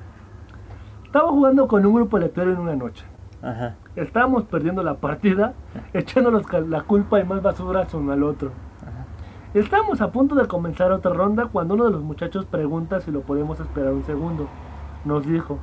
Estaba 1.05 1.30
jugando 1.30 1.68
con 1.68 1.86
un 1.86 1.93
grupo 1.93 2.18
aleatorio 2.18 2.53
en 2.53 2.59
una 2.59 2.76
noche. 2.76 3.05
ajá. 3.41 3.76
Estábamos 3.95 4.43
perdiendo 4.45 4.84
la 4.84 4.95
partida, 4.95 5.53
echándonos 5.93 6.43
la 6.68 6.82
culpa 6.82 7.20
y 7.20 7.24
más 7.24 7.41
basura 7.41 7.88
uno 7.93 8.11
al 8.11 8.24
otro. 8.24 8.51
Estábamos 9.53 10.01
a 10.01 10.11
punto 10.11 10.34
de 10.34 10.47
comenzar 10.47 10.91
otra 10.91 11.14
ronda 11.14 11.45
cuando 11.45 11.76
uno 11.76 11.86
de 11.86 11.91
los 11.91 12.01
muchachos 12.01 12.45
pregunta 12.45 12.99
si 13.01 13.11
lo 13.11 13.22
podemos 13.22 13.59
esperar 13.59 13.93
un 13.93 14.03
segundo. 14.03 14.47
Nos 15.05 15.28
dijo, 15.28 15.59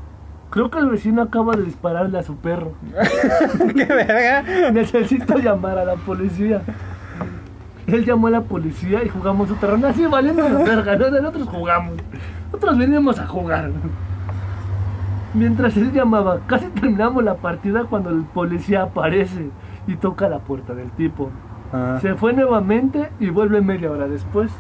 creo 0.51 0.71
que 0.71 0.79
el 0.79 0.89
vecino 0.89 1.23
acaba 1.23 1.55
de 1.57 1.63
dispararle 1.63 2.19
a 2.19 2.23
su 2.23 2.37
perro. 2.37 2.73
¿Qué 3.75 3.85
verga? 3.87 4.71
Necesito 4.71 5.39
llamar 5.39 5.79
a 5.79 5.85
la 5.85 5.95
policía. 5.95 6.63
Él 7.87 8.05
llamó 8.05 8.29
a 8.29 8.31
la 8.31 8.41
policía 8.43 9.03
y 9.05 9.09
jugamos 9.09 9.51
otra 9.51 9.71
ronda 9.71 9.89
así 9.91 10.07
valiendo 10.07 10.49
la 10.49 10.59
verga, 10.65 10.97
¿no? 10.97 11.11
Nosotros 11.11 11.49
jugamos. 11.49 11.95
Nosotros 12.53 12.79
venimos 12.79 13.19
a 13.19 13.27
jugar. 13.27 13.71
Mientras 15.35 15.77
él 15.77 15.93
llamaba, 15.93 16.41
casi 16.47 16.67
terminamos 16.69 17.23
la 17.23 17.37
partida 17.37 17.85
cuando 17.85 18.11
el 18.11 18.23
policía 18.25 18.83
aparece 18.83 19.49
y 19.87 19.97
toca 19.97 20.29
la 20.29 20.41
puerta 20.41 20.75
del 20.75 20.91
tipo. 20.91 21.31
Ah, 21.73 21.99
Se 22.03 22.15
fue 22.15 22.33
nuevamente 22.33 23.11
y 23.21 23.31
vuelve 23.31 23.61
media 23.61 23.91
hora 23.91 24.09
después. 24.09 24.51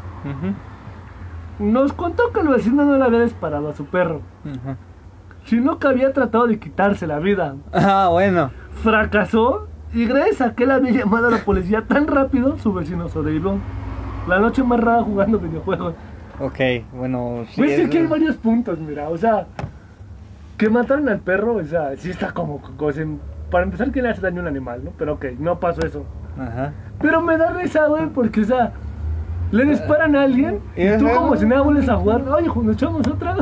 Nos 1.58 1.92
contó 1.92 2.32
que 2.32 2.40
el 2.40 2.48
vecino 2.48 2.84
no 2.84 2.96
le 2.96 3.04
había 3.04 3.20
disparado 3.20 3.68
a 3.68 3.74
su 3.74 3.84
perro, 3.84 4.22
ujú. 4.44 4.76
Sino 5.50 5.80
que 5.80 5.88
había 5.88 6.12
tratado 6.12 6.46
de 6.46 6.60
quitarse 6.60 7.06
la 7.08 7.18
vida. 7.18 7.56
Ah, 7.72 8.08
bueno. 8.10 8.52
Fracasó 8.84 9.66
y 9.92 10.06
gracias 10.06 10.40
a 10.40 10.54
que 10.54 10.62
él 10.62 10.70
había 10.70 10.92
llamado 10.92 11.26
a 11.26 11.30
la 11.32 11.38
policía 11.38 11.82
tan 11.82 12.06
rápido, 12.06 12.56
su 12.58 12.72
vecino 12.72 13.08
sobrevivió. 13.08 13.56
La 14.28 14.38
noche 14.38 14.62
más 14.62 14.78
rara 14.78 15.02
jugando 15.02 15.40
videojuegos. 15.40 15.94
Ok, 16.38 16.58
bueno, 16.94 17.44
sí. 17.50 17.54
Pues 17.60 17.74
sí 17.74 17.80
es- 17.82 17.90
que 17.90 17.98
hay 17.98 18.06
varios 18.06 18.36
puntos, 18.36 18.78
mira, 18.78 19.08
o 19.08 19.16
sea, 19.18 19.46
que 20.56 20.70
mataron 20.70 21.08
al 21.08 21.18
perro, 21.18 21.56
o 21.56 21.64
sea, 21.64 21.96
sí 21.96 22.10
está 22.10 22.30
como, 22.32 22.62
para 23.50 23.64
empezar 23.64 23.90
que 23.90 24.00
le 24.00 24.10
hace 24.10 24.20
daño 24.20 24.38
a 24.38 24.42
un 24.42 24.48
animal, 24.48 24.84
¿no? 24.84 24.92
Pero 24.96 25.14
ok, 25.14 25.24
no 25.40 25.58
pasó 25.58 25.84
eso. 25.84 26.04
Ajá. 26.38 26.72
Pero 27.00 27.20
me 27.22 27.36
da 27.36 27.50
risa, 27.50 27.86
güey, 27.86 28.06
porque, 28.06 28.42
o 28.42 28.44
sea, 28.44 28.72
le 29.50 29.64
disparan 29.64 30.14
a 30.14 30.22
alguien 30.22 30.60
Y 30.76 30.86
y 30.86 30.96
tú 30.96 31.08
como 31.12 31.34
si 31.36 31.44
nada 31.44 31.62
vuelves 31.62 31.88
a 31.88 31.96
jugar, 31.96 32.22
oye, 32.28 32.46
nos 32.46 32.76
echamos 32.76 33.04
otra. 33.08 33.36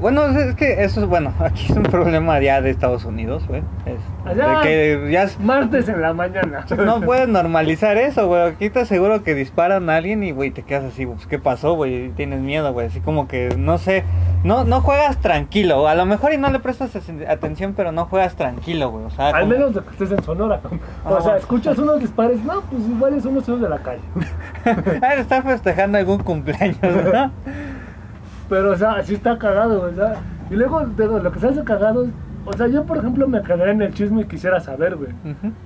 Bueno, 0.00 0.24
es 0.26 0.54
que 0.54 0.82
eso 0.84 1.00
es 1.00 1.06
bueno. 1.06 1.32
Aquí 1.40 1.66
es 1.70 1.76
un 1.76 1.82
problema 1.82 2.40
ya 2.40 2.60
de 2.60 2.70
Estados 2.70 3.04
Unidos, 3.04 3.46
güey. 3.46 3.62
Es 3.86 3.98
Allá. 4.26 4.60
de 4.60 4.62
que 4.62 5.08
ya 5.12 5.24
es- 5.24 5.38
Martes 5.40 5.88
en 5.88 6.00
la 6.00 6.12
mañana. 6.12 6.64
no 6.84 7.00
puedes 7.00 7.28
normalizar 7.28 7.96
eso, 7.98 8.26
güey. 8.28 8.42
Aquí 8.48 8.70
te 8.70 8.80
aseguro 8.80 9.22
que 9.22 9.34
disparan 9.34 9.90
a 9.90 9.96
alguien 9.96 10.22
y, 10.22 10.32
güey, 10.32 10.50
te 10.50 10.62
quedas 10.62 10.84
así, 10.84 11.06
pues, 11.06 11.26
¿qué 11.26 11.38
pasó, 11.38 11.74
güey? 11.74 12.10
Tienes 12.10 12.40
miedo, 12.40 12.72
güey. 12.72 12.86
Así 12.86 13.00
como 13.00 13.28
que, 13.28 13.54
no 13.58 13.78
sé, 13.78 14.04
no 14.44 14.64
no 14.64 14.80
juegas 14.80 15.18
tranquilo. 15.18 15.86
A 15.86 15.94
lo 15.94 16.06
mejor 16.06 16.32
y 16.32 16.38
no 16.38 16.50
le 16.50 16.60
prestas 16.60 16.90
atención, 17.28 17.74
pero 17.76 17.92
no 17.92 18.06
juegas 18.06 18.34
tranquilo, 18.36 18.90
güey. 18.90 19.04
O 19.04 19.10
sea, 19.10 19.28
Al 19.28 19.42
como- 19.42 19.52
menos 19.52 19.74
de 19.74 19.80
que 19.82 19.90
estés 19.90 20.10
en 20.12 20.22
Sonora. 20.24 20.60
O 21.04 21.20
sea, 21.20 21.36
escuchas 21.36 21.76
unos 21.78 22.00
dispares, 22.00 22.42
no, 22.44 22.62
pues 22.62 22.82
igual 22.88 23.20
son 23.20 23.32
unos 23.32 23.60
de 23.60 23.68
la 23.68 23.78
calle. 23.78 24.00
Ah, 25.02 25.14
está 25.14 25.42
festejando 25.42 25.98
algún 25.98 26.18
cumpleaños, 26.18 26.78
¿no? 26.82 27.30
Pero, 28.50 28.72
o 28.72 28.76
sea, 28.76 28.92
así 28.94 29.14
está 29.14 29.38
cagado, 29.38 29.80
¿verdad? 29.82 30.16
Y 30.50 30.54
luego, 30.56 30.84
digo, 30.84 31.18
lo 31.20 31.32
que 31.32 31.38
se 31.40 31.48
hace 31.48 31.64
cagado 31.64 32.02
es, 32.04 32.10
o 32.44 32.52
sea, 32.52 32.66
yo 32.66 32.84
por 32.84 32.98
ejemplo 32.98 33.28
me 33.28 33.40
quedaría 33.42 33.70
en 33.72 33.82
el 33.82 33.94
chisme 33.94 34.22
y 34.22 34.24
quisiera 34.24 34.58
saber, 34.60 34.96
güey. 34.96 35.10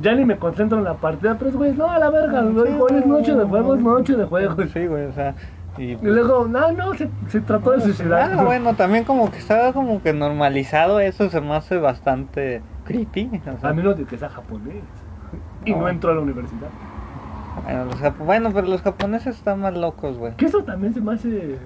Ya 0.00 0.14
ni 0.14 0.24
me 0.24 0.36
concentro 0.36 0.78
en 0.78 0.84
la 0.84 0.94
partida, 0.94 1.34
pero 1.38 1.50
es, 1.50 1.56
güey, 1.56 1.72
no, 1.72 1.90
a 1.90 1.98
la 1.98 2.10
verga, 2.10 2.42
güey, 2.42 2.74
hoy 2.78 2.90
es 2.98 3.06
noche 3.06 3.34
de 3.34 3.44
juegos, 3.44 3.80
noche 3.80 4.14
de 4.16 4.24
juegos. 4.24 4.70
Sí, 4.72 4.86
güey, 4.86 5.06
o 5.06 5.12
sea. 5.12 5.34
Y, 5.78 5.92
Y 5.92 5.96
luego, 6.02 6.46
no, 6.46 6.70
no, 6.72 6.94
se, 6.94 7.08
se 7.28 7.40
trató 7.40 7.72
de 7.72 7.80
suicidar. 7.80 8.32
Ah, 8.38 8.44
bueno, 8.44 8.74
también 8.74 9.02
como 9.04 9.30
que 9.30 9.38
estaba 9.38 9.72
como 9.72 10.00
que 10.02 10.12
normalizado 10.12 11.00
eso 11.00 11.30
se 11.30 11.40
me 11.40 11.54
hace 11.54 11.78
bastante 11.78 12.62
creepy. 12.84 13.40
o 13.56 13.60
sea, 13.60 13.70
A 13.70 13.72
menos 13.72 13.96
de 13.96 14.04
que 14.04 14.16
sea 14.18 14.28
japonés. 14.28 14.76
Y 15.64 15.72
no 15.72 15.80
No. 15.80 15.88
entró 15.88 16.12
a 16.12 16.14
la 16.14 16.20
universidad. 16.20 16.68
bueno, 17.64 17.84
los 17.86 18.18
bueno, 18.18 18.50
pero 18.52 18.66
los 18.68 18.82
japoneses 18.82 19.36
están 19.36 19.60
más 19.62 19.74
locos, 19.74 20.16
güey. 20.18 20.34
Que 20.36 20.44
eso 20.46 20.62
también 20.62 20.92
se 20.94 21.00
me 21.00 21.14
hace. 21.14 21.58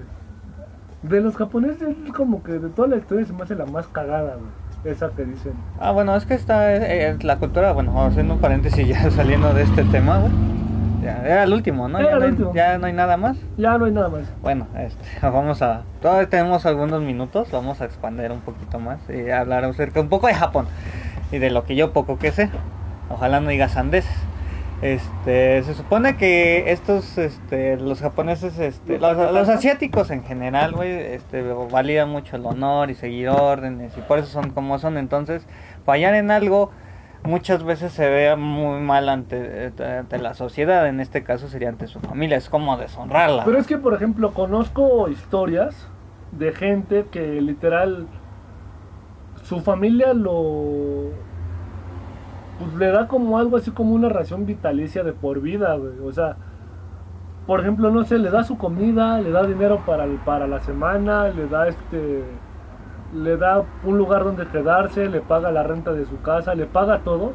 De 1.03 1.21
los 1.21 1.35
japoneses, 1.37 1.95
es 2.05 2.11
como 2.13 2.43
que 2.43 2.53
de 2.53 2.69
toda 2.69 2.87
la 2.89 2.97
historia 2.97 3.25
se 3.25 3.33
me 3.33 3.43
hace 3.43 3.55
la 3.55 3.65
más 3.65 3.87
cagada, 3.87 4.35
güey. 4.35 4.93
Esa 4.93 5.09
que 5.09 5.25
dicen. 5.25 5.53
Ah, 5.79 5.91
bueno, 5.91 6.15
es 6.15 6.25
que 6.25 6.33
está 6.33 6.73
eh, 6.75 7.17
la 7.21 7.37
cultura, 7.37 7.71
bueno, 7.73 8.01
haciendo 8.05 8.35
un 8.35 8.39
paréntesis 8.39 8.87
ya 8.87 9.09
saliendo 9.11 9.53
de 9.53 9.63
este 9.63 9.83
tema, 9.85 10.19
güey. 10.19 10.31
Ya, 11.03 11.21
era 11.25 11.43
el 11.43 11.53
último, 11.53 11.87
¿no? 11.87 11.99
Era 11.99 12.09
Ya 12.09 12.13
el 12.15 12.19
no, 12.19 12.25
hay, 12.25 12.31
último. 12.31 12.53
ya 12.53 12.77
no 12.77 12.87
hay 12.87 12.93
nada 12.93 13.15
más. 13.17 13.37
Ya 13.57 13.77
no 13.77 13.85
hay 13.85 13.91
nada 13.91 14.09
más. 14.09 14.23
Bueno, 14.41 14.67
este, 14.77 15.05
vamos 15.21 15.61
a... 15.61 15.83
Todavía 16.01 16.29
tenemos 16.29 16.65
algunos 16.65 17.01
minutos, 17.01 17.49
vamos 17.51 17.79
a 17.81 17.85
expandir 17.85 18.31
un 18.31 18.41
poquito 18.41 18.79
más 18.79 18.99
y 19.09 19.29
hablar 19.31 19.63
acerca 19.63 20.01
un 20.01 20.09
poco 20.09 20.27
de 20.27 20.33
Japón 20.33 20.67
y 21.31 21.37
de 21.37 21.49
lo 21.51 21.63
que 21.63 21.75
yo 21.77 21.93
poco 21.93 22.17
que 22.19 22.31
sé. 22.33 22.49
Ojalá 23.09 23.39
no 23.39 23.49
digas 23.49 23.77
andeses. 23.77 24.11
Este, 24.81 25.61
se 25.63 25.73
supone 25.73 26.15
que 26.15 26.71
estos, 26.71 27.17
este, 27.17 27.75
los 27.77 27.99
japoneses, 27.99 28.57
este, 28.59 28.97
los, 28.97 29.17
los 29.17 29.49
asiáticos 29.49 30.09
en 30.09 30.23
general, 30.23 30.71
güey, 30.71 30.91
este, 30.91 31.41
validan 31.69 32.09
mucho 32.09 32.37
el 32.37 32.45
honor 32.45 32.89
y 32.89 32.95
seguir 32.95 33.27
órdenes 33.27 33.97
y 33.97 34.01
por 34.01 34.19
eso 34.19 34.29
son 34.29 34.51
como 34.51 34.79
son. 34.79 34.97
Entonces, 34.97 35.45
fallar 35.83 36.15
en 36.15 36.31
algo 36.31 36.71
muchas 37.23 37.63
veces 37.63 37.91
se 37.91 38.09
ve 38.09 38.35
muy 38.35 38.79
mal 38.79 39.09
ante, 39.09 39.73
ante 39.83 40.17
la 40.17 40.33
sociedad. 40.33 40.87
En 40.87 40.99
este 40.99 41.23
caso 41.23 41.49
sería 41.49 41.69
ante 41.69 41.87
su 41.87 41.99
familia. 41.99 42.37
Es 42.37 42.49
como 42.49 42.77
deshonrarla. 42.77 43.43
Pero 43.45 43.57
es 43.57 43.67
que, 43.67 43.77
por 43.77 43.93
ejemplo, 43.93 44.33
conozco 44.33 45.09
historias 45.09 45.87
de 46.31 46.53
gente 46.53 47.05
que 47.11 47.41
literal 47.41 48.07
su 49.43 49.61
familia 49.61 50.13
lo 50.13 51.11
pues 52.59 52.73
le 52.75 52.91
da 52.91 53.07
como 53.07 53.37
algo 53.39 53.57
así 53.57 53.71
como 53.71 53.93
una 53.95 54.09
ración 54.09 54.45
vitalicia 54.45 55.03
de 55.03 55.13
por 55.13 55.39
vida, 55.41 55.75
güey. 55.75 55.93
O 56.05 56.11
sea, 56.11 56.35
por 57.47 57.61
ejemplo, 57.61 57.89
no 57.89 58.03
sé, 58.03 58.19
le 58.19 58.29
da 58.29 58.43
su 58.43 58.57
comida, 58.57 59.19
le 59.21 59.31
da 59.31 59.43
dinero 59.47 59.81
para, 59.85 60.03
el- 60.03 60.17
para 60.17 60.45
la 60.47 60.59
semana, 60.59 61.29
le 61.29 61.47
da 61.47 61.67
este 61.67 62.23
le 63.11 63.37
da 63.37 63.63
un 63.83 63.97
lugar 63.97 64.23
donde 64.23 64.45
quedarse, 64.45 65.09
le 65.09 65.19
paga 65.19 65.51
la 65.51 65.63
renta 65.63 65.93
de 65.93 66.05
su 66.05 66.21
casa, 66.21 66.53
le 66.53 66.67
paga 66.67 66.99
todo, 66.99 67.31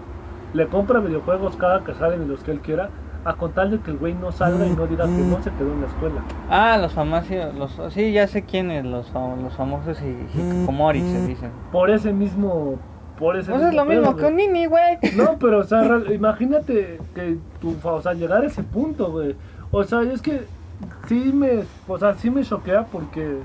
le 0.52 0.68
compra 0.68 1.00
videojuegos 1.00 1.56
cada 1.56 1.82
que 1.82 1.94
salen 1.94 2.20
de 2.20 2.26
los 2.28 2.44
que 2.44 2.52
él 2.52 2.60
quiera, 2.60 2.90
a 3.24 3.34
contar 3.34 3.70
de 3.70 3.80
que 3.80 3.90
el 3.90 3.96
güey 3.98 4.14
no 4.14 4.30
salga 4.30 4.66
y 4.66 4.70
no 4.70 4.86
diga 4.86 5.06
que 5.06 5.10
no 5.22 5.42
se 5.42 5.50
quedó 5.50 5.72
en 5.72 5.80
la 5.80 5.86
escuela. 5.88 6.20
Ah, 6.48 6.78
los 6.80 6.92
famosos, 6.92 7.52
los, 7.58 7.80
sí, 7.92 8.12
ya 8.12 8.28
sé 8.28 8.44
quiénes, 8.44 8.84
los, 8.84 9.12
los 9.42 9.56
famosos 9.56 10.00
y 10.00 10.38
hikikomori 10.38 11.00
se 11.00 11.26
dicen. 11.26 11.50
Por 11.72 11.90
ese 11.90 12.12
mismo 12.12 12.76
por 13.18 13.36
ese 13.36 13.50
Pues 13.52 13.62
es 13.64 13.74
lo 13.74 13.84
mismo 13.84 14.16
que 14.16 14.26
un 14.26 14.36
nini, 14.36 14.66
güey. 14.66 14.98
No, 15.16 15.36
pero 15.38 15.58
o 15.60 15.64
sea, 15.64 16.00
imagínate 16.12 16.98
que 17.14 17.36
tu, 17.60 17.76
o 17.82 18.02
sea, 18.02 18.14
llegar 18.14 18.42
a 18.42 18.46
ese 18.46 18.62
punto, 18.62 19.10
güey. 19.12 19.36
O 19.70 19.84
sea, 19.84 20.02
es 20.02 20.20
que 20.22 20.42
sí 21.08 21.32
me, 21.32 21.64
o 21.86 21.98
sea, 21.98 22.14
sí 22.14 22.30
me 22.30 22.42
choquea 22.42 22.84
porque 22.86 23.38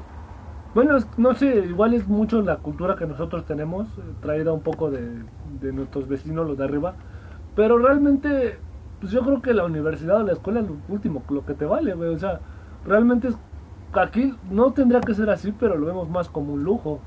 bueno, 0.74 0.98
es- 0.98 1.08
no 1.18 1.34
sé, 1.34 1.66
igual 1.68 1.94
es 1.96 2.08
mucho 2.08 2.42
la 2.44 2.58
cultura 2.58 2.96
que 2.96 3.08
nosotros 3.08 3.44
tenemos, 3.46 3.88
eh, 3.98 4.02
traída 4.22 4.54
un 4.54 4.62
poco 4.62 4.92
de, 4.92 5.02
de 5.62 5.74
nuestros 5.74 6.08
vecinos, 6.08 6.46
los 6.48 6.58
de 6.60 6.64
arriba, 6.64 6.94
pero 7.56 7.80
realmente, 7.80 8.58
pues 9.00 9.12
yo 9.12 9.22
creo 9.22 9.42
que 9.42 9.54
la 9.56 9.66
universidad 9.66 10.18
o 10.18 10.24
la 10.24 10.34
escuela 10.34 10.60
es 10.60 10.68
lo 10.68 10.76
último, 10.88 11.24
lo 11.30 11.44
que 11.44 11.56
te 11.56 11.66
vale, 11.66 11.96
güey, 11.96 12.14
o 12.14 12.20
sea, 12.20 12.40
realmente 12.86 13.30
es, 13.30 13.36
aquí 13.94 14.36
no 14.52 14.72
tendría 14.72 15.02
que 15.02 15.16
ser 15.16 15.32
así, 15.32 15.52
pero 15.60 15.76
lo 15.76 15.88
vemos 15.88 16.08
más 16.08 16.30
como 16.30 16.54
un 16.54 16.64
lujo, 16.64 17.00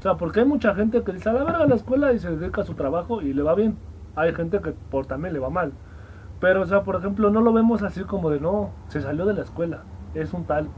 o 0.00 0.02
sea, 0.02 0.14
porque 0.14 0.40
hay 0.40 0.46
mucha 0.46 0.74
gente 0.74 1.02
que 1.02 1.12
dice, 1.12 1.28
a 1.28 1.34
la 1.34 1.44
verga 1.44 1.66
la 1.66 1.74
escuela 1.74 2.10
y 2.14 2.18
se 2.18 2.34
dedica 2.34 2.62
a 2.62 2.64
su 2.64 2.72
trabajo 2.72 3.20
y 3.20 3.34
le 3.34 3.42
va 3.42 3.54
bien, 3.54 3.76
hay 4.16 4.34
gente 4.34 4.58
que 4.60 4.72
por 4.72 5.04
también 5.04 5.34
le 5.34 5.40
va 5.40 5.50
mal, 5.50 5.72
pero, 6.40 6.62
o 6.62 6.66
sea, 6.66 6.84
por 6.84 6.96
ejemplo, 6.96 7.28
no 7.28 7.42
lo 7.42 7.52
vemos 7.52 7.82
así 7.82 8.02
como 8.04 8.30
de, 8.30 8.40
no, 8.40 8.70
se 8.88 9.02
salió 9.02 9.26
de 9.26 9.34
la 9.34 9.42
escuela, 9.42 9.82
es 10.14 10.32
un 10.32 10.44
tal. 10.44 10.68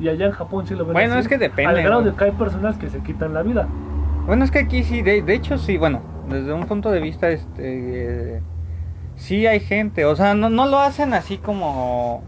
Y 0.00 0.08
allá 0.08 0.26
en 0.26 0.32
Japón 0.32 0.66
sí 0.66 0.74
lo 0.74 0.84
ven 0.84 0.94
Bueno, 0.94 1.12
así, 1.12 1.20
es 1.20 1.28
que 1.28 1.38
depende, 1.38 1.70
Al 1.70 1.82
grado 1.84 2.02
de 2.02 2.12
que 2.12 2.24
hay 2.24 2.32
personas 2.32 2.76
que 2.76 2.90
se 2.90 3.00
quitan 3.00 3.32
la 3.32 3.44
vida. 3.44 3.68
Bueno, 4.26 4.42
es 4.42 4.50
que 4.50 4.58
aquí 4.58 4.82
sí, 4.82 5.02
de, 5.02 5.22
de 5.22 5.34
hecho 5.34 5.56
sí, 5.56 5.78
bueno, 5.78 6.02
desde 6.28 6.52
un 6.52 6.66
punto 6.66 6.90
de 6.90 7.00
vista, 7.00 7.28
este, 7.28 8.42
sí 9.14 9.46
hay 9.46 9.60
gente, 9.60 10.06
o 10.06 10.16
sea, 10.16 10.34
no, 10.34 10.50
no 10.50 10.66
lo 10.66 10.80
hacen 10.80 11.14
así 11.14 11.38
como... 11.38 12.24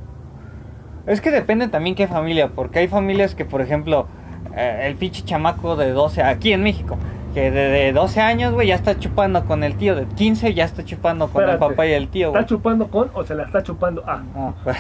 Es 1.07 1.21
que 1.21 1.33
depende 1.33 1.67
también 1.67 1.97
qué 1.97 2.07
familia, 2.07 2.51
porque 2.55 2.79
hay 2.79 2.89
familias 2.89 3.35
que, 3.35 3.45
por 3.45 3.61
ejemplo, 3.61 4.07
eh, 4.57 4.87
el 4.87 4.97
pinche 4.97 5.23
chamaco 5.25 5.77
de 5.77 5.93
12, 5.93 6.23
aquí 6.23 6.53
en 6.53 6.63
México, 6.63 6.97
que 7.35 7.51
de, 7.51 7.69
de 7.69 7.93
12 7.93 8.21
años, 8.23 8.55
güey, 8.55 8.69
ya 8.69 8.75
está 8.77 8.99
chupando 8.99 9.45
con 9.45 9.63
el 9.63 9.77
tío, 9.77 9.95
de 9.95 10.07
15 10.07 10.55
ya 10.55 10.65
está 10.65 10.85
chupando 10.85 11.29
con 11.29 11.43
Espérate, 11.43 11.65
el 11.65 11.71
papá 11.71 11.87
y 11.87 11.93
el 11.93 12.09
tío, 12.09 12.29
¿Está 12.29 12.39
güey. 12.41 12.47
chupando 12.47 12.89
con 12.89 13.11
o 13.13 13.25
se 13.25 13.35
la 13.35 13.43
está 13.45 13.63
chupando 13.63 14.03
a? 14.09 14.17
No, 14.35 14.55
pues. 14.65 14.77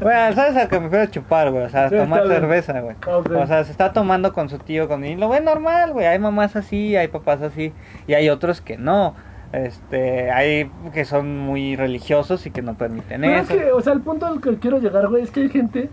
bueno, 0.00 0.34
¿sabes 0.34 0.56
a 0.56 0.68
qué 0.68 0.76
me 0.78 0.84
refiero 0.84 1.04
a 1.04 1.10
chupar, 1.10 1.50
güey? 1.50 1.64
O 1.64 1.68
sea, 1.68 1.88
Sí, 1.88 1.96
tomar 1.96 2.22
está 2.22 2.34
cerveza, 2.34 2.80
güey. 2.80 2.96
O 3.36 3.46
sea, 3.48 3.64
se 3.64 3.72
está 3.72 3.92
tomando 3.92 4.32
con 4.32 4.48
su 4.48 4.58
tío, 4.58 4.86
con 4.86 5.04
y 5.04 5.16
lo 5.16 5.28
ve 5.28 5.40
normal, 5.40 5.92
güey. 5.92 6.06
Hay 6.06 6.18
mamás 6.20 6.54
así, 6.54 6.94
hay 6.96 7.08
papás 7.08 7.42
así, 7.42 7.72
y 8.06 8.14
hay 8.14 8.28
otros 8.28 8.60
que 8.60 8.76
no. 8.76 9.14
Este, 9.52 10.30
hay 10.32 10.70
que 10.92 11.04
son 11.04 11.38
muy 11.38 11.76
religiosos 11.76 12.46
y 12.46 12.50
que 12.50 12.62
no 12.62 12.74
permiten 12.74 13.22
Pero 13.22 13.36
es 13.38 13.48
eso. 13.50 13.58
que, 13.58 13.72
o 13.72 13.80
sea, 13.80 13.92
el 13.92 14.00
punto 14.00 14.26
al 14.26 14.40
que 14.40 14.56
quiero 14.58 14.78
llegar, 14.78 15.08
güey, 15.08 15.22
es 15.22 15.30
que 15.30 15.40
hay 15.42 15.48
gente 15.48 15.88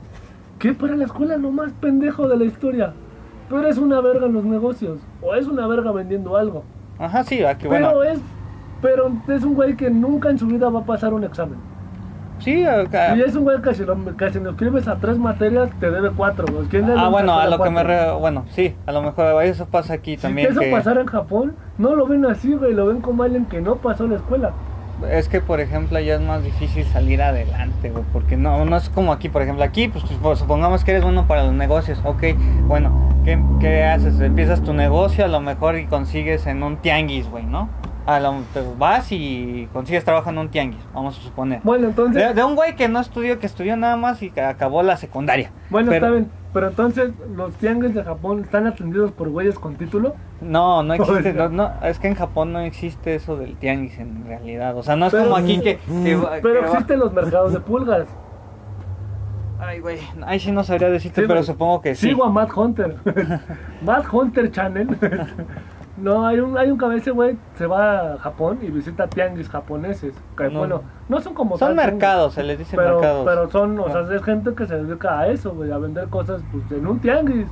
que 0.64 0.74
para 0.74 0.95
la 0.95 1.03
escuela 1.03 1.36
es 1.36 1.41
lo 1.41 1.51
más 1.51 1.74
pendejo 1.74 2.26
de 2.30 2.38
la 2.38 2.45
historia. 2.45 2.93
Tú 3.49 3.57
eres 3.57 3.78
una 3.78 3.99
verga 3.99 4.28
en 4.28 4.34
los 4.34 4.45
negocios, 4.45 4.97
o 5.22 5.36
es 5.36 5.45
una 5.45 5.68
verga 5.68 5.91
vendiendo 5.91 6.38
algo. 6.38 6.64
Ajá, 6.97 7.22
sí, 7.26 7.43
aquí 7.43 7.68
Pero 7.68 7.91
bueno. 7.95 8.03
es 8.03 8.20
pero 8.82 9.11
es 9.28 9.43
un 9.43 9.55
güey 9.55 9.76
que 9.76 9.89
nunca 9.89 10.30
en 10.30 10.39
su 10.39 10.47
vida 10.47 10.70
va 10.70 10.80
a 10.80 10.86
pasar 10.86 11.14
un 11.14 11.26
examen. 11.26 11.57
Sí, 12.39 12.64
acá- 12.64 13.14
Y 13.16 13.22
es 13.22 13.36
un 13.36 13.43
güey 13.43 13.61
que 13.61 13.74
si 13.74 13.84
lo, 13.84 13.97
que 14.16 14.32
si 14.32 14.39
lo 14.39 14.51
escribes 14.51 14.88
a 14.88 14.95
tres 14.95 15.18
materias 15.18 15.70
te 15.82 15.91
debe 15.91 16.11
cuatro. 16.11 16.45
güey. 16.49 16.66
¿Quién 16.68 16.88
le 16.88 16.93
Ah, 16.97 17.09
bueno, 17.09 17.38
a 17.38 17.47
lo 17.47 17.61
que 17.61 17.70
me 17.70 17.84
re... 17.84 18.14
bueno, 18.14 18.45
sí, 18.51 18.74
a 18.86 18.93
lo 18.93 19.01
mejor 19.01 19.43
eso 19.43 19.66
pasa 19.66 19.95
aquí 19.95 20.16
Si 20.16 20.22
también 20.22 20.49
eso 20.51 20.61
que 20.61 20.72
pasara 20.72 21.01
en 21.01 21.07
Japón, 21.07 21.55
no 21.78 21.93
lo 21.93 22.07
ven 22.07 22.26
así, 22.26 22.53
güey, 22.53 22.74
lo 22.74 22.86
ven 22.86 23.01
como 23.01 23.24
alguien 23.24 23.45
que 23.47 23.59
no 23.59 23.76
pasó 23.76 24.07
la 24.07 24.16
escuela. 24.16 24.51
Es 25.11 25.27
que 25.27 25.41
por 25.41 25.59
ejemplo 25.59 25.99
ya 25.99 26.15
es 26.15 26.21
más 26.21 26.43
difícil 26.43 26.85
salir 26.85 27.21
adelante, 27.21 27.89
güey, 27.89 28.03
porque 28.13 28.37
no 28.37 28.63
no 28.65 28.77
es 28.77 28.89
como 28.89 29.11
aquí, 29.11 29.29
por 29.29 29.41
ejemplo, 29.41 29.63
aquí 29.63 29.87
pues 29.87 30.03
sup- 30.05 30.35
supongamos 30.35 30.83
que 30.83 30.91
eres 30.91 31.03
bueno 31.03 31.27
para 31.27 31.43
los 31.43 31.53
negocios, 31.53 31.99
ok, 32.03 32.23
bueno, 32.67 33.09
¿qué, 33.25 33.41
qué 33.59 33.83
haces? 33.83 34.19
Empiezas 34.19 34.61
tu 34.63 34.73
negocio 34.73 35.25
a 35.25 35.27
lo 35.27 35.39
mejor 35.41 35.77
y 35.77 35.85
consigues 35.87 36.45
en 36.47 36.63
un 36.63 36.77
tianguis, 36.77 37.27
güey, 37.29 37.43
¿no? 37.45 37.69
A 38.06 38.20
lo, 38.20 38.34
te 38.54 38.62
vas 38.78 39.08
y 39.12 39.70
consigues 39.72 40.04
trabajo 40.04 40.30
en 40.30 40.38
un 40.38 40.49
tianguis, 40.49 40.82
vamos 40.93 41.18
a 41.18 41.22
suponer. 41.22 41.62
Bueno, 41.64 41.88
entonces, 41.88 42.22
De, 42.28 42.34
de 42.34 42.43
un 42.43 42.56
güey 42.56 42.76
que 42.76 42.89
no 42.89 42.99
estudió, 42.99 43.39
que 43.39 43.45
estudió 43.45 43.78
nada 43.78 43.95
más 43.95 44.22
y 44.22 44.30
que 44.30 44.41
acabó 44.41 44.84
la 44.84 44.97
secundaria. 44.97 45.51
bueno, 45.70 45.89
Pero- 45.91 46.06
está 46.06 46.18
bien. 46.18 46.32
Pero 46.54 46.68
entonces, 46.68 47.12
los 47.36 47.56
tianguis 47.56 47.95
de 47.95 48.04
Japón 48.04 48.41
están 48.41 48.68
atendidos 48.68 49.12
por 49.12 49.28
güeyes 49.30 49.58
con 49.58 49.74
título. 49.76 50.14
No, 50.39 50.84
no 50.84 50.93
existe, 50.95 51.34
no, 51.34 51.49
no, 51.49 51.72
es 51.82 51.97
que 51.97 52.08
en 52.10 52.14
Japón 52.16 52.54
no 52.54 52.60
existe 52.60 53.16
eso 53.16 53.38
del 53.38 53.56
tianguis 53.56 53.97
en 53.97 54.26
realidad. 54.28 54.78
O 54.78 54.84
sea, 54.84 54.95
no 54.95 55.08
es 55.08 55.12
Pero- 55.14 55.24
como 55.24 55.38
aquí 55.38 55.60
que... 55.62 55.78
que 56.04 56.16
va- 56.16 56.34
Pero 56.43 56.60
que 56.62 56.68
va- 56.68 56.74
existen 56.74 56.99
los 56.99 57.12
mercados 57.14 57.54
de 57.54 57.60
pulgas. 57.62 58.06
Ay, 59.60 59.80
güey, 59.80 59.97
ahí 60.28 60.39
sí 60.41 60.51
no 60.51 60.64
sabría 60.66 60.89
decirte, 60.89 61.22
Sí, 61.22 61.28
pero 61.28 61.41
supongo 61.41 61.82
que 61.82 61.95
sí. 61.95 62.10
Sigo 62.10 62.26
a 62.26 62.30
Matt 62.30 62.51
Hunter. 62.56 62.97
Matt 63.82 64.06
Hunter 64.12 64.51
Channel. 64.51 64.89
no, 65.97 66.25
hay 66.25 66.39
un, 66.39 66.57
hay 66.57 66.71
un 66.71 66.77
cabeza, 66.77 67.11
güey, 67.11 67.37
se 67.55 67.67
va 67.67 68.13
a 68.13 68.17
Japón 68.17 68.59
y 68.61 68.69
visita 68.71 69.07
tianguis 69.07 69.47
japoneses. 69.49 70.13
Que, 70.37 70.49
No. 70.49 70.59
bueno, 70.59 70.81
no 71.09 71.21
son 71.21 71.33
como 71.33 71.57
Son 71.57 71.75
tal 71.75 71.75
mercados, 71.75 72.33
se 72.33 72.43
les 72.43 72.57
dice 72.57 72.75
Pero, 72.75 72.95
mercados. 72.99 73.25
pero 73.25 73.49
son, 73.51 73.77
o 73.79 73.85
Ah. 73.87 73.91
sea, 74.07 74.15
es 74.15 74.23
gente 74.23 74.53
que 74.55 74.65
se 74.65 74.75
dedica 74.81 75.19
a 75.19 75.27
eso, 75.27 75.53
güey, 75.53 75.71
a 75.71 75.77
vender 75.77 76.07
cosas 76.09 76.41
pues, 76.51 76.63
en 76.71 76.87
un 76.87 76.99
tianguis. 76.99 77.47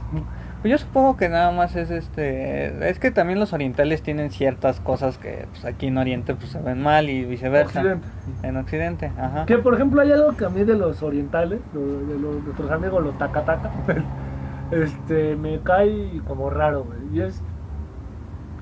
Pues 0.62 0.72
yo 0.72 0.78
supongo 0.78 1.18
que 1.18 1.28
nada 1.28 1.52
más 1.52 1.76
es 1.76 1.90
este... 1.90 2.88
Es 2.88 3.00
que 3.00 3.10
también 3.10 3.40
los 3.40 3.52
orientales 3.52 4.04
tienen 4.04 4.30
ciertas 4.30 4.80
cosas 4.80 5.18
que 5.18 5.48
pues, 5.50 5.66
aquí 5.66 5.88
en 5.88 5.98
Oriente 5.98 6.36
pues 6.36 6.50
se 6.52 6.60
ven 6.62 6.82
mal 6.84 7.10
y 7.10 7.26
viceversa. 7.26 7.80
Occidente. 7.80 8.08
En 8.44 8.58
Occidente, 8.58 9.12
ajá. 9.18 9.46
Que 9.48 9.58
por 9.58 9.74
ejemplo 9.74 10.02
hay 10.02 10.12
algo 10.12 10.36
que 10.38 10.46
a 10.46 10.50
mí 10.50 10.64
de 10.64 10.76
los 10.76 11.02
orientales, 11.02 11.60
de 11.74 12.20
los, 12.20 12.44
nuestros 12.44 12.70
amigos 12.70 13.04
los 13.04 13.18
takataka, 13.18 13.72
este, 14.72 15.36
me 15.36 15.60
cae 15.62 16.22
como 16.28 16.50
raro, 16.52 16.84
güey. 16.86 17.00
Y 17.12 17.22
es, 17.22 17.42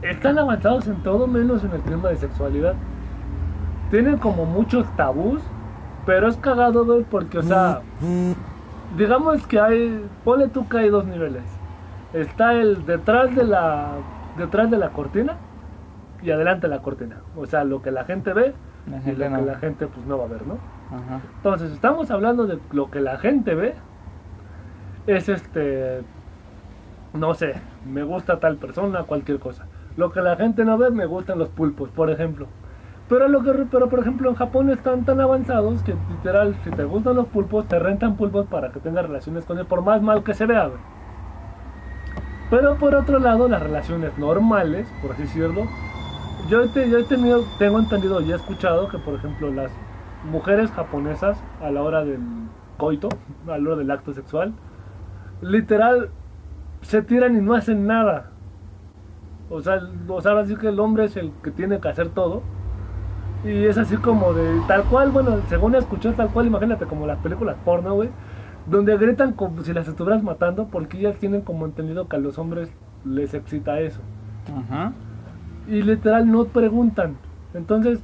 están 0.01 0.37
avanzados 0.39 0.87
en 0.87 1.01
todo 1.03 1.27
menos 1.27 1.63
en 1.63 1.71
el 1.71 1.81
tema 1.81 2.09
de 2.09 2.17
sexualidad. 2.17 2.75
Tienen 3.91 4.17
como 4.17 4.45
muchos 4.45 4.85
tabús, 4.95 5.41
pero 6.05 6.27
es 6.27 6.37
cagado, 6.37 6.85
güey, 6.85 7.03
porque, 7.03 7.39
o 7.39 7.43
sea, 7.43 7.81
digamos 8.97 9.45
que 9.47 9.59
hay, 9.59 10.05
ponle 10.23 10.47
tú 10.47 10.67
que 10.67 10.77
hay 10.77 10.89
dos 10.89 11.05
niveles. 11.05 11.43
Está 12.13 12.53
el 12.53 12.85
detrás 12.85 13.35
de 13.35 13.43
la, 13.43 13.91
detrás 14.37 14.69
de 14.71 14.77
la 14.77 14.89
cortina 14.89 15.37
y 16.21 16.31
adelante 16.31 16.67
de 16.67 16.75
la 16.75 16.81
cortina. 16.81 17.17
O 17.35 17.45
sea, 17.45 17.63
lo 17.63 17.81
que 17.81 17.91
la 17.91 18.03
gente 18.05 18.33
ve 18.33 18.53
La 18.87 18.97
y 18.97 19.01
gente 19.01 19.23
lo 19.25 19.29
no. 19.29 19.39
que 19.39 19.45
la 19.45 19.55
gente 19.57 19.87
pues 19.87 20.05
no 20.05 20.17
va 20.17 20.25
a 20.25 20.27
ver, 20.27 20.45
¿no? 20.45 20.57
Ajá. 20.87 21.21
Entonces, 21.37 21.71
estamos 21.71 22.09
hablando 22.11 22.47
de 22.47 22.59
lo 22.71 22.89
que 22.89 22.99
la 22.99 23.17
gente 23.17 23.53
ve. 23.55 23.75
Es 25.07 25.29
este. 25.29 26.01
No 27.13 27.33
sé, 27.33 27.55
me 27.91 28.03
gusta 28.03 28.39
tal 28.39 28.57
persona, 28.57 29.03
cualquier 29.03 29.39
cosa. 29.39 29.65
Lo 29.99 30.13
que 30.13 30.21
la 30.21 30.37
gente 30.37 30.63
no 30.63 30.77
ve, 30.77 30.91
me 30.91 31.05
gustan 31.05 31.39
los 31.39 31.49
pulpos, 31.49 31.89
por 31.89 32.09
ejemplo. 32.09 32.47
Pero, 33.09 33.27
lo 33.27 33.43
que, 33.43 33.51
pero 33.69 33.89
por 33.89 33.99
ejemplo, 33.99 34.29
en 34.29 34.35
Japón 34.35 34.69
están 34.69 35.03
tan 35.03 35.19
avanzados 35.19 35.83
que 35.83 35.93
literal, 36.09 36.55
si 36.63 36.69
te 36.71 36.85
gustan 36.85 37.17
los 37.17 37.27
pulpos, 37.27 37.67
te 37.67 37.77
rentan 37.79 38.15
pulpos 38.15 38.45
para 38.45 38.71
que 38.71 38.79
tengas 38.79 39.05
relaciones 39.05 39.43
con 39.43 39.59
él, 39.59 39.65
por 39.65 39.81
más 39.81 40.01
mal 40.01 40.23
que 40.23 40.33
se 40.33 40.45
vea, 40.45 40.67
güey. 40.67 40.79
Pero 42.49 42.77
por 42.77 42.95
otro 42.95 43.19
lado, 43.19 43.49
las 43.49 43.61
relaciones 43.61 44.17
normales, 44.17 44.87
por 45.01 45.11
así 45.11 45.23
decirlo, 45.23 45.65
yo, 46.47 46.63
yo 46.73 46.97
he 46.97 47.03
tenido, 47.03 47.43
tengo 47.57 47.77
entendido 47.77 48.21
y 48.21 48.31
he 48.31 48.35
escuchado 48.35 48.87
que, 48.87 48.99
por 48.99 49.15
ejemplo, 49.15 49.51
las 49.51 49.69
mujeres 50.31 50.71
japonesas 50.71 51.37
a 51.61 51.71
la 51.71 51.83
hora 51.83 52.05
del 52.05 52.21
coito, 52.77 53.09
a 53.49 53.57
la 53.57 53.69
hora 53.71 53.75
del 53.75 53.91
acto 53.91 54.13
sexual, 54.13 54.53
literal 55.41 56.09
se 56.83 57.01
tiran 57.01 57.35
y 57.35 57.41
no 57.41 57.53
hacen 57.53 57.85
nada. 57.85 58.31
O 59.51 59.61
sea, 59.61 59.81
o 60.07 60.21
sea, 60.21 60.31
ahora 60.31 60.45
sí 60.45 60.55
que 60.55 60.67
el 60.67 60.79
hombre 60.79 61.05
es 61.05 61.17
el 61.17 61.31
que 61.43 61.51
tiene 61.51 61.79
que 61.79 61.87
hacer 61.87 62.09
todo. 62.09 62.41
Y 63.43 63.65
es 63.65 63.77
así 63.77 63.95
como 63.97 64.33
de 64.33 64.59
tal 64.67 64.83
cual, 64.85 65.11
bueno, 65.11 65.37
según 65.47 65.75
escuché 65.75 66.11
tal 66.11 66.29
cual, 66.29 66.47
imagínate 66.47 66.85
como 66.85 67.07
las 67.07 67.17
películas 67.19 67.55
porno, 67.63 67.95
güey, 67.95 68.09
donde 68.65 68.97
gritan 68.97 69.33
como 69.33 69.61
si 69.63 69.73
las 69.73 69.87
estuvieras 69.87 70.23
matando 70.23 70.67
porque 70.67 70.97
ellas 70.97 71.15
tienen 71.19 71.41
como 71.41 71.65
entendido 71.65 72.07
que 72.07 72.17
a 72.17 72.19
los 72.19 72.37
hombres 72.37 72.69
les 73.05 73.33
excita 73.33 73.79
eso 73.79 74.01
Ajá. 74.53 74.91
y 75.67 75.81
literal 75.81 76.29
no 76.29 76.45
preguntan. 76.45 77.15
Entonces, 77.53 77.99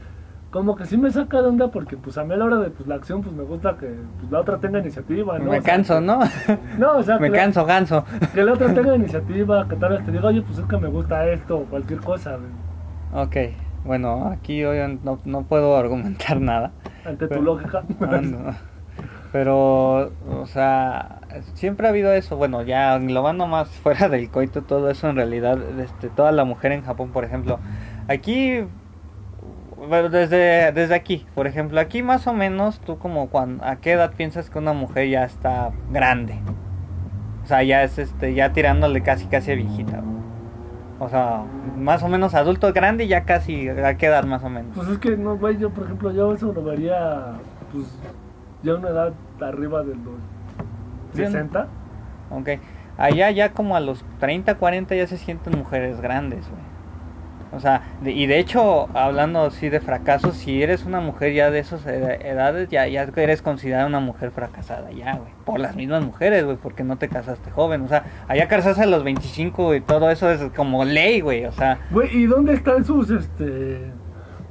como 0.55 0.73
que 0.77 0.85
sí 0.85 0.97
me 0.97 1.11
saca 1.11 1.41
de 1.41 1.49
onda 1.49 1.67
porque 1.69 1.97
pues 1.97 2.17
a 2.17 2.23
mí 2.23 2.33
a 2.33 2.37
la 2.37 2.45
hora 2.45 2.57
de 2.59 2.69
pues, 2.69 2.87
la 2.87 2.95
acción 2.95 3.21
pues 3.21 3.35
me 3.35 3.43
gusta 3.43 3.75
que 3.77 3.87
pues, 4.19 4.31
la 4.31 4.39
otra 4.39 4.57
tenga 4.57 4.79
iniciativa, 4.79 5.37
¿no? 5.37 5.43
Me 5.51 5.59
O 5.59 5.61
sea, 5.61 5.73
canso, 5.73 5.99
¿no? 5.99 6.19
No, 6.79 6.93
o 6.97 7.03
sea, 7.03 7.19
Me 7.19 7.27
que, 7.29 7.35
la- 7.35 7.43
canso, 7.43 7.65
ganso. 7.65 8.05
que 8.33 8.41
la 8.41 8.53
otra 8.53 8.73
tenga 8.73 8.95
iniciativa, 9.03 9.67
que 9.67 9.75
tal 9.75 9.89
vez 9.97 10.05
te 10.05 10.13
diga, 10.13 10.27
oye, 10.29 10.41
pues 10.43 10.57
es 10.59 10.65
que 10.65 10.77
me 10.77 10.87
gusta 10.87 11.27
esto 11.27 11.57
o 11.57 11.65
cualquier 11.65 11.99
cosa, 11.99 12.37
Ok, 13.13 13.35
bueno, 13.83 14.27
aquí 14.27 14.63
hoy 14.63 14.97
no, 15.03 15.19
no 15.25 15.43
puedo 15.43 15.75
argumentar 15.75 16.39
nada. 16.51 16.71
ante 17.05 17.27
tu 17.27 17.41
lógica. 17.41 17.83
Ah, 17.99 18.21
no. 18.23 18.55
Pero, 19.33 20.11
o 20.31 20.45
sea, 20.45 21.19
siempre 21.55 21.87
ha 21.87 21.89
habido 21.89 22.13
eso. 22.13 22.37
Bueno, 22.37 22.61
ya 22.61 22.95
englobando 22.95 23.45
más 23.47 23.67
fuera 23.69 24.07
del 24.07 24.29
coito, 24.29 24.61
todo 24.61 24.89
eso 24.89 25.09
en 25.09 25.17
realidad, 25.17 25.57
este, 25.81 26.07
toda 26.09 26.31
la 26.31 26.45
mujer 26.45 26.71
en 26.71 26.83
Japón, 26.83 27.09
por 27.11 27.25
ejemplo, 27.25 27.59
aquí, 28.07 28.63
bueno, 29.77 30.09
desde, 30.09 30.71
desde 30.71 30.95
aquí, 30.95 31.25
por 31.35 31.47
ejemplo, 31.47 31.79
aquí 31.79 32.01
más 32.01 32.27
o 32.27 32.33
menos, 32.33 32.79
tú 32.79 32.97
como 32.97 33.29
cuando, 33.29 33.63
a 33.63 33.77
qué 33.77 33.93
edad 33.93 34.13
piensas 34.13 34.49
que 34.49 34.57
una 34.57 34.73
mujer 34.73 35.09
ya 35.09 35.23
está 35.23 35.71
grande. 35.91 36.39
O 37.43 37.47
sea, 37.47 37.61
ya 37.63 37.83
es, 37.83 37.99
este, 37.99 38.33
ya 38.33 38.53
tirándole 38.53 39.01
casi, 39.01 39.25
casi 39.27 39.51
a 39.51 39.55
viejita. 39.55 40.01
O 40.99 41.09
sea, 41.09 41.43
más 41.77 42.01
o 42.03 42.07
menos 42.07 42.33
adulto 42.33 42.71
grande 42.73 43.03
y 43.03 43.07
ya 43.07 43.25
casi, 43.25 43.69
a 43.69 43.97
qué 43.97 44.05
edad 44.07 44.23
más 44.23 44.43
o 44.43 44.49
menos. 44.49 44.71
Pues 44.75 44.87
es 44.87 44.97
que, 44.97 45.17
no, 45.17 45.37
güey, 45.37 45.57
yo 45.57 45.69
por 45.69 45.85
ejemplo, 45.85 46.11
yo 46.11 46.33
eso 46.33 46.53
lo 46.53 46.63
vería, 46.63 47.33
pues, 47.71 47.85
ya 48.63 48.75
una 48.75 48.89
edad 48.89 49.13
arriba 49.41 49.83
de 49.83 49.95
los 49.95 50.15
Sí, 51.13 51.21
¿no? 51.21 51.27
60. 51.27 51.67
Ok. 52.31 52.49
Allá 52.97 53.29
ya 53.31 53.51
como 53.51 53.75
a 53.75 53.79
los 53.79 54.05
30, 54.19 54.55
40 54.55 54.95
ya 54.95 55.07
se 55.07 55.17
sienten 55.17 55.57
mujeres 55.57 56.01
grandes, 56.01 56.49
güey. 56.49 56.74
O 57.55 57.59
sea, 57.59 57.81
de- 58.01 58.11
y 58.11 58.27
de 58.27 58.39
hecho, 58.39 58.87
hablando 58.93 59.41
así 59.45 59.69
de 59.69 59.79
fracasos, 59.79 60.35
si 60.35 60.61
eres 60.61 60.85
una 60.85 60.99
mujer 60.99 61.33
ya 61.33 61.49
de 61.51 61.59
esas 61.59 61.85
ed- 61.85 62.21
edades, 62.25 62.69
ya, 62.69 62.87
ya 62.87 63.07
eres 63.15 63.41
considerada 63.41 63.85
una 63.87 63.99
mujer 63.99 64.31
fracasada, 64.31 64.91
ya, 64.91 65.15
güey. 65.15 65.29
Por 65.45 65.59
las 65.59 65.75
mismas 65.75 66.03
mujeres, 66.03 66.43
güey, 66.45 66.57
porque 66.57 66.83
no 66.83 66.97
te 66.97 67.07
casaste 67.09 67.51
joven. 67.51 67.81
O 67.83 67.87
sea, 67.87 68.03
allá 68.27 68.47
casarse 68.47 68.83
a 68.83 68.85
los 68.87 69.03
25 69.03 69.75
y 69.75 69.81
todo 69.81 70.09
eso 70.09 70.29
es 70.31 70.41
como 70.55 70.85
ley, 70.85 71.21
güey. 71.21 71.45
O 71.45 71.51
sea, 71.51 71.79
Güey, 71.91 72.15
¿y 72.15 72.25
dónde 72.25 72.53
están 72.53 72.83
sus, 72.83 73.09
este, 73.09 73.91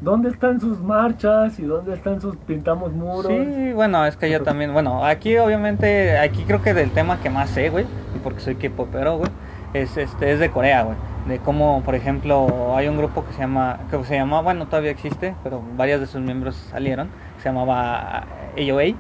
dónde 0.01 0.29
están 0.29 0.61
sus 0.61 0.81
marchas 0.81 1.59
y 1.59 1.63
dónde 1.63 1.95
están 1.95 2.21
sus 2.21 2.37
pintamos 2.37 2.93
muros? 2.93 3.27
Sí, 3.27 3.73
bueno, 3.75 4.05
es 4.07 4.17
que 4.17 4.31
yo 4.31 4.43
también, 4.43 4.73
bueno, 4.73 5.05
aquí 5.05 5.37
obviamente, 5.39 6.19
aquí 6.19 6.45
creo 6.47 6.63
que 6.63 6.75
del 6.75 6.91
tema 6.91 7.21
que 7.23 7.31
más 7.31 7.51
sé, 7.51 7.71
güey, 7.71 7.85
y 8.15 8.19
porque 8.23 8.41
soy 8.41 8.55
K-popero, 8.57 9.19
güey, 9.19 9.31
es 9.73 9.97
este 9.97 10.33
es 10.33 10.39
de 10.39 10.51
Corea, 10.51 10.83
güey. 10.83 10.97
De 11.27 11.39
cómo, 11.39 11.83
por 11.85 11.95
ejemplo, 11.95 12.77
hay 12.77 12.89
un 12.89 12.99
grupo 12.99 13.25
que 13.25 13.33
se 13.33 13.41
llama, 13.41 13.79
que 13.91 14.03
se 14.05 14.15
llama, 14.15 14.43
bueno, 14.43 14.67
todavía 14.67 14.91
existe, 14.91 15.35
pero 15.43 15.63
varios 15.77 16.01
de 16.01 16.07
sus 16.07 16.21
miembros 16.21 16.55
salieron, 16.71 17.09
se 17.39 17.49
llamaba 17.49 18.25
AOA, 18.59 18.95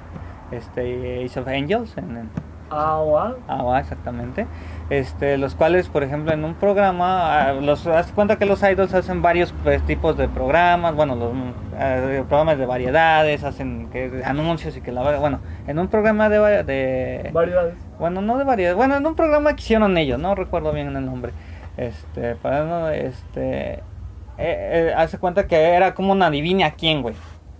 este, 0.50 1.24
Ace 1.24 1.40
of 1.40 1.48
Angels, 1.48 1.96
en, 1.98 2.16
en 2.16 2.30
Agua. 2.70 3.36
AOA, 3.46 3.80
exactamente. 3.80 4.46
Este, 4.90 5.38
los 5.38 5.54
cuales, 5.54 5.88
por 5.88 6.02
ejemplo, 6.02 6.32
en 6.32 6.44
un 6.44 6.54
programa, 6.54 7.48
ah, 7.48 7.52
los, 7.52 7.86
haz 7.86 8.12
cuenta 8.12 8.36
que 8.36 8.46
los 8.46 8.62
idols 8.62 8.92
hacen 8.94 9.22
varios 9.22 9.54
pues, 9.62 9.82
tipos 9.82 10.16
de 10.16 10.28
programas, 10.28 10.94
bueno, 10.94 11.14
los 11.14 11.32
eh, 11.78 12.24
programas 12.28 12.58
de 12.58 12.66
variedades, 12.66 13.44
hacen 13.44 13.88
que, 13.90 14.22
anuncios 14.24 14.76
y 14.76 14.80
que 14.80 14.92
la 14.92 15.18
bueno, 15.18 15.40
en 15.66 15.78
un 15.78 15.88
programa 15.88 16.28
de, 16.28 16.64
de 16.64 17.30
Variedades. 17.32 17.74
bueno, 17.98 18.20
no 18.20 18.36
de 18.38 18.44
variedades, 18.44 18.76
bueno, 18.76 18.96
en 18.96 19.06
un 19.06 19.14
programa 19.14 19.54
que 19.54 19.62
hicieron 19.62 19.96
ellos, 19.96 20.18
no 20.18 20.34
recuerdo 20.34 20.72
bien 20.72 20.94
el 20.94 21.04
nombre. 21.04 21.32
Este, 21.76 22.36
para 22.36 22.64
no, 22.64 22.88
este, 22.90 23.72
eh, 23.74 23.80
eh, 24.38 24.94
hace 24.96 25.18
cuenta 25.18 25.46
que 25.46 25.56
era 25.56 25.94
como 25.94 26.12
una 26.12 26.26
adivina 26.26 26.72
quién, 26.72 27.02
güey. 27.02 27.14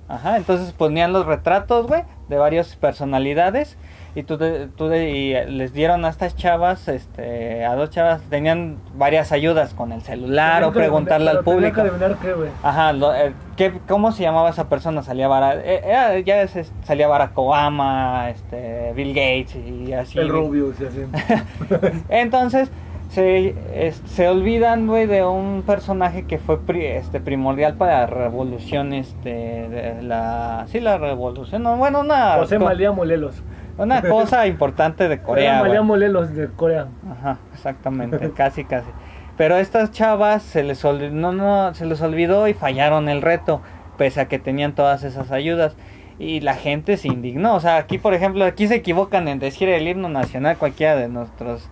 Ajá, 0.07 0.37
entonces 0.37 0.73
ponían 0.73 1.13
los 1.13 1.25
retratos, 1.27 1.87
güey, 1.87 2.03
de 2.29 2.37
varias 2.37 2.77
personalidades 2.77 3.79
y 4.15 4.23
tú, 4.23 4.37
de- 4.37 4.69
tú 4.69 4.89
de- 4.89 5.11
y 5.11 5.33
les 5.51 5.73
dieron 5.73 6.05
a 6.05 6.11
estas 6.11 6.37
chavas, 6.37 6.89
este, 6.89 7.65
a 7.65 7.75
dos 7.75 7.89
chavas, 7.91 8.21
tenían 8.29 8.79
varias 8.93 9.33
ayudas 9.33 9.73
con 9.73 9.93
el 9.93 10.03
celular 10.03 10.63
o 10.63 10.73
preguntarle 10.73 11.31
al 11.31 11.43
público. 11.43 11.83
qué. 12.21 12.35
Ajá, 12.63 12.93
lo- 12.93 13.15
eh, 13.15 13.33
¿qué- 13.57 13.81
¿cómo 13.89 14.13
se 14.13 14.23
llamaba 14.23 14.51
esa 14.51 14.69
persona? 14.69 15.03
Salía 15.03 15.27
Barack, 15.27 15.63
eh, 15.65 15.81
era- 15.85 16.19
ya 16.21 16.43
es- 16.43 16.71
salía 16.85 17.09
Barack 17.09 17.37
Obama, 17.39 18.29
este, 18.31 18.93
Bill 18.93 19.09
Gates 19.15 19.57
y 19.57 19.93
así. 19.95 20.19
El 20.19 20.29
rubio, 20.29 20.73
sí, 20.79 20.85
así. 20.85 21.07
Entonces, 22.09 22.71
se, 23.15 23.55
es- 23.75 24.03
se 24.07 24.29
olvidan, 24.29 24.87
güey, 24.87 25.07
de 25.07 25.25
un 25.25 25.63
personaje 25.67 26.25
que 26.27 26.39
fue 26.39 26.61
pri- 26.61 26.87
este, 26.87 27.21
primordial 27.21 27.75
para 27.75 28.01
la 28.01 28.07
revolución, 28.07 28.93
este, 28.93 29.31
de 29.69 30.03
la... 30.03 30.65
Sí, 30.69 30.81
la 30.81 30.99
revolución, 30.99 31.63
no, 31.63 31.77
bueno, 31.77 32.01
una... 32.01 32.35
José 32.35 32.59
co- 32.59 32.65
María 32.65 32.93
Molelos. 32.93 33.43
Una 33.79 34.03
cosa 34.09 34.47
importante 34.47 35.09
de 35.09 35.21
Corea, 35.23 35.59
José 35.59 35.69
María. 35.69 35.83
Molelos 35.83 36.35
de 36.35 36.49
Corea. 36.49 36.87
Ajá, 37.11 37.39
exactamente, 37.53 38.31
casi, 38.37 38.65
casi. 38.65 38.91
Pero 39.37 39.55
a 39.57 39.61
estas 39.61 39.91
chavas 39.91 40.43
se 40.43 40.63
les, 40.63 40.85
olvidó, 40.85 41.11
no, 41.13 41.33
no, 41.33 41.75
se 41.75 41.87
les 41.87 42.01
olvidó 42.03 42.47
y 42.49 42.55
fallaron 42.55 43.09
el 43.09 43.21
reto, 43.23 43.63
pese 43.97 44.21
a 44.21 44.29
que 44.29 44.39
tenían 44.39 44.75
todas 44.75 45.03
esas 45.05 45.31
ayudas. 45.33 45.77
Y 46.21 46.41
la 46.41 46.55
gente 46.55 46.97
se 46.97 47.09
indignó. 47.09 47.57
O 47.57 47.61
sea, 47.61 47.77
aquí, 47.77 47.99
por 47.99 48.15
ejemplo, 48.15 48.45
aquí 48.45 48.69
se 48.69 48.77
equivocan 48.77 49.27
en 49.27 49.41
decir 49.41 49.69
el 49.69 49.89
himno 49.89 50.09
nacional 50.09 50.57
cualquiera 50.57 50.95
de 50.95 51.09
nuestros 51.09 51.69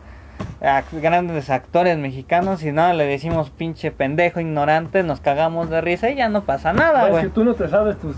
grandes 0.93 1.51
actores 1.51 1.99
mexicanos 1.99 2.63
y 2.63 2.73
nada, 2.73 2.95
le 2.95 3.05
decimos 3.07 3.51
pinche 3.51 3.91
pendejo, 3.91 4.41
ignorante, 4.41 5.03
nos 5.03 5.21
cagamos 5.21 5.71
de 5.71 5.81
risa 5.81 6.11
y 6.11 6.17
ya 6.17 6.29
no 6.29 6.43
pasa 6.45 6.73
nada, 6.73 7.05
es 7.07 7.11
güey. 7.11 7.23
que 7.25 7.31
tú 7.31 7.45
no 7.45 7.55
te 7.55 7.69
sabes 7.69 7.99
tus 7.99 8.17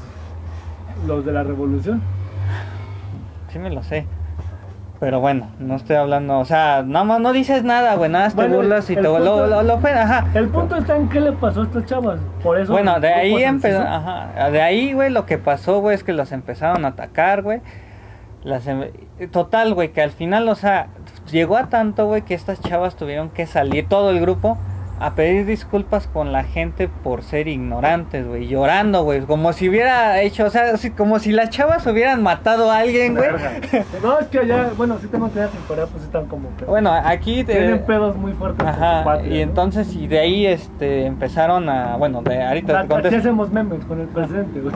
los 1.06 1.24
de 1.24 1.32
la 1.32 1.42
revolución. 1.42 2.02
Sí 3.50 3.58
me 3.58 3.70
lo 3.70 3.82
sé. 3.82 4.06
Pero 5.00 5.20
bueno, 5.20 5.48
no 5.58 5.74
estoy 5.74 5.96
hablando, 5.96 6.38
o 6.38 6.44
sea, 6.44 6.82
nada 6.86 7.04
más 7.04 7.20
no 7.20 7.32
dices 7.32 7.62
nada, 7.64 7.94
güey, 7.96 8.10
nada 8.10 8.26
más 8.26 8.34
te 8.34 8.40
Bueno, 8.40 8.56
burlas 8.56 8.88
y 8.88 8.94
te 8.94 9.02
lo, 9.02 9.16
punto- 9.16 9.46
lo, 9.48 9.62
lo 9.62 9.74
ajá. 9.74 10.26
El 10.34 10.48
punto 10.48 10.76
está 10.76 10.96
en 10.96 11.08
qué 11.08 11.20
le 11.20 11.32
pasó 11.32 11.60
a 11.62 11.64
estas 11.64 11.84
chavas. 11.84 12.20
Por 12.42 12.58
eso. 12.58 12.72
Bueno, 12.72 12.98
de 13.00 13.12
ahí 13.12 13.42
empezó, 13.42 13.80
ajá, 13.82 14.50
de 14.50 14.62
ahí, 14.62 14.92
güey, 14.94 15.10
lo 15.10 15.26
que 15.26 15.36
pasó, 15.36 15.80
güey, 15.80 15.94
es 15.96 16.04
que 16.04 16.12
las 16.12 16.32
empezaron 16.32 16.84
a 16.84 16.88
atacar, 16.88 17.42
güey. 17.42 17.60
Las 18.44 18.64
total, 19.30 19.72
güey, 19.72 19.92
que 19.92 20.02
al 20.02 20.10
final, 20.10 20.48
o 20.48 20.54
sea, 20.54 20.88
llegó 21.30 21.56
a 21.56 21.70
tanto, 21.70 22.06
güey, 22.06 22.22
que 22.22 22.34
estas 22.34 22.60
chavas 22.60 22.94
tuvieron 22.94 23.30
que 23.30 23.46
salir 23.46 23.88
todo 23.88 24.10
el 24.10 24.20
grupo 24.20 24.58
a 25.00 25.14
pedir 25.14 25.46
disculpas 25.46 26.06
con 26.06 26.32
la 26.32 26.44
gente 26.44 26.88
por 26.88 27.22
ser 27.22 27.48
ignorantes, 27.48 28.26
güey, 28.26 28.46
llorando, 28.48 29.02
güey, 29.04 29.20
como 29.22 29.52
si 29.52 29.68
hubiera 29.68 30.20
hecho, 30.22 30.44
o 30.46 30.50
sea, 30.50 30.72
así 30.74 30.90
como 30.90 31.18
si 31.18 31.32
las 31.32 31.50
chavas 31.50 31.86
hubieran 31.86 32.22
matado 32.22 32.70
a 32.70 32.78
alguien, 32.78 33.14
güey. 33.14 33.28
No, 34.02 34.18
es 34.18 34.26
que 34.28 34.40
allá, 34.40 34.70
bueno, 34.76 34.98
que 34.98 35.06
en 35.16 35.20
Corea 35.68 35.86
pues 35.86 36.04
están 36.04 36.26
como 36.26 36.54
que. 36.56 36.64
Bueno, 36.64 36.92
aquí 36.92 37.44
te- 37.44 37.54
tienen 37.54 37.84
pedos 37.84 38.16
muy 38.16 38.32
fuertes. 38.32 38.58
con 38.64 38.68
Ajá, 38.68 39.04
patria, 39.04 39.28
y 39.34 39.36
¿no? 39.36 39.42
entonces 39.42 39.94
y 39.94 40.06
de 40.06 40.18
ahí 40.18 40.46
este 40.46 41.06
empezaron 41.06 41.68
a, 41.68 41.96
bueno, 41.96 42.22
de 42.22 42.42
ahorita 42.42 42.72
te 42.72 42.78
Aquí 42.78 42.88
contesto. 42.88 43.18
hacemos 43.18 43.50
memes 43.50 43.84
con 43.86 44.00
el 44.00 44.08
presidente, 44.08 44.60
güey. 44.60 44.74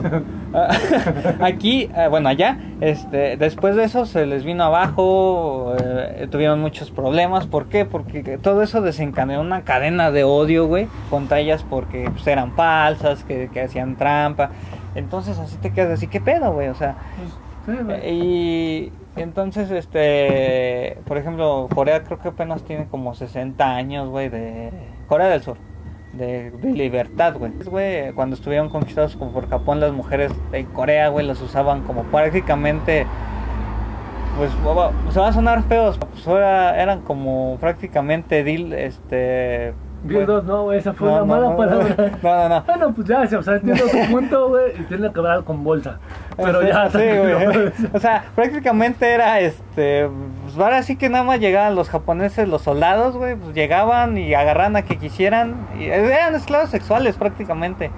Ah, 0.53 0.69
Aquí, 1.41 1.89
eh, 1.95 2.07
bueno, 2.09 2.29
allá, 2.29 2.57
este, 2.81 3.37
después 3.37 3.75
de 3.75 3.83
eso 3.83 4.05
se 4.05 4.25
les 4.25 4.43
vino 4.43 4.63
abajo, 4.63 5.75
eh, 5.81 6.27
tuvieron 6.31 6.59
muchos 6.61 6.91
problemas. 6.91 7.47
¿Por 7.47 7.67
qué? 7.67 7.85
Porque 7.85 8.37
todo 8.41 8.61
eso 8.63 8.81
desencadenó 8.81 9.41
una 9.41 9.61
cadena 9.61 10.08
de 10.11 10.23
odio, 10.23 10.67
güey, 10.67 10.87
contra 11.09 11.39
ellas 11.39 11.65
porque 11.69 12.09
pues, 12.11 12.25
eran 12.27 12.51
falsas, 12.53 13.23
que, 13.23 13.49
que 13.53 13.61
hacían 13.61 13.95
trampa. 13.97 14.51
Entonces 14.95 15.37
así 15.39 15.57
te 15.57 15.71
quedas 15.71 15.91
así, 15.93 16.07
¿qué 16.07 16.19
pedo, 16.21 16.51
güey? 16.53 16.67
O 16.69 16.75
sea, 16.75 16.95
Pues, 17.65 17.77
sí, 17.77 17.83
güey. 17.83 17.99
eh, 18.01 18.13
y 18.13 18.93
entonces, 19.21 19.69
este, 19.71 20.97
por 21.05 21.17
ejemplo, 21.17 21.67
Corea 21.73 22.03
creo 22.03 22.19
que 22.19 22.29
apenas 22.29 22.63
tiene 22.63 22.85
como 22.87 23.13
60 23.15 23.75
años, 23.75 24.09
güey, 24.09 24.29
de 24.29 24.69
Corea 25.07 25.27
del 25.27 25.41
Sur, 25.41 25.57
de, 26.13 26.51
de 26.51 26.71
libertad, 26.71 27.35
güey. 27.37 27.51
Güey, 27.65 28.11
Cuando 28.13 28.35
estuvieron 28.35 28.69
conquistados 28.69 29.15
como 29.15 29.31
por 29.31 29.49
Japón, 29.49 29.79
las 29.79 29.91
mujeres 29.91 30.31
en 30.53 30.65
Corea, 30.67 31.09
güey, 31.09 31.25
los 31.27 31.41
usaban 31.41 31.81
como 31.83 32.03
prácticamente, 32.03 33.05
pues, 34.37 34.51
se 35.13 35.19
va 35.19 35.27
a 35.27 35.33
sonar 35.33 35.63
feos, 35.63 35.97
pues 35.97 36.25
era- 36.27 36.81
eran 36.81 37.01
como 37.01 37.57
prácticamente, 37.59 38.43
dil, 38.43 38.73
este... 40.03 40.17
Dildos, 40.17 40.43
no, 40.45 40.71
esa 40.71 40.93
fue 40.93 41.07
no, 41.07 41.13
una 41.13 41.19
no, 41.21 41.25
mala 41.25 41.49
no, 41.49 41.57
palabra. 41.57 41.95
no, 42.21 42.49
no, 42.49 42.49
no. 42.49 42.63
Bueno, 42.67 42.93
pues 42.93 43.07
ya, 43.07 43.21
o 43.21 43.43
sea, 43.43 43.55
entiendo 43.55 43.83
tu 43.85 43.97
punto, 44.11 44.49
güey, 44.49 44.79
y 44.79 44.83
tiene 44.83 45.11
que 45.11 45.21
ver 45.21 45.43
con 45.43 45.63
bolsa. 45.63 45.99
Pero 46.37 46.61
Sí, 46.61 46.67
ya, 46.67 46.89
sí, 46.89 46.97
güey. 46.97 47.71
O 47.93 47.99
sea, 47.99 48.23
prácticamente 48.35 49.11
era 49.13 49.39
este. 49.39 50.09
Pues 50.43 50.57
ahora 50.57 50.83
sí 50.83 50.95
que 50.95 51.09
nada 51.09 51.23
más 51.23 51.39
llegaban 51.39 51.75
los 51.75 51.89
japoneses, 51.89 52.47
los 52.47 52.61
soldados, 52.61 53.15
güey. 53.15 53.35
Pues 53.35 53.53
llegaban 53.53 54.17
y 54.17 54.33
agarraban 54.33 54.75
a 54.75 54.81
que 54.83 54.97
quisieran. 54.97 55.55
Y 55.77 55.85
eran 55.85 56.35
esclavos 56.35 56.69
sexuales 56.69 57.15
prácticamente. 57.17 57.91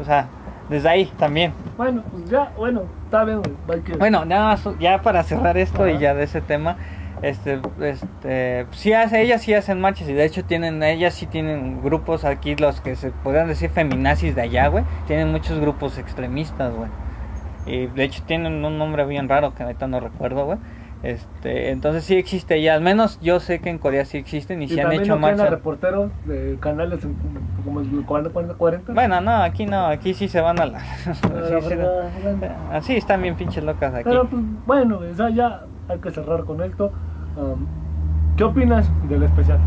O 0.00 0.04
sea, 0.04 0.28
desde 0.68 0.88
ahí 0.88 1.06
también. 1.18 1.52
Bueno, 1.76 2.02
pues 2.10 2.28
ya, 2.30 2.50
bueno, 2.56 2.82
está 3.04 3.24
bien, 3.24 3.42
güey. 3.66 3.82
Bueno, 3.98 4.24
nada 4.24 4.46
más, 4.46 4.68
ya 4.78 5.02
para 5.02 5.22
cerrar 5.22 5.56
esto 5.56 5.88
y 5.88 5.98
ya 5.98 6.14
de 6.14 6.24
ese 6.24 6.40
tema. 6.40 6.76
Este, 7.22 7.60
este, 7.80 8.66
sí 8.72 8.92
hace, 8.92 9.22
ellas 9.22 9.42
sí 9.42 9.54
hacen 9.54 9.80
marchas 9.80 10.08
y 10.08 10.12
de 10.12 10.24
hecho 10.24 10.44
tienen, 10.44 10.82
ellas 10.82 11.14
sí 11.14 11.26
tienen 11.26 11.82
grupos 11.82 12.24
aquí, 12.24 12.56
los 12.56 12.80
que 12.82 12.94
se 12.94 13.10
podrían 13.10 13.48
decir 13.48 13.70
feminazis 13.70 14.34
de 14.34 14.42
allá, 14.42 14.68
güey, 14.68 14.84
tienen 15.06 15.32
muchos 15.32 15.58
grupos 15.58 15.96
extremistas, 15.98 16.74
güey. 16.74 16.90
Y 17.66 17.86
de 17.86 18.04
hecho 18.04 18.22
tienen 18.26 18.64
un 18.64 18.78
nombre 18.78 19.04
bien 19.06 19.28
raro 19.28 19.54
que 19.54 19.62
ahorita 19.62 19.86
no 19.86 19.98
recuerdo, 20.00 20.44
güey. 20.44 20.58
Este, 21.02 21.70
entonces 21.70 22.04
sí 22.04 22.16
existe 22.16 22.60
ya, 22.62 22.74
al 22.74 22.80
menos 22.80 23.18
yo 23.20 23.38
sé 23.40 23.60
que 23.60 23.70
en 23.70 23.78
Corea 23.78 24.04
sí 24.04 24.18
existen 24.18 24.62
y, 24.62 24.64
Y 24.64 24.68
sí 24.68 24.80
han 24.80 24.92
hecho 24.92 25.14
no 25.14 25.18
marchas. 25.20 25.50
reporteros 25.50 26.10
de 26.24 26.56
canales 26.60 27.04
en- 27.04 27.16
como 27.64 27.80
el 27.80 27.88
40, 28.04 28.32
40, 28.32 28.54
40. 28.56 28.92
Bueno, 28.92 29.20
no, 29.20 29.42
aquí 29.42 29.66
no, 29.66 29.86
aquí 29.86 30.14
sí 30.14 30.28
se 30.28 30.40
van 30.40 30.60
a 30.60 30.66
la... 30.66 30.80
así 32.72 32.96
están 32.96 33.22
bien 33.22 33.36
pinches 33.36 33.62
locas 33.64 33.94
aquí. 33.94 34.04
Pero 34.04 34.26
pues 34.28 34.42
bueno, 34.66 34.98
o 34.98 35.14
sea, 35.14 35.28
ya 35.30 35.62
hay 35.88 35.98
que 35.98 36.10
cerrar 36.10 36.44
con 36.44 36.62
esto. 36.62 36.92
Um, 37.36 37.66
¿Qué 38.36 38.44
opinas 38.44 38.90
del 39.08 39.22
especial? 39.22 39.58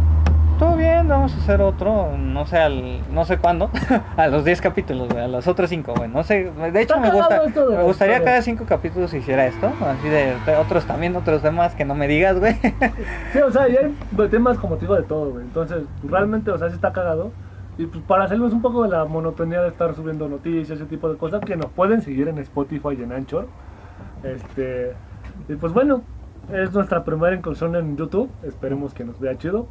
Todo 0.60 0.76
bien, 0.76 1.08
vamos 1.08 1.34
a 1.34 1.38
hacer 1.38 1.62
otro, 1.62 2.18
no 2.18 2.46
sé, 2.46 2.58
al, 2.58 3.00
no 3.14 3.24
sé 3.24 3.38
cuándo, 3.38 3.72
a 4.18 4.28
los 4.28 4.44
10 4.44 4.60
capítulos, 4.60 5.08
güey, 5.08 5.24
a 5.24 5.28
los 5.30 5.48
otros 5.48 5.70
5, 5.70 5.94
güey, 5.96 6.10
no 6.10 6.22
sé, 6.24 6.52
de 6.52 6.82
hecho 6.82 7.00
me 7.00 7.10
gusta, 7.12 7.44
me 7.46 7.84
gustaría 7.84 8.16
historia. 8.18 8.24
cada 8.24 8.42
5 8.42 8.66
capítulos 8.68 9.14
hiciera 9.14 9.46
esto, 9.46 9.72
así 9.82 10.10
de, 10.10 10.36
otros 10.60 10.84
también, 10.84 11.16
otros 11.16 11.42
temas 11.42 11.76
que 11.76 11.86
no 11.86 11.96
me 11.96 12.10
digas, 12.10 12.38
güey. 12.38 12.56
Sí, 13.32 13.40
o 13.40 13.50
sea, 13.50 13.70
ya 13.70 13.80
hay 13.84 14.28
temas 14.28 14.58
como 14.58 14.76
te 14.76 14.82
digo 14.82 14.96
de 14.96 15.04
todo, 15.04 15.32
güey. 15.32 15.46
Entonces, 15.46 15.84
realmente, 16.04 16.52
o 16.52 16.58
sea, 16.58 16.68
sí 16.68 16.76
está 16.76 16.92
cagado. 16.92 17.32
Y 17.78 17.86
pues 17.86 18.04
para 18.04 18.28
salirnos 18.28 18.52
un 18.52 18.62
poco 18.62 18.84
de 18.84 18.90
la 18.90 19.06
monotonía 19.06 19.62
de 19.62 19.70
estar 19.70 19.96
subiendo 19.96 20.28
noticias, 20.28 20.72
ese 20.72 20.86
tipo 20.90 21.08
de 21.10 21.18
cosas, 21.18 21.40
que 21.40 21.56
nos 21.56 21.68
pueden 21.68 22.02
seguir 22.02 22.28
en 22.28 22.38
Spotify 22.40 22.90
y 23.00 23.04
en 23.04 23.14
Anchor. 23.14 23.48
Este, 24.24 24.94
y 25.50 25.56
pues 25.56 25.74
bueno, 25.74 26.02
es 26.54 26.74
nuestra 26.74 27.04
primera 27.04 27.36
incursión 27.36 27.76
en 27.76 27.98
YouTube. 27.98 28.30
Esperemos 28.44 28.94
que 28.94 29.04
nos 29.04 29.20
vea 29.20 29.38
chido. 29.38 29.68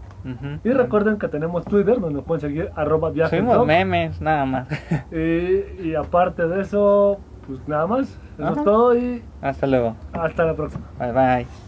Y 0.62 0.70
recuerden 0.70 1.18
que 1.18 1.28
tenemos 1.28 1.64
Twitter, 1.64 1.98
donde 2.00 2.16
nos 2.16 2.24
pueden 2.24 2.40
seguir, 2.40 2.70
arroba 2.76 3.10
viajes 3.10 3.38
Subimos 3.38 3.66
memes, 3.66 4.20
nada 4.20 4.44
más. 4.44 4.68
y, 5.12 5.88
y 5.88 5.94
aparte 5.94 6.46
de 6.46 6.60
eso, 6.60 7.18
pues 7.46 7.66
nada 7.66 7.86
más. 7.86 8.18
Eso 8.34 8.44
Ajá. 8.44 8.52
es 8.58 8.64
todo 8.64 8.96
y 8.96 9.22
Hasta 9.40 9.66
luego, 9.66 9.96
hasta 10.12 10.44
la 10.44 10.54
próxima. 10.54 10.84
bye 10.98 11.12
bye. 11.12 11.67